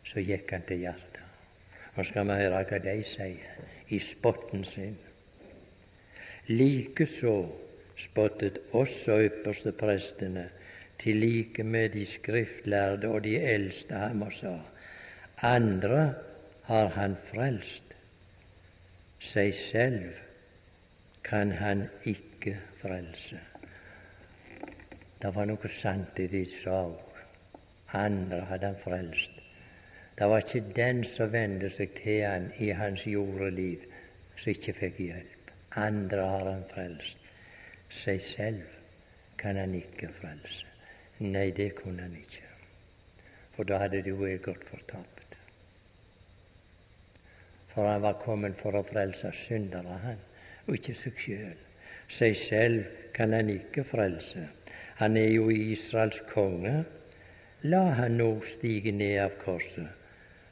som 0.06 0.24
gikk 0.24 0.54
han 0.56 0.68
til 0.70 0.86
hjertet. 0.86 1.09
Nå 1.96 2.04
skal 2.06 2.28
vi 2.30 2.38
høre 2.42 2.64
hva 2.70 2.80
de 2.84 2.96
sier 3.04 3.90
i 3.90 4.00
spotten 4.00 4.64
sin. 4.64 4.98
Likeså 6.50 7.36
spottet 8.00 8.60
også 8.78 9.20
ypperste 9.28 9.74
prestene 9.78 10.48
til 11.00 11.22
like 11.24 11.64
med 11.64 11.90
de 11.96 12.06
skriftlærde 12.06 13.08
og 13.08 13.24
de 13.24 13.38
eldste 13.38 13.96
ham 13.96 14.22
og 14.22 14.34
sa:" 14.34 14.56
Andre 15.42 16.14
har 16.64 16.88
han 16.88 17.16
frelst, 17.16 17.96
seg 19.20 19.54
selv 19.56 20.18
kan 21.24 21.52
han 21.52 21.86
ikke 22.04 22.58
frelse. 22.82 23.40
Det 25.22 25.36
var 25.36 25.48
noe 25.48 25.72
sant 25.72 26.20
i 26.20 26.28
de 26.28 26.46
sa 26.46 26.82
Andre 27.94 28.42
hadde 28.52 28.66
han 28.66 28.82
frelst. 28.84 29.39
Det 30.20 30.28
var 30.28 30.44
ikke 30.44 30.74
den 30.76 30.98
som 31.08 31.32
vendte 31.32 31.70
seg 31.72 31.94
til 31.96 32.26
han 32.28 32.50
i 32.60 32.74
hans 32.76 33.06
jordeliv, 33.08 33.86
som 34.36 34.52
ikke 34.52 34.74
fikk 34.76 34.98
hjelp. 35.06 35.54
Andre 35.80 36.26
har 36.34 36.50
han 36.50 36.66
frelst. 36.68 37.30
Seg 37.88 38.20
selv 38.22 38.66
kan 39.40 39.56
han 39.56 39.78
ikke 39.78 40.10
frelse. 40.18 40.68
Nei, 41.24 41.52
det 41.56 41.70
kunne 41.78 42.04
han 42.04 42.18
ikke. 42.20 42.50
For 43.56 43.68
da 43.68 43.80
hadde 43.86 44.02
du 44.04 44.12
og 44.18 44.26
jeg 44.28 44.42
gått 44.44 44.66
fortapt. 44.68 45.38
For 47.72 47.88
han 47.88 48.04
var 48.04 48.20
kommet 48.20 48.60
for 48.60 48.76
å 48.76 48.84
frelse 48.84 49.32
syndere, 49.32 50.02
han, 50.04 50.20
og 50.68 50.76
ikke 50.76 50.98
seg 51.00 51.24
sjøl. 51.24 51.60
Seg 52.12 52.36
selv 52.36 52.92
kan 53.16 53.32
han 53.38 53.52
ikke 53.54 53.86
frelse. 53.88 54.44
Han 55.00 55.16
er 55.16 55.30
jo 55.32 55.48
Israels 55.54 56.20
konge. 56.34 56.82
La 57.72 57.86
han 58.02 58.20
nå 58.20 58.30
stige 58.48 58.92
ned 58.96 59.18
av 59.24 59.40
korset, 59.40 59.99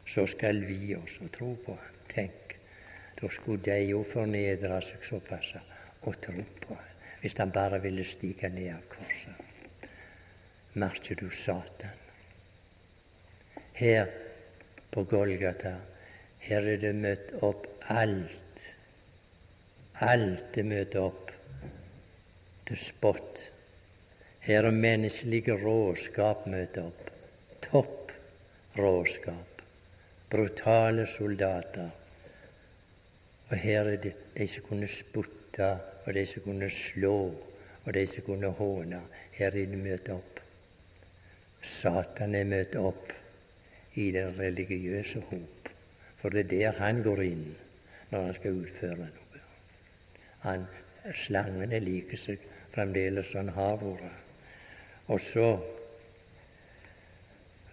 så 0.08 0.26
skal 0.28 0.62
vi 0.66 0.96
også 0.96 1.28
tro 1.36 1.54
på 1.66 1.76
ham. 1.76 1.96
Tenk, 2.08 2.56
da 3.20 3.30
skulle 3.30 3.64
de 3.66 3.78
jo 3.90 4.04
fornedre 4.08 4.80
seg 4.86 5.04
såpass 5.06 5.52
og 6.08 6.16
tro 6.24 6.46
på 6.64 6.78
ham, 6.78 6.94
hvis 7.22 7.36
han 7.42 7.52
bare 7.52 7.82
ville 7.84 8.06
stige 8.08 8.50
ned 8.54 8.72
av 8.76 8.86
korset. 8.92 9.90
Merker 10.78 11.20
du 11.20 11.30
Satan? 11.30 12.06
Her 13.78 14.10
på 14.94 15.04
Golgata, 15.04 15.76
her 16.40 16.72
er 16.74 16.82
det 16.82 16.96
møtt 16.96 17.36
opp 17.46 17.68
alt. 17.94 18.66
Alt 20.08 20.58
er 20.58 20.72
møtt 20.72 20.96
opp 21.02 21.32
til 22.68 22.80
spott 22.80 23.48
her 24.48 24.64
er 24.64 24.72
menneskelig 24.72 25.42
råskap 25.60 26.46
møtt 26.48 26.78
opp. 26.80 27.10
Topp 27.66 28.14
råskap. 28.80 29.47
Brutale 30.30 31.06
soldater. 31.06 31.90
Og 33.50 33.58
her 33.58 33.88
er 33.88 34.02
det 34.04 34.14
de 34.38 34.48
som 34.48 34.64
kunne 34.68 34.88
sputte, 34.88 35.70
og 36.06 36.14
de 36.14 36.26
som 36.26 36.44
kunne 36.44 36.70
slå, 36.70 37.20
og 37.86 37.94
de 37.94 38.08
som 38.08 38.24
kunne 38.24 38.50
håne. 38.60 39.02
Her 39.32 39.48
er 39.48 39.72
det 39.72 39.80
møtt 39.80 40.10
opp. 40.12 40.42
Satan 41.62 42.36
er 42.36 42.44
møtt 42.44 42.76
opp 42.76 43.14
i 43.96 44.12
den 44.12 44.36
religiøse 44.40 45.24
hop. 45.30 45.72
For 46.18 46.30
det 46.30 46.46
er 46.46 46.52
der 46.52 46.84
han 46.84 47.02
går 47.06 47.24
inn 47.24 47.48
når 48.12 48.22
han 48.26 48.36
skal 48.36 48.62
utføre 48.64 49.08
noe. 49.08 49.42
Han, 50.44 50.68
slangen 51.16 51.72
er 51.72 51.84
like 51.84 52.20
seg 52.20 52.44
fremdeles 52.76 53.32
som 53.32 53.46
han 53.46 53.56
har 53.56 53.80
vært. 53.82 54.24
Og 55.08 55.22
så 55.24 55.48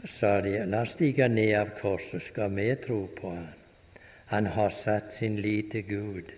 sa 0.05 0.41
de 0.45 0.59
la 0.67 0.85
stige 0.85 1.29
ned 1.29 1.53
av 1.59 1.71
korset, 1.81 2.23
skal 2.23 2.55
vi 2.57 2.69
tro 2.77 3.07
på 3.21 3.31
han. 3.35 3.53
Han 4.33 4.47
har 4.47 4.71
satt 4.71 5.13
sin 5.13 5.37
lit 5.41 5.71
til 5.73 5.87
Gud. 5.89 6.33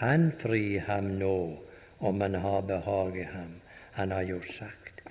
Han 0.00 0.30
frir 0.32 0.80
ham 0.88 1.12
nå, 1.20 1.38
om 1.98 2.20
han 2.20 2.34
har 2.34 2.62
behag 2.68 3.16
i 3.16 3.26
ham. 3.32 3.54
Han 3.92 4.12
har 4.12 4.28
jo 4.28 4.40
sagt, 4.42 5.02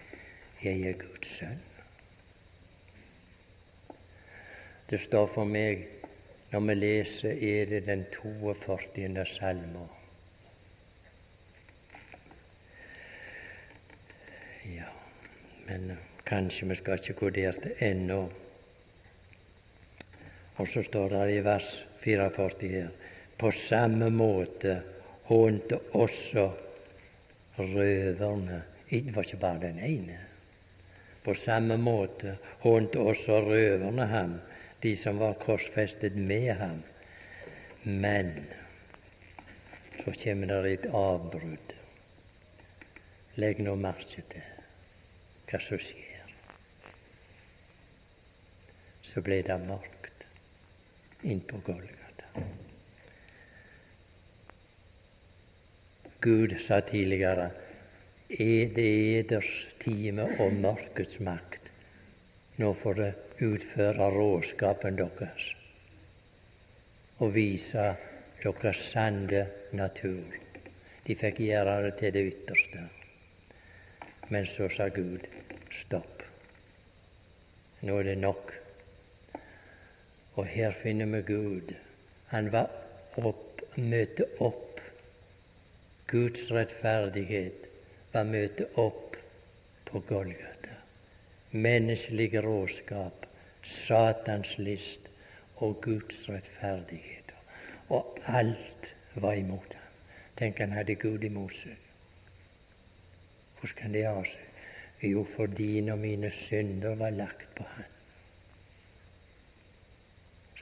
jeg 0.61 0.85
er 0.85 0.99
Guds 1.01 1.37
sønn. 1.39 1.61
Det 4.89 5.01
står 5.01 5.27
for 5.33 5.49
meg, 5.49 5.87
når 6.51 6.65
vi 6.69 6.79
leser, 6.79 7.37
er 7.41 7.69
det 7.73 7.85
den 7.87 8.05
42. 8.13 9.25
salmen. 9.25 9.89
Men 15.65 15.89
eh, 15.91 16.14
kanskje 16.25 16.67
vi 16.69 16.75
skal 16.75 16.99
ikke 16.99 17.19
gå 17.19 17.29
der 17.29 17.57
til 17.61 17.83
ennå. 17.85 18.21
Og 20.55 20.67
så 20.67 20.83
står 20.83 21.09
det 21.09 21.23
i 21.35 21.43
vers 21.43 21.85
44 21.99 22.69
her 22.69 22.89
På 23.37 23.51
samme 23.51 24.09
måte 24.09 24.81
hånte 25.27 25.79
også 25.93 26.45
røverne 27.57 28.63
Det 28.89 29.15
var 29.15 29.23
ikke 29.23 29.37
bare 29.37 29.59
den 29.59 29.79
ene. 29.79 30.19
På 31.23 31.33
samme 31.33 31.77
måte 31.77 32.37
hånte 32.61 32.99
også 32.99 33.39
røverne 33.41 34.05
ham, 34.05 34.35
de 34.83 34.95
som 34.95 35.19
var 35.19 35.33
korsfestet 35.33 36.15
med 36.15 36.53
ham. 36.53 36.83
Men 37.83 38.31
så 40.03 40.13
kommer 40.23 40.61
det 40.61 40.73
et 40.73 40.85
avbrudd. 40.85 41.73
Legg 43.35 43.59
nå 43.59 43.75
merke 43.75 44.21
til 44.29 44.51
hva 45.49 45.59
som 45.59 45.81
skjer. 45.81 46.14
Så 49.05 49.21
ble 49.25 49.41
det 49.45 49.57
mørkt 49.61 50.25
inn 51.25 51.41
på 51.45 51.59
Golgata. 51.65 52.45
Gud 56.25 56.55
sa 56.61 56.79
tidligere 56.81 57.51
er 58.29 58.71
det 58.73 58.87
eders 59.19 59.51
time 59.79 60.25
og 60.41 60.57
mørkets 60.57 61.19
makt. 61.21 61.69
Nå 62.57 62.71
får 62.73 62.97
det 63.01 63.11
utføre 63.45 64.09
råskapen 64.15 64.97
deres 64.97 65.51
og 67.19 67.31
vise 67.35 67.85
deres 68.41 68.81
sanne 68.89 69.45
natur. 69.77 70.33
De 71.05 71.15
fikk 71.15 71.39
gjøre 71.45 71.77
det 71.85 71.93
til 72.01 72.13
det 72.15 72.25
ytterste. 72.33 72.83
Men 74.33 74.49
så 74.49 74.67
sa 74.73 74.89
Gud 74.89 75.29
stopp. 75.69 76.23
Nå 77.85 77.99
er 78.01 78.09
det 78.09 78.17
nok. 78.17 78.64
Og 80.35 80.45
her 80.45 80.71
finner 80.71 81.05
vi 81.05 81.21
Gud. 81.33 81.75
Han 82.31 82.51
var 82.51 82.71
opp, 83.17 83.61
møtte 83.77 84.27
opp. 84.43 84.81
Guds 86.11 86.51
rettferdighet 86.51 87.69
var 88.13 88.27
møte 88.27 88.67
opp 88.81 89.15
på 89.87 90.01
Golgata. 90.09 90.75
Menneskelig 91.51 92.43
råskap, 92.43 93.25
Satans 93.63 94.57
list 94.59 95.07
og 95.63 95.79
Guds 95.81 96.27
rettferdighet. 96.29 97.31
Og 97.89 98.19
alt 98.27 98.91
var 99.15 99.39
imot 99.39 99.73
ham. 99.73 99.81
Tenk, 100.35 100.59
han 100.59 100.75
hadde 100.75 100.97
Gud 100.99 101.23
imot 101.23 101.55
seg. 101.55 101.79
Hvordan 103.59 103.77
kan 103.79 103.93
det 103.95 104.05
ha 104.07 104.23
seg? 104.27 104.63
Jo, 105.05 105.23
for 105.23 105.47
dine 105.47 105.93
og 105.93 106.01
mine 106.03 106.29
synder 106.33 106.95
var 106.99 107.15
lagt 107.15 107.47
på 107.55 107.63
han. 107.75 107.94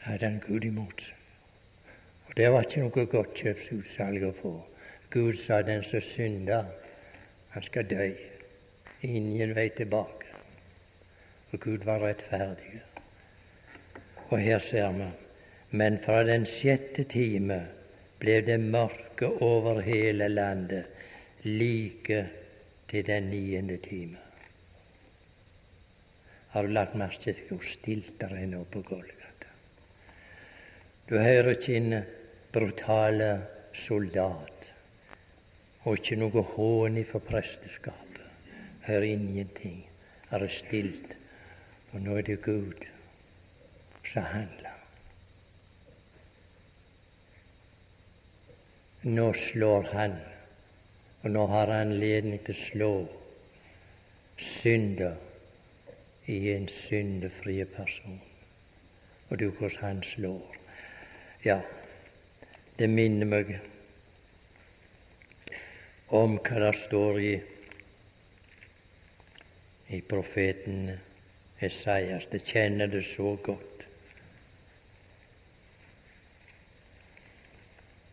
Hadde 0.04 0.30
han 0.30 0.40
Gud 0.44 0.68
imot 0.68 1.08
seg. 1.08 1.20
Og 2.28 2.38
det 2.38 2.52
var 2.52 2.66
ikke 2.66 2.84
noe 2.84 3.08
godt 3.12 3.42
kjøpsutsalg 3.44 4.28
å 4.28 4.32
få. 4.36 4.54
Gud 5.14 5.38
sa 5.38 5.62
den 5.62 5.84
som 5.86 6.02
synder, 6.02 6.70
han 7.54 7.64
skal 7.64 7.86
dø. 7.88 8.08
Ingen 9.06 9.54
vei 9.56 9.68
tilbake. 9.78 10.32
Og 11.52 11.60
Gud 11.62 11.86
var 11.86 12.02
rettferdig. 12.02 12.80
Og 14.32 14.40
her 14.42 14.64
ser 14.64 14.90
vi 14.98 15.12
men 15.74 15.98
fra 15.98 16.20
den 16.28 16.44
sjette 16.46 17.02
time 17.10 17.56
ble 18.22 18.36
det 18.46 18.60
mørke 18.62 19.30
over 19.42 19.80
hele 19.82 20.28
landet 20.30 20.86
like 21.48 22.20
til 22.92 23.08
den 23.08 23.32
niende 23.32 23.80
time. 23.82 24.22
Har 26.54 26.62
du 26.62 26.76
lagt 26.78 26.94
merke 26.96 27.26
til 27.26 27.42
hvor 27.50 27.66
stilt 27.66 28.14
det 28.22 28.30
er 28.38 28.46
nå 28.52 28.62
på 28.70 28.84
Golgata? 28.86 29.23
Du 31.10 31.18
hører 31.20 31.50
ikke 31.50 31.76
en 31.78 31.96
brutale 32.54 33.32
soldat, 33.76 34.70
og 35.84 35.98
ikke 36.00 36.16
noe 36.22 36.44
hån 36.54 37.00
for 37.10 37.20
presteskapet. 37.20 38.22
Hører 38.86 39.10
ingenting. 39.10 39.82
Er 40.32 40.40
det 40.40 40.52
stilt, 40.52 41.18
og 41.92 42.02
nå 42.02 42.16
er 42.18 42.26
det 42.30 42.40
Gud 42.42 42.88
som 44.08 44.24
handler. 44.24 44.80
Nå 49.04 49.28
slår 49.36 49.92
han, 49.92 50.18
og 51.22 51.36
nå 51.36 51.46
har 51.52 51.68
han 51.68 51.92
anledning 51.92 52.40
til 52.48 52.56
å 52.56 52.64
slå 52.64 52.92
synder 54.40 55.20
i 56.32 56.40
en 56.56 56.72
syndefri 56.72 57.60
person. 57.76 58.22
Og 59.30 59.40
du, 59.40 59.50
hvordan 59.52 59.84
han 59.84 60.04
slår. 60.08 60.53
Ja, 61.44 61.58
det 62.78 62.88
minner 62.88 63.28
meg 63.28 63.50
om 66.16 66.38
hva 66.40 66.62
det 66.64 66.70
står 66.80 67.20
i, 67.20 67.34
i 69.92 70.00
profeten 70.08 70.88
Esaias. 71.60 72.30
Det 72.32 72.46
kjenner 72.48 72.88
det 72.88 73.04
så 73.10 73.36
godt. 73.44 73.84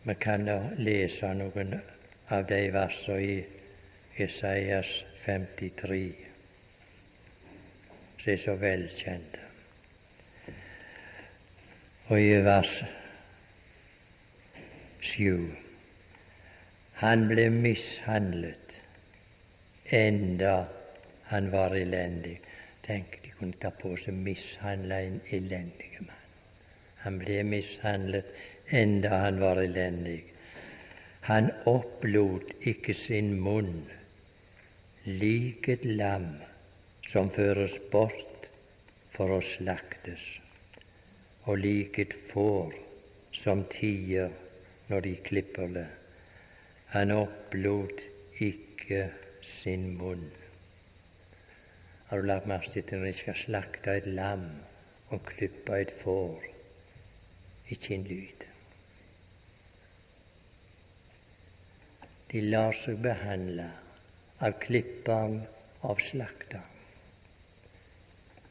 Vi 0.02 0.18
kan 0.18 0.50
da 0.50 0.58
lese 0.82 1.30
noen 1.38 1.76
av 2.34 2.46
de 2.50 2.62
versene 2.74 3.22
i 3.22 4.24
Esaias 4.26 5.04
53 5.22 6.04
som 8.20 8.32
er 8.32 8.40
så 8.42 8.54
velkjente. 8.58 9.50
Og 12.10 12.18
i 12.18 12.40
vers 12.42 12.80
sju 15.00 15.50
Han 17.00 17.28
ble 17.28 17.48
mishandlet 17.50 18.74
enda 19.90 20.66
han 21.30 21.50
var 21.50 21.74
elendig. 21.76 22.40
Tenk, 22.82 23.20
de 23.24 23.30
kunne 23.38 23.56
ta 23.62 23.70
på 23.70 23.94
seg 23.96 24.18
mishandle 24.18 24.98
en 25.06 25.20
elendig 25.32 25.92
mann. 26.02 26.26
Han 27.04 27.16
ble 27.22 27.38
mishandlet 27.48 28.28
enda 28.82 29.22
han 29.24 29.40
var 29.40 29.62
elendig. 29.62 30.18
Han 31.30 31.50
opplot 31.70 32.52
ikke 32.68 32.94
sin 32.96 33.32
munn 33.40 33.86
lik 35.06 35.68
et 35.72 35.84
lam 35.84 36.28
som 37.08 37.30
føres 37.32 37.78
bort 37.92 38.50
for 39.08 39.32
å 39.32 39.40
slaktes, 39.44 40.22
og 41.48 41.62
lik 41.64 41.98
et 42.04 42.14
får 42.30 42.76
som 43.32 43.64
tier 43.72 44.30
når 44.90 45.06
de 45.06 45.14
klipper 45.24 45.70
det. 45.74 45.88
Han 46.90 47.14
opplot 47.14 48.02
ikke 48.42 49.04
sin 49.46 49.86
munn. 49.98 50.26
Har 52.10 52.18
du 52.18 52.26
lagt 52.26 52.48
merke 52.50 52.82
til 52.82 52.98
når 52.98 53.12
de 53.12 53.18
skal 53.20 53.38
slakte 53.38 53.94
et 54.00 54.08
lam 54.10 54.48
og 55.14 55.22
klippe 55.30 55.78
et 55.78 55.94
får? 56.02 56.48
Ikke 57.70 57.94
en 57.94 58.06
lyd. 58.08 58.46
De 62.30 62.42
lar 62.50 62.74
seg 62.74 62.98
behandle 63.02 63.68
av 64.42 64.58
klipperen, 64.62 65.44
av 65.86 66.02
slakteren. 66.02 66.66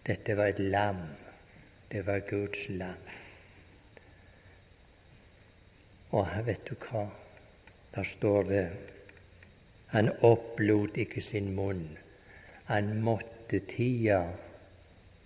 Dette 0.08 0.36
var 0.40 0.54
et 0.54 0.60
lam. 0.64 1.04
Det 1.92 2.06
var 2.08 2.24
Guds 2.28 2.70
lam. 2.72 3.04
Og 6.12 6.30
vet 6.46 6.66
du 6.66 6.76
hva? 6.90 7.06
Der 7.94 8.04
står 8.04 8.44
det 8.50 8.64
Han 9.94 10.12
opplot 10.22 10.98
ikke 10.98 11.22
sin 11.22 11.56
munn. 11.56 11.98
Han 12.70 13.02
måtte 13.02 13.60
tie 13.66 14.20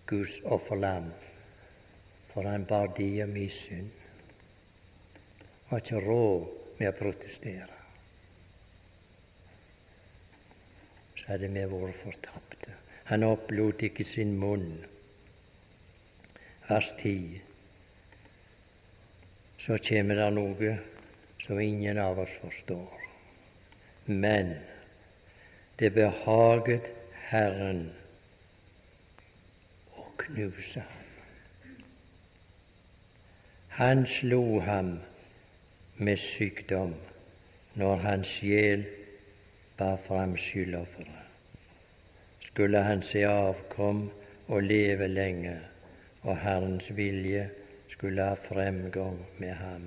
Guds 0.07 0.37
offerlam, 0.43 1.09
for 2.31 2.47
han 2.47 2.63
bar 2.65 2.87
de 2.95 3.07
og 3.23 3.29
min 3.29 3.49
synd. 3.51 3.91
Har 5.67 5.83
ikke 5.83 5.99
råd 6.05 6.47
med 6.79 6.87
å 6.87 6.95
protestere. 6.95 7.79
Så 11.19 11.33
hadde 11.33 11.51
vi 11.51 11.67
vært 11.75 11.99
fortapte. 11.99 12.75
Han 13.11 13.27
opplot 13.27 13.83
ikke 13.83 14.07
sin 14.07 14.37
munn. 14.39 14.69
Vers 16.69 16.95
10. 17.03 17.42
Så 19.63 19.77
kommer 19.79 20.19
det 20.19 20.29
noe 20.35 20.73
som 21.39 21.59
ingen 21.59 21.99
av 22.03 22.19
oss 22.19 22.33
forstår. 22.41 22.99
Men 24.05 24.53
det 25.79 25.93
behaget 25.95 26.91
Herren 27.29 27.85
å 29.95 30.05
knuse 30.25 30.83
ham. 30.83 31.01
Han 33.79 34.05
slo 34.05 34.59
ham 34.67 34.95
med 35.97 36.19
sykdom 36.19 36.93
når 37.79 38.07
hans 38.07 38.37
sjel 38.37 38.83
bar 39.79 39.95
fram 40.07 40.35
skyldofferet 40.37 41.23
skulle 42.53 42.77
han 42.85 43.01
se 43.01 43.23
avkom 43.25 44.03
og 44.47 44.63
leve 44.63 45.07
lenge, 45.07 45.55
og 46.21 46.37
Herrens 46.37 46.89
vilje 46.95 47.47
skulle 48.03 48.23
ha 48.23 48.35
fremgang 48.35 49.25
med 49.37 49.53
ham, 49.53 49.83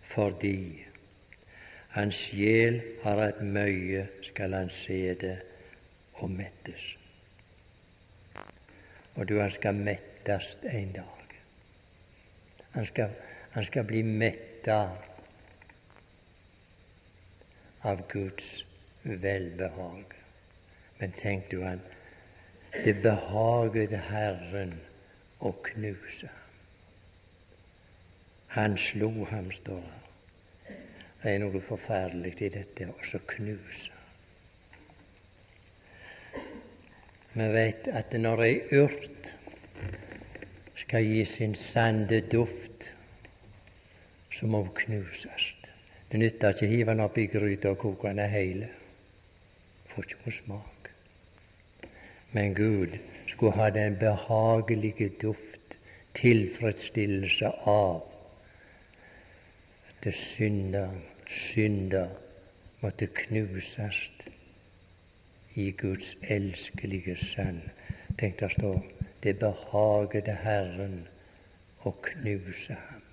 fordi 0.00 0.84
hans 1.88 2.14
sjel 2.14 2.80
har 3.04 3.20
et 3.22 3.42
møye, 3.42 4.08
skal 4.26 4.56
han 4.58 4.70
se 4.70 5.14
det 5.14 5.36
og 6.14 6.30
mettes. 6.30 6.88
Og 9.14 9.28
du, 9.28 9.36
han 9.38 9.54
skal 9.54 9.78
mettes 9.78 10.58
en 10.72 10.90
dag. 10.98 11.38
Han 12.74 12.90
skal, 12.90 13.14
han 13.54 13.70
skal 13.70 13.86
bli 13.86 14.02
metta 14.02 14.80
av 17.86 18.06
Guds 18.10 18.66
velbehag. 19.02 20.18
Men 20.98 21.18
tenk 21.22 21.50
du, 21.54 21.60
han, 21.62 21.86
det 22.74 22.98
behaget 23.06 23.94
Herren 24.10 24.80
å 25.38 25.54
knuse. 25.70 26.41
Han 28.52 28.76
slo 28.76 29.24
ham, 29.30 29.50
står 29.52 29.80
det. 29.80 30.74
Det 31.22 31.30
er 31.30 31.38
noe 31.40 31.60
forferdelig 31.64 32.34
i 32.44 32.50
dette 32.52 32.88
å 32.90 33.20
knuse. 33.32 33.94
Vi 37.32 37.46
vet 37.54 37.88
at 37.88 38.12
når 38.20 38.42
ei 38.44 38.58
urt 38.76 39.30
skal 40.82 41.08
gi 41.08 41.24
sin 41.24 41.56
sande 41.56 42.20
duft, 42.28 42.90
så 44.28 44.50
må 44.52 44.66
hun 44.66 44.76
knuses. 44.82 45.48
Det 46.12 46.20
nytter 46.20 46.52
ikke 46.52 46.68
å 46.68 46.74
hive 46.74 46.92
den 46.92 47.06
opp 47.06 47.16
i 47.16 47.26
gryta 47.32 47.72
og 47.72 47.80
koke 47.86 48.12
den 48.12 48.36
hele. 48.36 48.68
Får 49.88 50.10
ikke 50.10 50.24
noe 50.26 50.38
smak. 50.42 50.94
Men 52.36 52.52
Gud 52.52 53.00
skulle 53.32 53.56
ha 53.56 53.72
den 53.72 53.96
behagelige 53.96 55.08
duft, 55.24 55.78
tilfredsstillelse 56.20 57.56
av 57.64 58.11
at 60.06 60.14
synder, 60.14 60.90
synder 61.26 62.08
måtte 62.80 63.06
knuses 63.06 64.10
i 65.54 65.70
Guds 65.70 66.16
elskelige 66.22 67.16
Sønn. 67.16 67.62
Tenk 68.18 68.40
der 68.40 68.48
står 68.48 68.82
det 69.22 69.38
behagede 69.38 70.34
Herren 70.42 71.06
å 71.86 71.92
knuse 72.02 72.74
ham. 72.74 73.06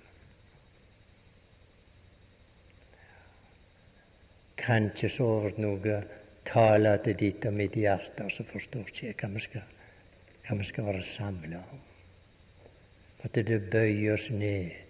Kan 4.58 4.90
ikke 4.90 5.08
så 5.08 5.30
noe 5.62 6.02
taler 6.44 7.00
til 7.04 7.16
ditt 7.22 7.46
og 7.46 7.54
mitt 7.54 7.78
hjerte, 7.78 8.26
så 8.30 8.44
forstår 8.44 8.90
ikke 8.90 9.06
jeg 9.06 9.18
hva 9.22 9.30
vi 9.36 9.46
skal, 9.46 9.74
hva 10.48 10.58
vi 10.58 10.68
skal 10.68 10.90
være 10.90 11.06
samla 11.06 11.62
om. 11.72 11.82
Måtte 13.22 13.44
det 13.46 13.62
bøye 13.70 14.14
oss 14.16 14.30
ned 14.34 14.89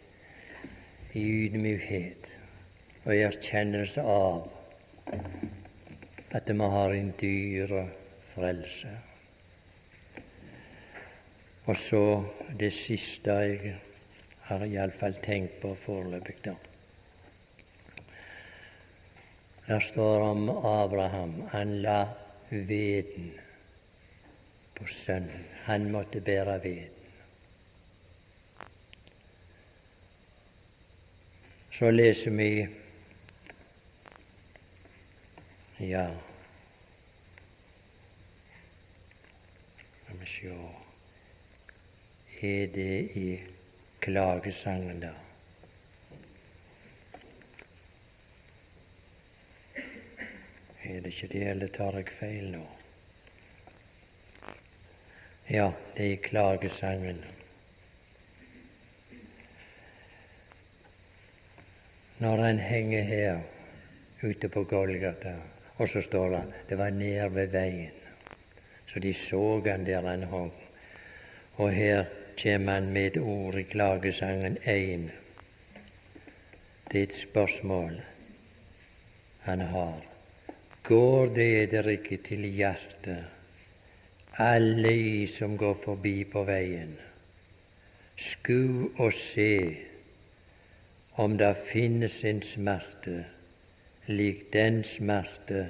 i 1.15 1.23
ydmykhet 1.45 2.31
og 3.05 3.15
erkjennelse 3.17 4.03
av 4.03 4.49
at 6.31 6.51
vi 6.51 6.69
har 6.75 6.95
en 6.95 7.13
dyre 7.21 7.85
frelse. 8.35 8.91
Og 11.67 11.77
så 11.77 12.05
det 12.61 12.73
siste 12.75 13.35
jeg 13.43 13.75
har 14.49 14.67
iallfall 14.67 15.19
tenkt 15.23 15.61
på 15.63 15.75
foreløpig, 15.79 16.37
da. 16.45 16.55
Der 19.67 19.81
står 19.81 20.25
om 20.31 20.49
Abraham. 20.51 21.35
Han 21.53 21.77
la 21.83 22.01
veden 22.51 23.31
på 24.75 24.87
sønnen. 24.87 25.45
Han 25.65 25.91
måtte 25.93 26.21
bære 26.21 26.57
veden. 26.65 27.00
Så 31.81 31.91
leser 31.91 32.31
vi 32.31 32.69
Ja 35.79 36.11
Skal 40.03 40.19
vi 40.21 40.27
sjå 40.29 40.59
Er 42.43 42.67
det 42.75 43.17
i 43.17 43.25
klagesangen, 44.05 45.01
da? 45.01 45.15
Er 50.85 51.01
det 51.01 51.07
ikke 51.17 51.33
det, 51.33 51.47
eller 51.49 51.73
tar 51.81 51.97
jeg 51.97 52.13
feil 52.21 52.53
nå? 52.59 52.65
Ja, 55.49 55.73
det 55.97 56.11
er 56.11 56.13
i 56.13 56.25
klagesangen. 56.29 57.25
Når 62.21 62.37
han 62.37 62.59
henger 62.59 63.03
her 63.03 63.39
ute 64.23 64.49
på 64.49 64.65
Golgata, 64.65 65.33
og 65.77 65.89
så 65.89 66.03
står 66.05 66.29
det 66.35 66.43
det 66.69 66.77
var 66.79 66.91
nær 66.93 67.29
ved 67.33 67.47
veien. 67.55 67.97
Så 68.87 69.01
de 69.01 69.13
så 69.15 69.61
han 69.65 69.87
der 69.87 70.05
han 70.05 70.23
hang. 70.29 70.53
Og 71.57 71.73
her 71.73 72.05
kommer 72.43 72.73
han 72.73 72.93
med 72.93 73.07
et 73.07 73.17
ord 73.17 73.57
i 73.57 73.63
klagesangen 73.63 74.59
én. 74.69 75.09
Det 76.93 76.99
er 76.99 77.03
et 77.03 77.13
spørsmål 77.13 78.01
han 79.41 79.61
har. 79.61 80.05
Går 80.83 81.27
det 81.27 81.71
dere 81.71 81.93
ikke 81.93 82.17
til 82.17 82.45
hjertet, 82.45 83.25
alle 84.39 84.93
i 84.93 85.27
som 85.27 85.57
går 85.57 85.75
forbi 85.75 86.25
på 86.25 86.45
veien? 86.45 86.99
Sku 88.17 88.91
og 88.99 89.13
se 89.13 89.90
om 91.17 91.37
det 91.39 91.57
finnes 91.57 92.25
en 92.25 92.43
smerte 92.43 93.25
lik 94.07 94.53
den 94.53 94.83
smerte 94.85 95.67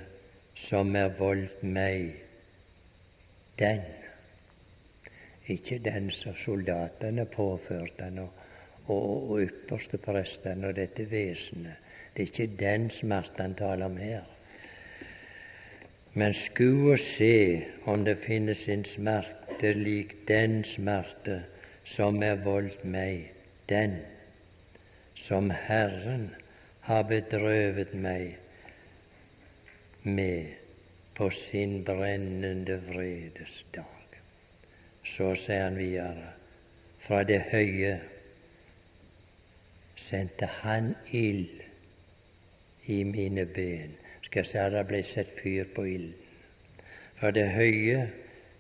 som 0.54 0.94
er 0.96 1.12
voldt 1.18 1.62
meg. 1.62 2.12
Den, 3.60 3.82
ikke 5.46 5.78
den 5.84 6.10
som 6.14 6.36
soldatene 6.36 7.26
påførte 7.28 8.08
han 8.08 8.22
og, 8.22 8.30
og, 8.86 9.30
og 9.30 9.40
ypperste 9.44 10.00
prestene 10.00 10.70
og 10.70 10.76
dette 10.78 11.04
vesenet. 11.10 11.88
Det 12.14 12.22
er 12.22 12.30
ikke 12.30 12.56
den 12.60 12.88
smerte 12.90 13.42
han 13.44 13.54
taler 13.54 13.86
om 13.90 13.98
her. 14.00 14.24
Men 16.14 16.34
sku 16.34 16.90
og 16.90 16.98
se 16.98 17.66
om 17.86 18.04
det 18.04 18.16
finnes 18.18 18.64
en 18.68 18.84
smerte 18.84 19.74
lik 19.76 20.16
den 20.28 20.64
smerte 20.66 21.42
som 21.84 22.22
er 22.22 22.40
voldt 22.42 22.82
meg, 22.84 23.30
den 23.70 24.00
som 25.20 25.50
Herren 25.50 26.30
har 26.88 27.02
bedrøvet 27.08 27.92
meg 27.94 28.38
med 30.02 30.56
på 31.14 31.28
sin 31.30 31.82
brennende 31.84 32.78
vredes 32.86 33.60
dag. 33.76 34.16
Så 35.04 35.34
sier 35.36 35.66
han 35.66 35.76
videre, 35.76 36.32
fra 37.04 37.20
det 37.28 37.40
høye 37.52 37.98
sendte 40.00 40.48
han 40.60 40.94
ild 41.12 41.60
i 42.88 43.02
mine 43.04 43.44
ben 43.44 43.98
skal 44.30 44.44
jeg 44.44 44.46
se 44.46 44.64
det 44.72 44.82
ble 44.86 45.02
satt 45.02 45.30
fyr 45.34 45.68
på 45.74 45.84
ilden. 45.90 46.26
Fra 47.18 47.32
det 47.34 47.48
høye 47.50 48.04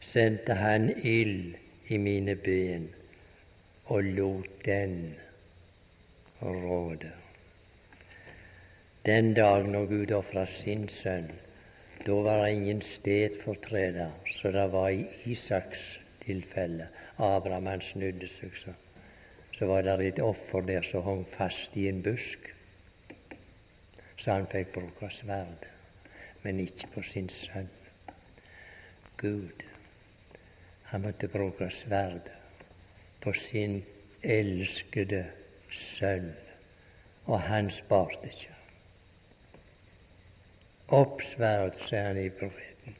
sendte 0.02 0.56
han 0.58 0.90
ild 1.06 1.54
i 1.88 1.98
mine 2.02 2.34
ben 2.36 2.88
og 3.86 4.04
lot 4.18 4.50
den 4.66 5.14
råde. 6.42 7.12
Den 9.06 9.34
dag 9.34 9.64
når 9.68 9.86
Gud 9.86 10.12
ofra 10.12 10.46
sin 10.46 10.88
sønn, 10.88 11.30
da 12.06 12.20
var 12.24 12.44
det 12.44 12.54
ingen 12.56 12.80
stedfortreder, 12.82 14.10
så 14.36 14.52
det 14.52 14.68
var 14.72 14.88
i 14.88 15.06
Isaks 15.24 16.00
tilfelle. 16.20 16.88
Abraham 17.18 17.66
han 17.66 17.84
snudde 17.84 18.28
seg, 18.28 18.56
så, 18.56 18.72
så 19.56 19.68
var 19.68 19.84
det 19.84 19.98
et 20.06 20.24
offer 20.24 20.64
der 20.64 20.82
som 20.86 21.04
hang 21.04 21.26
fast 21.36 21.76
i 21.76 21.88
en 21.88 22.02
busk 22.04 22.50
så 24.20 24.34
han 24.36 24.48
fikk 24.52 24.74
bruke 24.74 25.08
sverdet, 25.12 25.68
men 26.42 26.60
ikke 26.60 26.90
på 26.94 27.02
sin 27.02 27.28
sønn. 27.32 27.70
Gud, 29.20 29.64
han 30.90 31.04
måtte 31.04 31.28
bruke 31.28 31.70
sverdet 31.72 32.32
på 33.20 33.32
sin 33.36 33.80
elskede 34.22 35.22
sønn, 35.24 35.39
og 37.26 37.40
han 37.40 37.70
sparte 37.70 38.30
ikke. 38.30 38.56
Oppsverd, 41.00 41.78
sier 41.78 42.08
han 42.08 42.18
i 42.18 42.30
profeten, 42.34 42.96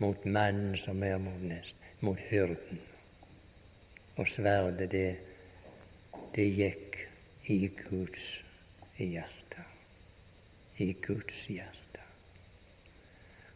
mot 0.00 0.24
mannen 0.24 0.76
som 0.80 1.02
er 1.04 1.18
mot 1.20 1.42
nest, 1.44 1.76
mot 2.00 2.20
hyrden. 2.30 2.80
Og 4.16 4.28
sverdet, 4.28 4.90
det, 4.90 5.08
det 6.34 6.48
gikk 6.56 7.02
i 7.52 7.60
Guds 7.84 8.30
hjerte 8.96 9.38
i 10.78 10.92
Guds 10.92 11.46
hjerte. 11.46 12.00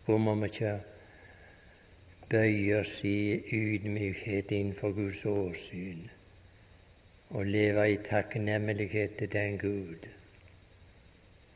Hvor 0.05 0.19
må 0.19 0.35
vi 0.35 0.45
ikke 0.51 0.73
bøye 2.31 2.81
oss 2.81 2.97
i 3.07 3.39
ydmykhet 3.55 4.51
innenfor 4.51 4.95
Guds 4.97 5.25
åsyn 5.27 6.09
og 7.33 7.47
leve 7.47 7.85
i 7.93 7.97
takknemlighet 8.05 9.17
til 9.19 9.33
den 9.33 9.59
Gud 9.59 10.09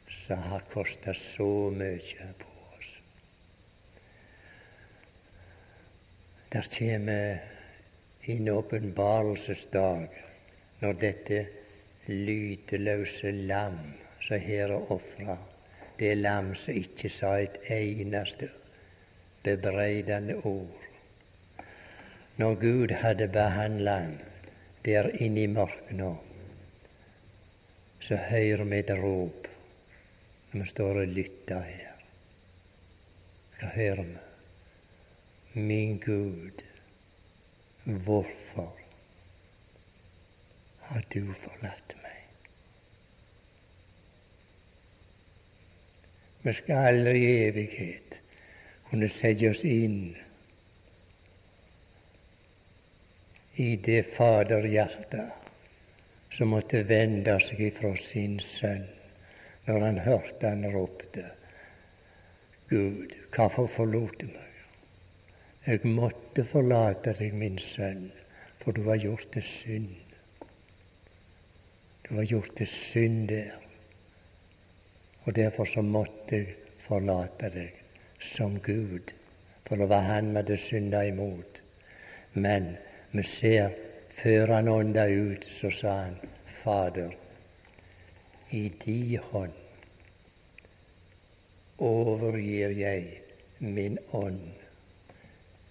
som 0.09 0.39
har 0.39 0.65
kosta 0.73 1.13
så 1.13 1.71
mye 1.71 2.29
på 2.41 2.53
oss. 2.79 2.93
Der 6.53 6.69
kommer 6.79 7.37
en 8.27 8.49
åpenbarelsesdag 8.49 10.09
når 10.81 10.93
dette 11.03 11.43
lyteløse 12.09 13.31
lam 13.31 13.79
som 14.23 14.41
her 14.41 14.73
er 14.73 14.93
ofra 14.93 15.37
det 15.99 16.17
lam 16.17 16.55
som 16.55 16.77
ikke 16.77 17.09
sa 17.13 17.37
et 17.41 17.59
eneste 17.73 18.49
bebreidende 19.45 20.37
ord. 20.45 20.83
Når 22.37 22.55
Gud 22.61 22.93
hadde 23.01 23.29
behandla 23.33 23.99
han 24.01 24.19
der 24.87 25.09
inne 25.19 25.43
i 25.43 25.51
mørket 25.51 26.01
så 28.07 28.17
hører 28.17 28.65
vi 28.65 28.79
et 28.79 28.91
rop 29.03 29.49
når 30.53 30.61
vi 30.61 30.67
står 30.71 31.01
og 31.01 31.15
lytter 31.17 31.63
her. 31.67 32.03
Hva 33.59 33.71
hører 33.75 34.03
vi? 34.07 34.19
Min 35.67 35.99
Gud, 35.99 36.63
hvorfor 37.85 38.77
har 40.87 41.07
du 41.15 41.33
forlatt 41.33 41.97
meg? 42.03 42.21
Vi 46.45 46.55
skal 46.61 46.93
aldri 46.93 47.25
i 47.25 47.35
evighet 47.49 48.21
kunne 48.91 49.09
sette 49.11 49.51
oss 49.51 49.65
inn 49.67 50.15
i 53.57 53.77
det 53.77 54.03
faderhjertet 54.03 55.29
som 56.37 56.53
måtte 56.53 56.83
vende 56.89 57.39
seg 57.41 57.63
ifra 57.71 57.95
sin 58.01 58.39
sønn 58.43 58.85
når 59.67 59.85
han 59.87 60.01
hørte 60.05 60.51
han 60.53 60.67
ropte 60.75 61.25
Gud, 62.69 63.15
hvorfor 63.35 63.69
forlot 63.71 64.19
du 64.21 64.27
meg? 64.27 64.57
Jeg 65.67 65.87
måtte 65.87 66.43
forlate 66.47 67.13
deg, 67.19 67.35
min 67.35 67.59
sønn, 67.63 68.09
for 68.59 68.75
du 68.75 68.83
har 68.89 68.99
gjort 68.99 69.29
det 69.35 69.45
synd. 69.47 69.93
Du 72.07 72.17
har 72.19 72.27
gjort 72.27 72.59
det 72.59 72.67
synd 72.71 73.29
der 73.31 73.55
og 75.27 75.35
derfor 75.35 75.65
så 75.65 75.83
måtte 75.83 76.37
jeg 76.39 76.55
forlate 76.79 77.51
deg 77.51 77.79
som 78.23 78.61
Gud, 78.63 79.11
for 79.67 79.77
det 79.77 79.89
var 79.91 80.07
Han 80.07 80.31
vi 80.31 80.37
hadde 80.39 80.57
synda 80.57 81.03
imot. 81.07 81.63
Men 82.35 82.77
vi 83.17 83.29
ser 83.29 83.77
før 84.17 84.55
han 84.57 84.69
ånda 84.69 85.07
ut, 85.09 85.45
så 85.49 85.71
sa 85.71 85.95
han, 86.07 86.19
Fader, 86.47 87.13
i 88.51 88.69
di 88.83 89.17
hånd 89.31 89.55
overgir 91.79 92.73
jeg 92.77 93.23
min 93.59 93.99
ånd. 94.17 94.53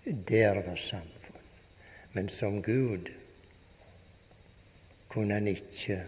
Der 0.05 0.61
var 0.61 0.75
samfunn. 0.75 1.41
Men 2.13 2.29
som 2.29 2.61
Gud 2.61 3.09
kunne 5.09 5.33
han 5.33 5.47
ikke 5.47 6.03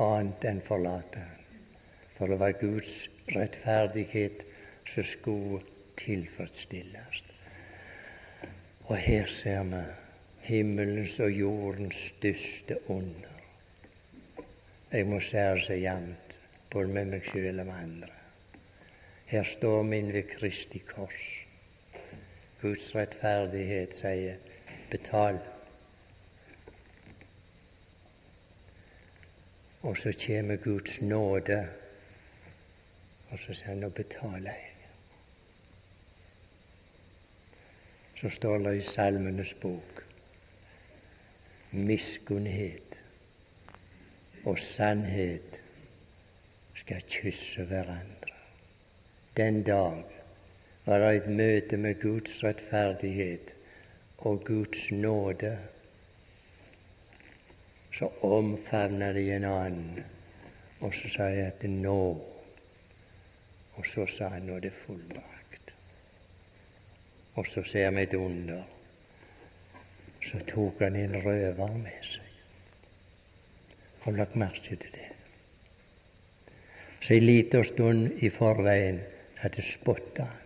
annet 0.00 0.46
enn 0.48 0.62
forlate 0.62 1.18
ham. 1.18 1.60
For 2.14 2.30
det 2.30 2.38
var 2.38 2.58
Guds 2.60 3.08
rettferdighet 3.34 4.44
som 4.86 5.02
skulle 5.02 5.64
tilfredsstilles. 5.98 7.24
Og 8.84 8.96
her 8.96 9.26
ser 9.26 9.62
vi 9.62 9.82
himmelens 10.44 11.20
og 11.20 11.30
jordens 11.30 11.96
største 11.96 12.76
under. 12.90 13.30
Jeg 14.92 15.06
må 15.06 15.20
sære 15.20 15.62
seg 15.64 15.80
jevnt, 15.82 16.34
både 16.70 16.92
med 16.92 17.08
meg 17.14 17.24
sjøl 17.24 17.62
og 17.62 17.66
med 17.66 17.74
andre. 17.74 18.10
Her 19.30 19.48
står 19.48 19.82
vi 19.88 20.00
ved 20.12 20.28
Kristi 20.34 20.82
kors. 20.84 21.22
Guds 22.60 22.90
rettferdighet 22.94 23.96
sier 23.96 24.36
betal. 24.92 25.40
Og 29.82 29.96
så 29.96 30.12
kommer 30.26 30.60
Guds 30.60 31.00
nåde, 31.00 31.58
og 33.30 33.38
så 33.38 33.56
sier 33.56 33.72
han 33.72 33.84
nå 33.86 33.92
betaler 33.96 34.52
jeg. 34.52 34.73
Så 38.24 38.30
står 38.30 38.58
det 38.58 38.76
i 38.76 38.80
Salmenes 38.80 39.50
bok 39.60 40.04
miskunnhet 41.74 43.02
og 44.44 44.58
sannhet 44.58 45.58
skal 46.74 47.02
kysse 47.04 47.66
hverandre. 47.68 48.38
Den 49.36 49.60
dag 49.62 50.04
var 50.86 51.04
det 51.04 51.10
et 51.16 51.28
møte 51.36 51.76
med 51.76 52.00
Guds 52.00 52.40
rettferdighet 52.44 53.54
og 54.18 54.40
Guds 54.48 54.88
nåde. 54.92 55.52
Så 57.92 58.08
omfavna 58.24 59.12
de 59.12 59.28
en 59.36 59.50
annen, 59.52 60.00
og 60.80 60.94
så 60.94 61.12
sa 61.12 61.28
jeg 61.28 61.52
at 61.52 61.68
nå 61.70 62.00
Og 63.74 63.86
så 63.86 64.06
sa 64.06 64.28
han 64.28 64.46
nå 64.46 64.56
er 64.56 64.60
det 64.68 64.72
fullbrakt. 64.72 65.33
Og 67.34 67.46
så 67.46 67.62
ser 67.62 67.90
vi 67.90 68.02
et 68.02 68.14
under. 68.14 68.62
Så 70.22 70.38
tok 70.48 70.80
han 70.80 70.96
en 70.96 71.16
røver 71.24 71.76
med 71.76 72.06
seg. 72.06 72.22
Har 74.04 74.12
du 74.12 74.18
lagt 74.18 74.36
merke 74.36 74.60
til 74.62 74.78
det? 74.92 75.10
Så 77.00 77.14
en 77.14 77.26
liten 77.26 77.64
stund 77.64 78.22
i 78.24 78.30
forveien 78.30 79.00
hadde 79.42 79.62
spotta 79.62 80.24
han. 80.24 80.40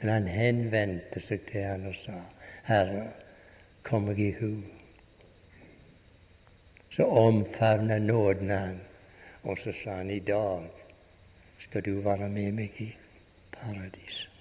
Men 0.00 0.10
han 0.10 0.26
henvendte 0.30 1.20
seg 1.20 1.42
til 1.50 1.64
han 1.66 1.86
og 1.90 1.94
sa, 1.94 2.20
'Herre, 2.64 3.08
kom 3.82 4.02
meg 4.02 4.18
i 4.18 4.30
hu.' 4.40 4.62
Så 6.90 7.04
omfavna 7.04 7.98
nåden 7.98 8.50
han, 8.50 8.80
og 9.42 9.58
så 9.58 9.72
sa 9.72 9.90
han, 9.90 10.10
'I 10.10 10.18
dag 10.18 10.70
skal 11.58 11.84
du 11.84 12.00
være 12.00 12.28
med 12.28 12.52
meg 12.52 12.80
i 12.80 12.96
paradiset'. 13.52 14.37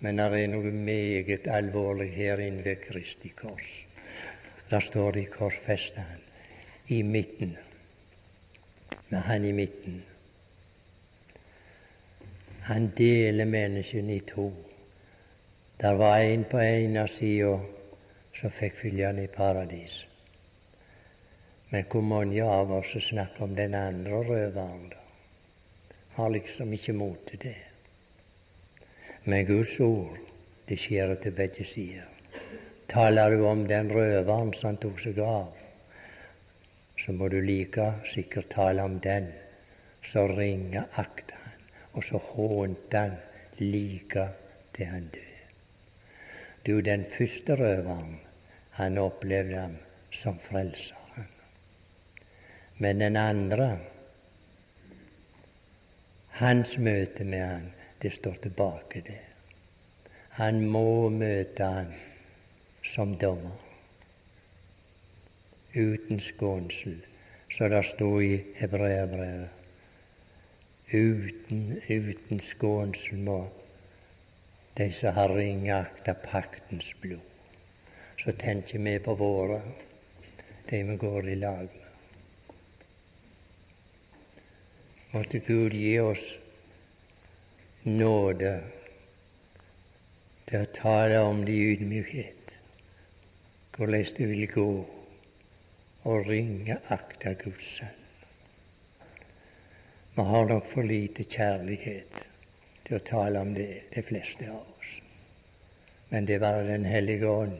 Men 0.00 0.18
det 0.18 0.42
er 0.42 0.50
noe 0.52 0.70
meget 0.70 1.48
alvorlig 1.50 2.12
her 2.14 2.38
inne 2.38 2.64
ved 2.64 2.76
Kristi 2.84 3.28
kors. 3.28 3.84
Der 4.70 4.80
står 4.80 5.10
det 5.10 5.22
i 5.22 5.28
han 5.96 6.20
i 6.88 7.02
midten, 7.02 7.56
med 9.08 9.18
han 9.18 9.44
i 9.44 9.52
midten. 9.52 10.04
Han 12.60 12.92
deler 12.98 13.44
menneskene 13.44 14.16
i 14.16 14.20
to. 14.20 14.52
Der 15.80 15.92
var 15.92 16.18
en 16.18 16.44
på 16.44 16.58
ene 16.58 17.08
sida 17.08 17.58
som 18.34 18.50
fikk 18.50 18.76
fylgene 18.76 19.24
i 19.24 19.26
paradis. 19.26 20.06
Men 21.70 21.84
hvor 21.90 22.00
mange 22.00 22.44
av 22.44 22.72
oss 22.72 22.96
snakker 23.00 23.44
om 23.44 23.56
den 23.56 23.74
andre 23.74 24.22
røveren? 24.24 24.92
Har 26.08 26.28
liksom 26.28 26.72
ikke 26.72 26.92
mot 26.92 27.26
til 27.26 27.42
det. 27.42 27.67
Men 29.28 29.44
Guds 29.46 29.74
ord, 29.84 30.16
det 30.68 30.78
skjer 30.80 31.12
til 31.20 31.34
begge 31.36 31.64
sider. 31.68 32.08
Taler 32.88 33.36
du 33.36 33.44
om 33.44 33.66
den 33.68 33.90
røveren 33.92 34.54
som 34.56 34.72
han 34.72 34.80
tok 34.80 35.02
seg 35.04 35.20
av, 35.20 35.50
så 36.98 37.12
må 37.12 37.28
du 37.28 37.36
like 37.44 37.90
sikkert 38.08 38.48
tale 38.54 38.86
om 38.88 38.96
den 39.04 39.28
som 40.00 40.32
ringeakta 40.32 41.38
og 41.98 42.04
så 42.04 42.18
hånte 42.22 42.98
han 42.98 43.16
like 43.58 44.24
til 44.76 44.86
han 44.86 45.08
døde. 45.12 45.44
Du, 46.66 46.80
den 46.80 47.04
første 47.04 47.56
røveren, 47.56 48.20
han 48.78 48.98
opplevde 48.98 49.56
ham 49.58 49.76
som 50.14 50.38
frelseren. 50.38 51.26
Men 52.78 53.00
den 53.00 53.16
andre, 53.16 53.78
hans 56.38 56.78
møte 56.78 57.24
med 57.24 57.42
han, 57.42 57.66
det 58.02 58.10
står 58.14 58.34
tilbake 58.34 59.02
der. 59.06 59.24
Han 60.38 60.66
må 60.70 61.08
møte 61.08 61.64
han 61.64 61.94
som 62.84 63.16
dommer. 63.18 63.56
Uten 65.74 66.20
skånsel, 66.20 66.98
så 67.52 67.68
det 67.68 67.84
sto 67.86 68.20
i 68.22 68.38
hebreerbrevet 68.56 69.58
uten, 70.92 71.80
uten 71.88 72.40
skånsel 72.40 73.18
må 73.20 73.38
de 74.78 74.92
som 74.92 75.14
har 75.14 75.34
ringeakta 75.34 76.14
paktens 76.14 76.94
blod. 77.00 77.20
Så 78.18 78.32
tenker 78.32 78.78
vi 78.78 78.98
på 78.98 79.14
våre, 79.14 79.60
de 80.70 80.82
vi 80.82 80.96
går 80.96 81.28
i 81.28 81.34
lag 81.34 81.68
med. 81.68 81.84
Måtte 85.12 85.38
Gud 85.38 85.74
gi 85.74 85.98
oss 86.00 86.38
nåde 87.96 88.52
til 90.48 90.64
å 90.64 90.72
tale 90.76 91.18
om 91.24 91.42
det 91.44 91.54
i 91.54 91.72
ydmykhet, 91.74 92.54
hvordan 93.76 94.12
du 94.16 94.22
vil 94.30 94.46
gå 94.52 94.68
og 96.08 96.28
ringeakta 96.28 97.34
Guds 97.42 97.72
sønn. 97.78 98.04
Vi 100.18 100.24
har 100.26 100.48
nok 100.50 100.66
for 100.66 100.82
lite 100.82 101.22
kjærlighet 101.24 102.22
til 102.86 102.96
å 102.96 103.04
tale 103.06 103.42
om 103.44 103.52
det, 103.54 103.84
de 103.94 104.02
fleste 104.02 104.48
av 104.50 104.62
oss. 104.62 104.96
Men 106.08 106.26
det 106.26 106.38
er 106.38 106.42
bare 106.42 106.64
Den 106.66 106.88
hellige 106.88 107.28
ånd 107.28 107.58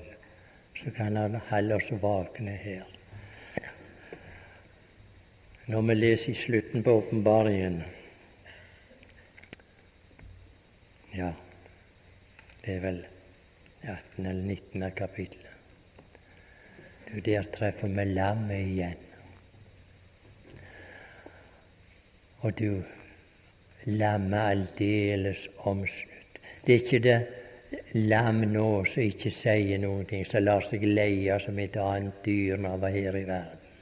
som 0.75 0.95
kan 0.97 1.17
han 1.17 1.37
holde 1.51 1.77
oss 1.77 1.91
våkne 2.03 2.57
her. 2.57 2.87
Når 5.69 5.83
vi 5.83 5.95
leser 5.95 6.33
i 6.33 6.35
slutten 6.35 6.83
på 6.83 6.97
åpenbaringen 7.03 7.83
Ja, 11.17 11.33
det 12.65 12.75
er 12.75 12.81
vel 12.81 12.99
18 13.83 14.27
eller 14.27 14.43
19. 14.43 14.91
kapittel. 14.97 15.41
Der 17.25 17.47
treffer 17.49 17.89
vi 17.89 18.05
lammet 18.05 18.67
igjen. 18.67 19.05
Og 22.45 22.53
du 22.59 22.83
lammet 23.87 24.39
aldeles 24.39 25.49
omsnutt. 25.65 26.43
Det 26.67 26.75
er 26.75 26.85
ikke 26.85 27.03
det 27.09 27.19
lam 27.95 28.45
nå 28.53 28.69
som 28.85 29.09
ikke 29.09 29.33
sier 29.33 29.81
noe, 29.81 30.05
som 30.29 30.45
lar 30.45 30.61
seg 30.65 30.85
leie 30.85 31.41
som 31.41 31.59
et 31.59 31.81
annet 31.81 32.21
dyr 32.25 32.61
når 32.61 32.77
han 32.77 32.85
var 32.85 32.97
her 33.01 33.17
i 33.17 33.27
verden. 33.33 33.75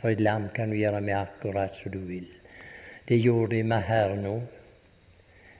For 0.00 0.12
et 0.12 0.20
lam 0.20 0.50
kan 0.52 0.68
du 0.68 0.76
gjøre 0.76 1.00
med 1.00 1.16
akkurat 1.16 1.80
som 1.80 1.96
du 1.96 2.00
vil. 2.04 2.28
Det 3.08 3.16
gjorde 3.24 3.56
de 3.56 3.64
med 3.72 3.88
Herren 3.88 4.26
nå. 4.28 4.38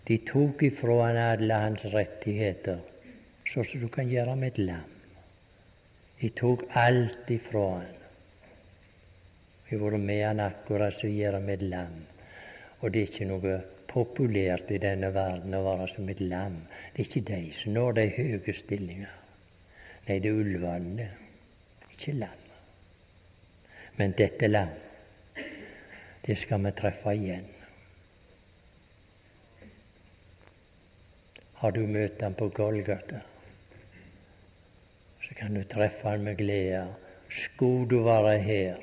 De 0.08 0.16
tok 0.26 0.62
ifra 0.66 0.96
han 1.04 1.18
alle 1.20 1.58
hans 1.64 1.84
rettigheter, 1.92 2.80
sånn 3.46 3.66
som 3.66 3.82
du 3.84 3.88
kan 3.92 4.08
gjøre 4.08 4.36
med 4.38 4.54
et 4.54 4.62
lam. 4.70 4.96
De 6.20 6.30
tok 6.36 6.64
alt 6.76 7.30
ifra 7.32 7.66
han. 7.74 8.00
Vi 9.68 9.76
har 9.76 9.84
vært 9.84 10.02
med 10.02 10.24
han 10.24 10.42
akkurat 10.44 10.96
som 10.96 11.12
gjør 11.12 11.38
med 11.44 11.60
et 11.60 11.68
lam. 11.70 12.00
Og 12.80 12.90
det 12.90 13.02
er 13.04 13.12
ikke 13.12 13.28
noe 13.28 13.54
populært 13.90 14.72
i 14.72 14.80
denne 14.82 15.12
verden 15.14 15.54
å 15.56 15.62
være 15.66 15.86
som 15.92 16.08
et 16.10 16.20
lam. 16.24 16.58
Det 16.94 17.04
er 17.04 17.08
ikke 17.08 17.26
de 17.28 17.40
som 17.54 17.76
når 17.76 17.96
de 17.98 18.06
høye 18.16 18.54
stillinger. 18.56 19.16
Nei, 20.08 20.18
det 20.18 20.30
er 20.30 20.42
ulvene, 20.42 21.08
ikke 21.92 22.16
lam. 22.18 22.44
Men 24.00 24.16
dette 24.18 24.48
lam, 24.48 24.72
det 26.24 26.36
skal 26.40 26.64
vi 26.64 26.72
treffe 26.76 27.14
igjen. 27.14 27.48
Har 31.60 31.74
du 31.76 31.82
møtt 31.84 32.22
ham 32.24 32.32
på 32.32 32.48
Golgata, 32.56 33.18
så 35.20 35.34
kan 35.36 35.54
du 35.54 35.60
treffe 35.68 36.08
ham 36.08 36.22
med 36.24 36.38
glede. 36.38 36.86
Skulle 37.28 37.88
du 37.90 37.98
være 38.06 38.38
her, 38.42 38.78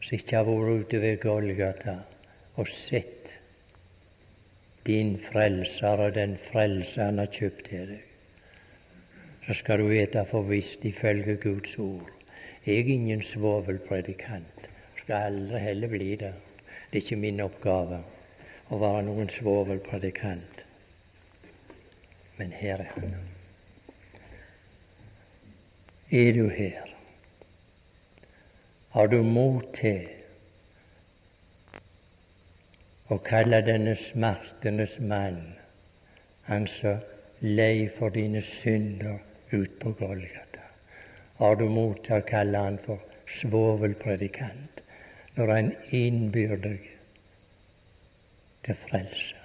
som 0.00 0.14
ikke 0.16 0.36
har 0.38 0.46
vært 0.48 0.86
ute 0.86 1.00
ved 1.02 1.20
Golgata 1.20 1.98
og 2.56 2.70
sett 2.72 3.34
din 4.88 5.18
frelser 5.20 6.00
og 6.06 6.14
den 6.16 6.38
frelse 6.40 7.04
han 7.04 7.20
har 7.20 7.28
kjøpt 7.36 7.66
til 7.68 7.92
deg, 7.92 8.04
så 9.44 9.56
skal 9.60 9.82
du 9.82 9.90
vite 9.90 10.24
for 10.30 10.48
visst 10.48 10.86
ifølge 10.88 11.36
Guds 11.42 11.76
ord 11.78 12.14
Jeg 12.64 12.80
er 12.80 12.88
ingen 12.92 13.22
svovelpredikant. 13.22 14.70
Skal 14.96 15.14
aldri 15.16 15.60
heller 15.62 15.88
bli 15.88 16.08
det. 16.20 16.32
Det 16.90 16.98
er 16.98 17.04
ikke 17.04 17.20
min 17.20 17.40
oppgave 17.40 18.00
å 18.68 18.80
være 18.80 19.04
noen 19.06 19.30
svovelpredikant. 19.32 20.57
Men 22.38 22.52
her 22.52 22.78
er 22.78 22.92
han. 22.94 23.14
Er 26.10 26.32
du 26.32 26.48
her? 26.48 26.84
Har 28.90 29.06
du 29.06 29.22
mot 29.22 29.66
til 29.76 30.06
å 33.12 33.18
kalle 33.26 33.60
denne 33.66 33.92
smertenes 33.98 34.96
mann, 35.00 35.42
han 36.48 36.66
som 36.70 37.02
lei 37.44 37.88
for 37.98 38.14
dine 38.14 38.40
synder 38.42 39.18
ut 39.52 39.78
på 39.82 39.92
Golgata? 39.98 40.64
Har 41.42 41.58
du 41.60 41.66
mot 41.68 41.98
til 42.06 42.18
å 42.18 42.26
kalle 42.30 42.62
han 42.68 42.78
for 42.86 43.02
svovelpredikant 43.28 44.82
når 45.36 45.54
han 45.54 45.74
innbyr 45.94 46.56
deg 46.64 46.88
til 48.66 48.80
frelse? 48.86 49.37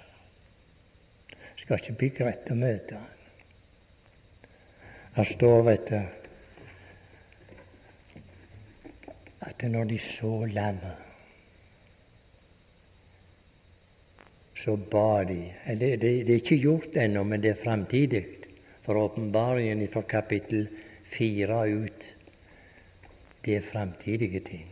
Skal 1.64 1.80
ikke 1.80 1.96
bli 1.96 2.10
greit 2.12 2.50
å 2.52 2.58
møte 2.60 2.98
han. 3.00 3.12
Det 5.14 5.24
står, 5.30 5.62
vet 5.64 5.88
du 5.88 6.00
at 9.44 9.64
når 9.68 9.88
de 9.88 9.98
så 10.00 10.32
lammet, 10.48 11.00
så 14.56 14.76
ba 14.76 15.24
de 15.28 15.38
eller 15.68 15.96
det, 16.00 16.12
det, 16.24 16.34
er 16.34 16.40
ikke 16.40 16.60
gjort 16.60 16.96
ennå, 16.96 17.24
men 17.28 17.42
det 17.42 17.52
er 17.52 17.60
framtidig. 17.60 18.24
For 18.84 19.00
åpenbaringen 19.00 19.80
fra 19.88 20.02
kapittel 20.08 20.66
fire 21.08 21.62
ut, 21.68 22.06
det 23.44 23.56
er 23.56 23.64
framtidige 23.64 24.40
ting. 24.44 24.68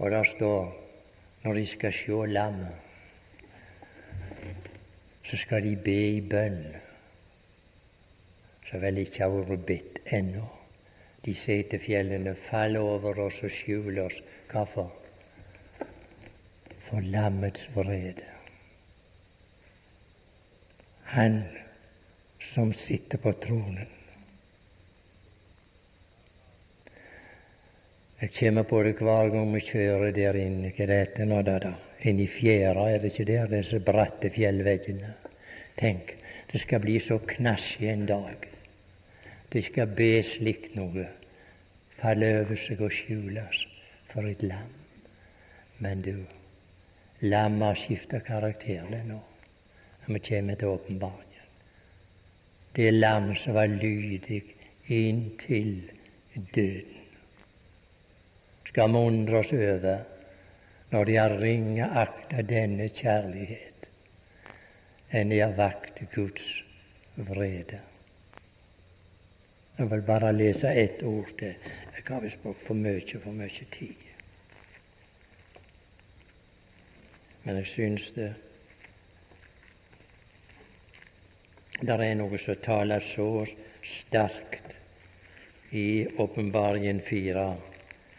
Og 0.00 0.10
der 0.12 0.24
står 0.24 0.72
når 1.44 1.60
de 1.60 1.66
skal 1.68 1.96
se 1.96 2.20
lammet, 2.32 2.79
så 5.22 5.36
skal 5.36 5.62
de 5.62 5.76
be 5.76 5.98
i 6.16 6.20
bønn, 6.20 6.62
som 8.68 8.82
vel 8.82 9.02
ikke 9.02 9.24
har 9.24 9.36
vært 9.50 9.66
bedt 9.68 10.00
ennå. 10.16 10.46
De 11.24 11.34
sier 11.36 11.66
til 11.68 11.82
fjellene, 11.82 12.32
fall 12.34 12.78
over 12.80 13.18
oss 13.26 13.42
og 13.44 13.52
skjul 13.52 13.98
oss. 14.00 14.22
Hvorfor? 14.50 14.88
For 16.86 17.04
lammets 17.12 17.68
vrede. 17.74 18.24
Han 21.12 21.42
som 22.40 22.72
sitter 22.72 23.18
på 23.18 23.32
tronen. 23.32 23.88
Jeg 28.20 28.32
kommer 28.38 28.62
på 28.62 28.82
det 28.82 28.96
hver 29.00 29.30
gang 29.32 29.54
vi 29.54 29.60
kjører 29.64 30.12
der 30.12 30.36
inne. 30.36 30.72
Hva 30.76 30.84
er 30.84 30.92
dette 30.92 31.28
nå, 31.28 31.40
da? 31.42 31.58
da? 31.58 31.72
Inni 32.04 32.26
fjæra, 32.26 32.88
er 32.90 32.98
det 32.98 33.12
ikke 33.12 33.32
der? 33.32 33.46
Disse 33.46 33.80
bratte 33.80 34.30
fjellveggene. 34.30 35.14
Tenk, 35.78 36.14
det 36.52 36.60
skal 36.60 36.80
bli 36.80 36.98
så 36.98 37.18
knasje 37.18 37.92
en 37.92 38.06
dag. 38.06 38.46
Det 39.52 39.64
skal 39.64 39.90
be 39.96 40.22
slikt 40.24 40.76
noe, 40.78 41.06
falle 42.00 42.30
over 42.40 42.56
seg 42.56 42.80
og 42.80 42.92
skjules 42.94 43.64
for 44.08 44.28
et 44.30 44.42
lam. 44.46 44.70
Men 45.80 46.04
du, 46.04 46.14
lamma 47.26 47.74
skifter 47.76 48.22
karakter 48.24 48.86
nå, 48.88 49.18
når 50.06 50.14
vi 50.14 50.22
kommer 50.28 50.60
til 50.60 50.72
åpenbaringen. 50.76 51.26
Det 52.76 52.92
lam 52.94 53.34
som 53.36 53.54
var 53.54 53.66
lydig 53.66 54.42
inntil 54.88 55.90
døden. 56.54 56.96
Skal 58.64 58.92
vi 58.92 59.04
undre 59.10 59.38
oss 59.42 59.52
over 59.52 60.19
når 60.90 61.04
de 61.04 61.16
har 61.16 61.36
ringeakta 61.38 62.42
denne 62.42 62.88
kjærlighet, 62.88 63.86
enn 65.14 65.30
de 65.30 65.38
har 65.42 65.54
vakt 65.58 66.02
Guds 66.14 66.48
vrede. 67.16 67.80
Jeg 69.78 69.90
vil 69.90 70.02
bare 70.04 70.32
lese 70.34 70.68
ett 70.76 71.02
ord 71.02 71.30
til. 71.38 71.54
Jeg 71.94 72.04
har 72.06 72.20
visst 72.20 72.42
brukt 72.42 72.60
for 72.60 72.76
mye, 72.76 73.20
for 73.22 73.32
mye 73.32 73.66
tid. 73.72 74.06
Men 77.44 77.56
jeg 77.62 77.66
syns 77.66 78.10
det 78.18 78.32
Det 81.80 81.94
er 81.96 82.14
noe 82.14 82.36
som 82.36 82.58
taler 82.60 83.00
så 83.00 83.46
sterkt 83.80 84.74
i 85.72 86.04
Åpenbaringen 86.20 87.00
4. 87.00 87.44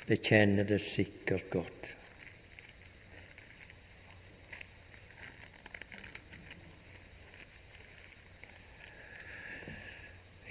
Det 0.07 0.18
kjenner 0.26 0.65
det 0.65 0.80
sikkert 0.81 1.45
godt. 1.53 1.91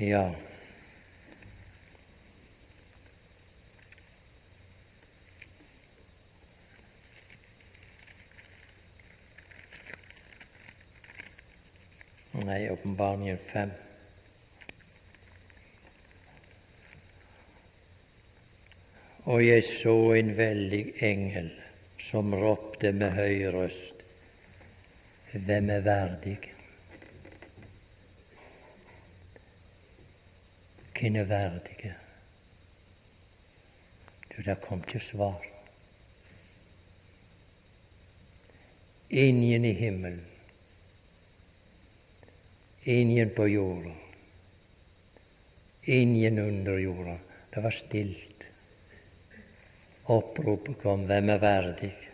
Ja. 0.00 0.30
Nei, 12.32 12.70
åpenbaringen 12.70 13.38
fem. 13.38 13.70
Og 19.24 19.44
jeg 19.44 19.64
så 19.68 20.14
en 20.16 20.32
veldig 20.38 20.84
engel 21.04 21.50
som 22.00 22.32
ropte 22.32 22.94
med 22.96 23.12
høy 23.20 23.50
røst, 23.52 24.00
Hvem 25.30 25.68
er 25.70 25.84
verdig? 25.84 26.49
Hvem 31.00 31.16
er 31.16 31.24
verdige? 31.24 31.94
Du, 34.30 34.42
der 34.42 34.54
kom 34.54 34.82
ikke 34.84 35.00
svar. 35.00 35.40
Ingen 39.10 39.64
i 39.64 39.72
himmelen 39.72 40.26
Ingen 42.84 43.30
på 43.30 43.46
jorda, 43.46 43.90
ingen 45.82 46.38
under 46.38 46.78
jorda. 46.78 47.18
Det 47.50 47.62
var 47.62 47.70
stilt. 47.70 48.46
Oppropet 50.04 50.78
kom 50.78 51.04
'Hvem 51.06 51.28
er 51.28 51.38
verdig?' 51.38 52.08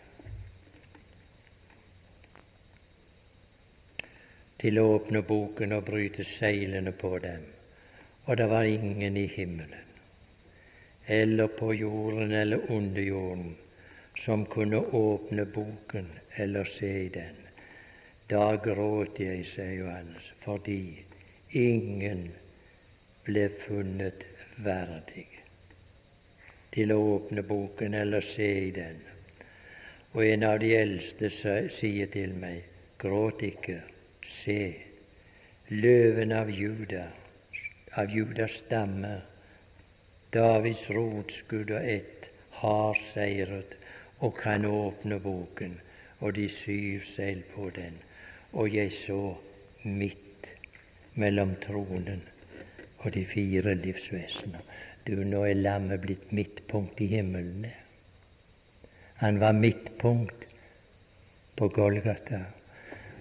til 4.58 4.78
å 4.78 4.88
åpne 4.96 5.22
boken 5.22 5.72
og 5.72 5.84
bryte 5.84 6.24
seilene 6.24 6.92
på 6.92 7.18
dem. 7.18 7.55
Og 8.26 8.36
det 8.36 8.46
var 8.50 8.66
ingen 8.66 9.16
i 9.16 9.26
himmelen 9.26 9.86
eller 11.06 11.46
på 11.46 11.74
jorden 11.74 12.32
eller 12.32 12.70
under 12.70 13.02
jorden 13.02 13.56
som 14.18 14.46
kunne 14.46 14.76
åpne 14.76 15.44
boken 15.44 16.06
eller 16.34 16.64
se 16.64 17.04
i 17.04 17.08
den. 17.08 17.36
Da 18.26 18.56
gråt 18.56 19.20
jeg, 19.20 19.44
sier 19.46 19.72
Johannes, 19.78 20.32
fordi 20.42 21.04
ingen 21.54 22.24
ble 23.26 23.44
funnet 23.62 24.24
verdig 24.64 25.28
til 26.74 26.92
å 26.92 26.98
åpne 27.12 27.44
boken 27.46 27.94
eller 27.94 28.24
se 28.26 28.48
i 28.66 28.72
den. 28.74 28.98
Og 30.16 30.24
en 30.26 30.48
av 30.48 30.58
de 30.58 30.72
eldste 30.74 31.30
sier 31.30 32.10
til 32.10 32.34
meg, 32.34 32.64
gråt 32.98 33.44
ikke, 33.46 33.78
se, 34.26 34.74
løven 35.70 36.34
av 36.34 36.50
Juda, 36.50 37.04
av 37.96 38.10
Judas 38.12 38.60
stamme, 38.62 39.14
Davids 40.32 40.88
rotskudd 40.90 41.70
og 41.70 41.88
ett, 41.96 42.30
har 42.60 42.96
seiret 43.12 43.76
og 44.24 44.36
kan 44.40 44.64
åpne 44.68 45.18
boken 45.20 45.78
og 46.20 46.36
de 46.36 46.46
syv 46.48 47.04
seil 47.08 47.42
på 47.52 47.68
den 47.76 47.98
og 48.52 48.74
jeg 48.74 48.92
så 48.92 49.20
midt 49.84 50.50
mellom 51.20 51.54
tronen 51.60 52.22
og 52.98 53.12
de 53.14 53.24
fire 53.28 53.74
livsvesener. 53.76 54.62
Du, 55.06 55.14
nå 55.24 55.44
er 55.46 55.58
lammet 55.60 56.00
blitt 56.02 56.32
midtpunkt 56.34 57.00
i 57.04 57.10
himmelen. 57.12 57.66
Han 59.20 59.40
var 59.40 59.54
midtpunkt 59.54 60.48
på 61.56 61.68
Golgata, 61.68 62.40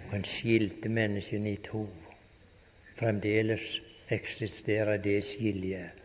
og 0.06 0.16
han 0.16 0.26
skilte 0.28 0.90
menneskene 0.90 1.54
i 1.54 1.60
to. 1.68 1.84
Fremdeles 2.96 3.68
eksisterer 4.10 4.98
det 4.98 5.22
skiljet, 5.24 6.04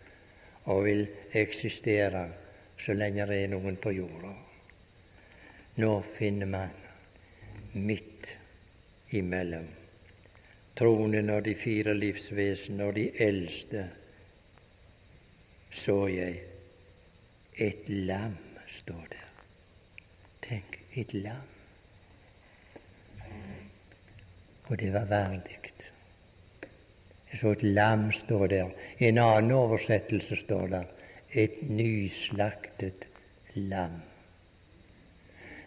og 0.64 0.84
vil 0.84 1.06
eksistere 1.32 2.28
så 2.80 2.94
lenge 2.96 3.26
det 3.28 3.42
er 3.44 3.52
noen 3.52 3.76
på 3.76 3.92
jorda. 3.92 4.32
Nå 5.80 5.92
finner 6.16 6.46
man 6.46 6.72
midt 7.72 8.34
imellom. 9.16 9.68
Tronen 10.76 11.30
og 11.30 11.44
de 11.44 11.54
fire 11.54 11.94
livsvesen 11.94 12.80
og 12.80 12.94
de 12.96 13.10
eldste 13.20 13.84
så 15.70 16.06
jeg 16.10 16.40
et 17.54 17.88
lam 17.88 18.36
står 18.66 19.06
der. 19.12 19.28
Tenk, 20.42 20.80
et 20.94 21.14
lam. 21.14 21.46
Og 24.66 24.78
det 24.78 24.92
var 24.92 25.04
verdig. 25.04 25.59
Så 27.34 27.52
et 27.54 27.62
lam 27.62 28.12
stå 28.12 28.46
der. 28.46 28.70
I 28.98 29.08
en 29.08 29.18
annen 29.18 29.52
oversettelse 29.54 30.36
står 30.36 30.66
det 30.72 30.84
et 31.32 31.62
nyslaktet 31.70 33.06
lam. 33.54 34.00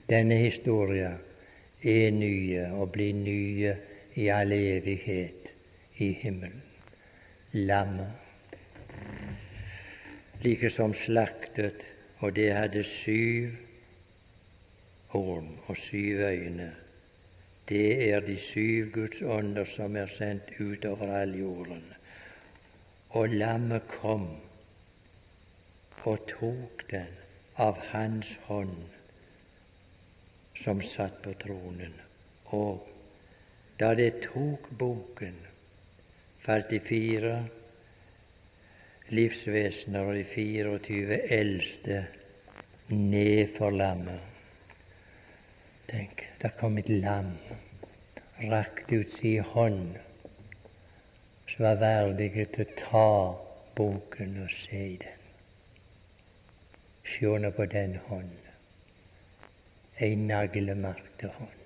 Denne 0.10 0.36
historien 0.36 1.22
er 1.84 2.12
nye 2.12 2.68
og 2.76 2.92
blir 2.92 3.14
nye 3.16 3.76
i 4.16 4.28
all 4.28 4.52
evighet 4.52 5.54
i 6.04 6.12
himmelen. 6.20 6.62
Lammet. 7.54 8.12
Like 10.44 10.70
som 10.70 10.94
slaktet, 10.94 11.86
og 12.20 12.36
det 12.36 12.52
hadde 12.54 12.84
syv 12.84 13.54
horn 15.14 15.60
og 15.68 15.78
syv 15.78 16.20
øyne. 16.28 16.72
Det 17.70 18.10
er 18.10 18.20
de 18.20 18.36
syv 18.38 18.92
Guds 18.92 19.22
ånder 19.22 19.66
som 19.66 19.96
er 19.96 20.10
sendt 20.12 20.50
utover 20.60 21.14
all 21.22 21.36
jorden. 21.40 21.84
Og 23.10 23.30
lammet 23.30 23.88
kom 23.88 24.28
og 26.04 26.26
tok 26.28 26.84
den 26.92 27.14
av 27.56 27.80
hans 27.92 28.34
hånd 28.50 28.76
som 30.60 30.82
satt 30.84 31.22
på 31.24 31.32
tronen. 31.40 31.94
Og 32.52 32.84
da 33.80 33.94
det 33.96 34.26
tok 34.26 34.68
boken, 34.80 35.38
falt 36.44 36.70
de 36.74 36.82
fire 36.84 37.38
livsvesener 39.14 40.12
og 40.12 40.20
de 40.20 40.28
24 40.28 41.22
eldste 41.40 42.04
ned 42.92 43.48
for 43.56 43.72
lammet. 43.72 44.33
Tenk, 45.88 46.30
der 46.42 46.50
kom 46.50 46.78
et 46.78 46.90
lam, 46.90 47.34
rakte 48.52 49.02
ut 49.02 49.10
si 49.10 49.36
hånd, 49.38 49.98
som 51.48 51.66
var 51.66 51.82
verdig 51.82 52.30
til 52.56 52.64
å 52.64 52.76
ta 52.80 53.10
boken 53.76 54.38
og 54.46 54.54
se 54.56 54.80
i 54.94 54.96
den. 55.02 55.26
Sjå 57.04 57.36
nå 57.44 57.52
på 57.58 57.68
den 57.74 57.98
hånd, 58.08 58.48
ei 60.00 60.16
naglemerkte 60.16 61.34
hånd. 61.36 61.60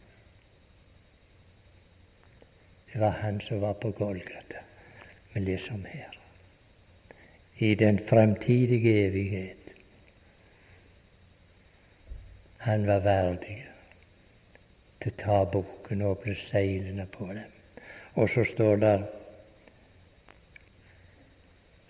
Det 2.88 3.04
var 3.04 3.20
han 3.22 3.38
som 3.42 3.62
var 3.62 3.78
på 3.78 3.92
Golgata. 3.92 4.66
Vi 5.34 5.46
leser 5.46 5.78
om 5.78 5.86
her. 5.86 6.18
I 7.58 7.76
den 7.76 8.00
fremtidige 8.00 9.06
evighet. 9.06 9.74
Han 12.66 12.88
var 12.88 13.00
verdig 13.00 13.67
til 15.02 15.14
å 15.14 15.20
ta 15.22 15.38
bukken 15.52 16.02
og 16.02 16.18
åpne 16.18 16.36
seilene 16.36 17.06
på 17.12 17.30
dem. 17.30 17.54
Og 18.18 18.30
så 18.30 18.44
står 18.48 18.82
der 18.82 19.06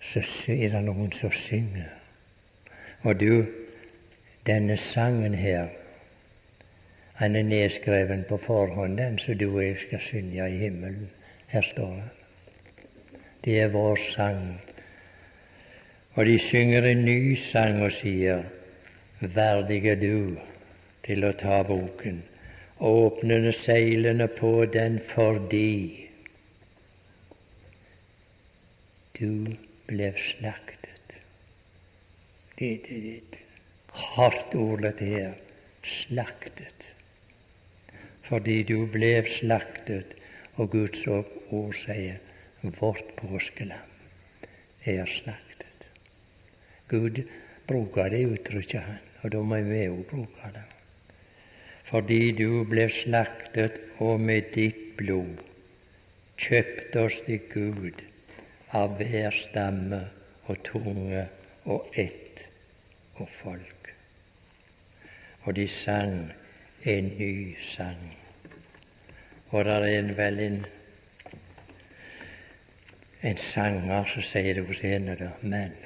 så 0.08 0.22
er 0.52 0.70
det 0.72 0.82
noen 0.84 1.10
som 1.12 1.32
synger. 1.34 1.90
Og 3.02 3.18
du, 3.20 3.44
denne 4.46 4.76
sangen 4.76 5.34
her, 5.34 5.68
han 7.18 7.36
er 7.36 7.42
nedskreven 7.42 8.22
på 8.28 8.38
forhånd, 8.38 8.96
den 8.98 9.18
som 9.18 9.38
du 9.38 9.48
og 9.48 9.62
jeg 9.64 9.78
skal 9.82 10.00
synge 10.00 10.46
i 10.48 10.60
himmelen. 10.62 11.10
Her 11.48 11.66
står 11.66 11.96
det. 11.96 12.08
Det 13.44 13.60
er 13.60 13.72
vår 13.74 13.96
sang. 13.96 14.60
Og 16.14 16.26
de 16.26 16.38
synger 16.38 16.86
en 16.86 17.04
ny 17.04 17.34
sang 17.34 17.82
og 17.82 17.92
sier, 17.92 18.44
Verdig 19.18 19.80
er 19.90 19.96
du 19.98 20.38
til 21.02 21.24
å 21.26 21.32
ta 21.34 21.62
boken 21.66 22.20
åpnende 22.80 23.52
seilene 23.52 24.28
på 24.28 24.64
den 24.72 24.98
fordi 25.02 26.06
du 29.18 29.56
ble 29.88 30.12
slaktet. 30.14 31.16
Det 32.58 32.70
er 32.86 33.08
et 33.16 33.38
hardt 34.14 34.54
ord, 34.54 34.82
dette 34.86 35.04
her. 35.04 35.34
Slaktet. 35.82 36.86
Fordi 38.22 38.62
du 38.62 38.86
ble 38.92 39.24
slaktet, 39.26 40.14
og 40.58 40.70
Guds 40.74 41.06
ord 41.08 41.74
sier 41.78 42.18
vårt 42.78 43.14
påskelam 43.18 43.94
er 44.84 45.06
slaktet. 45.06 45.86
Gud 46.90 47.22
bruker 47.66 48.10
det 48.12 48.24
uttrykket, 48.26 48.82
han, 48.82 49.06
og 49.22 49.32
da 49.34 49.42
må 49.42 49.62
vi 49.66 49.86
òg 49.90 50.02
bruke 50.10 50.52
det 50.54 50.66
fordi 51.88 52.32
du 52.36 52.64
ble 52.68 52.84
slaktet 52.92 53.78
og 54.04 54.20
med 54.20 54.50
ditt 54.52 54.90
blod 54.98 55.40
kjøpte 56.38 57.04
oss 57.06 57.22
til 57.26 57.40
Gud 57.48 58.02
av 58.76 58.98
hver 58.98 59.32
stamme 59.34 60.02
og 60.48 60.60
tunge 60.68 61.24
og 61.64 61.88
ett 61.98 62.44
og 63.16 63.28
folk. 63.32 63.92
Og 65.46 65.56
de 65.56 65.64
sang 65.72 66.28
en 66.84 67.10
ny 67.18 67.56
sang. 67.64 68.04
Og 69.48 69.64
der 69.64 69.88
er 69.88 70.12
vel 70.20 70.40
en, 70.44 70.60
en 73.24 73.40
sanger 73.40 74.12
som 74.12 74.28
sier 74.28 74.60
det 74.60 74.68
hos 74.68 74.84
en 74.84 75.08
av 75.14 75.20
dem, 75.24 75.50
men 75.56 75.76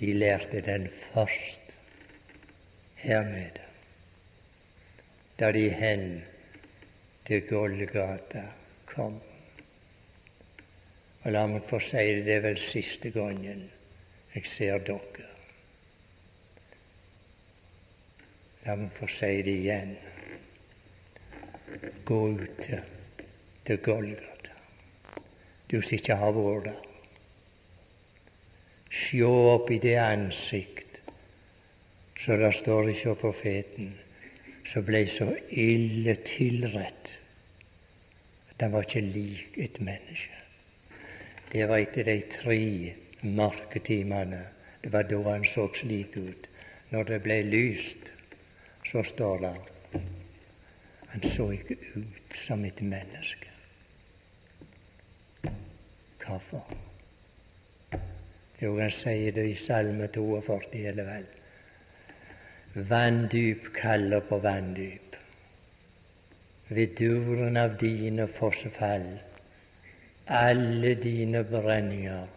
de 0.00 0.12
lærte 0.16 0.64
den 0.64 0.88
først 0.88 1.76
her 3.04 3.22
nede 3.28 3.67
da 5.38 5.52
de 5.52 5.68
hen 5.70 6.24
til 7.26 7.46
Golgata 7.46 8.42
kom. 8.86 9.20
Og 11.22 11.32
la 11.32 11.44
meg 11.46 11.66
få 11.68 11.78
si 11.82 12.02
det, 12.16 12.24
det 12.26 12.34
er 12.38 12.46
vel 12.48 12.58
siste 12.58 13.12
gangen 13.14 13.66
jeg 14.34 14.46
ser 14.50 14.82
dere. 14.86 15.26
La 18.66 18.74
meg 18.80 18.90
få 18.94 19.06
si 19.12 19.30
det 19.46 19.54
igjen. 19.60 19.94
Gå 22.08 22.20
ut 22.32 22.68
til 23.68 23.80
Golgata, 23.84 24.58
du 25.70 25.78
som 25.78 25.98
ikke 25.98 26.16
har 26.18 26.34
vært 26.34 26.70
der. 26.70 26.84
Sjå 28.88 29.30
opp 29.52 29.70
i 29.70 29.78
det 29.84 29.98
ansikt, 30.00 31.02
så 32.18 32.38
det 32.40 32.54
står 32.56 32.88
ikke 32.94 33.18
profeten 33.20 33.92
som 34.68 34.84
ble 34.84 35.06
så 35.08 35.30
ille 35.48 36.14
tilrett 36.28 37.14
at 38.50 38.64
han 38.64 38.74
var 38.74 38.84
ikke 38.84 39.00
lik 39.00 39.56
et 39.56 39.80
menneske. 39.80 40.34
Det 41.52 41.64
var 41.70 41.80
etter 41.80 42.04
de 42.04 42.16
tre 42.28 42.60
mørketimene. 43.22 44.42
Det 44.82 44.92
var 44.92 45.06
da 45.08 45.22
han 45.30 45.46
så 45.48 45.68
slik 45.74 46.16
ut. 46.16 46.48
Når 46.90 47.04
det 47.08 47.20
ble 47.24 47.38
lyst, 47.46 48.12
så 48.84 49.02
står 49.04 49.44
det 49.44 49.54
han 51.08 51.24
så 51.24 51.50
ikke 51.54 51.76
ut 51.96 52.36
som 52.36 52.64
et 52.64 52.82
menneske. 52.82 53.48
Hvorfor? 56.24 56.76
Jo, 58.60 58.74
han 58.76 58.92
sier 58.92 59.32
det 59.32 59.46
i 59.48 59.56
Salme 59.56 60.10
42, 60.12 60.82
eller 60.90 61.06
vel. 61.08 61.28
Vanndyp 62.78 63.72
kaller 63.74 64.20
på 64.20 64.38
vanndyp. 64.38 65.16
Ved 66.68 66.88
duren 66.98 67.56
av 67.56 67.72
dine 67.76 68.26
fossefall, 68.30 69.06
alle 70.26 70.92
dine 70.94 71.40
brenninger 71.44 72.28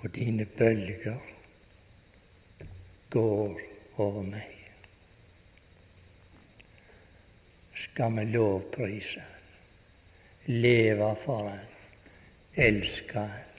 og 0.00 0.14
dine 0.14 0.46
bølger 0.46 1.18
går 3.10 3.60
over 4.06 4.24
meg. 4.30 4.56
Skal 7.84 8.16
vi 8.16 8.24
lovprise 8.32 9.26
leve 10.48 11.12
for 11.26 11.52
Han, 11.52 11.68
elske 12.70 13.28
Han? 13.28 13.52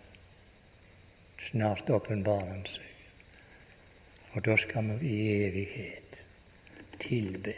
Snart 1.52 1.90
åpenbarer 1.90 2.50
Han 2.56 2.66
seg. 2.66 2.95
Og 4.36 4.44
da 4.46 4.56
skal 4.60 4.98
vi 5.00 5.10
i 5.16 5.28
evighet 5.48 6.24
tilbe 7.00 7.54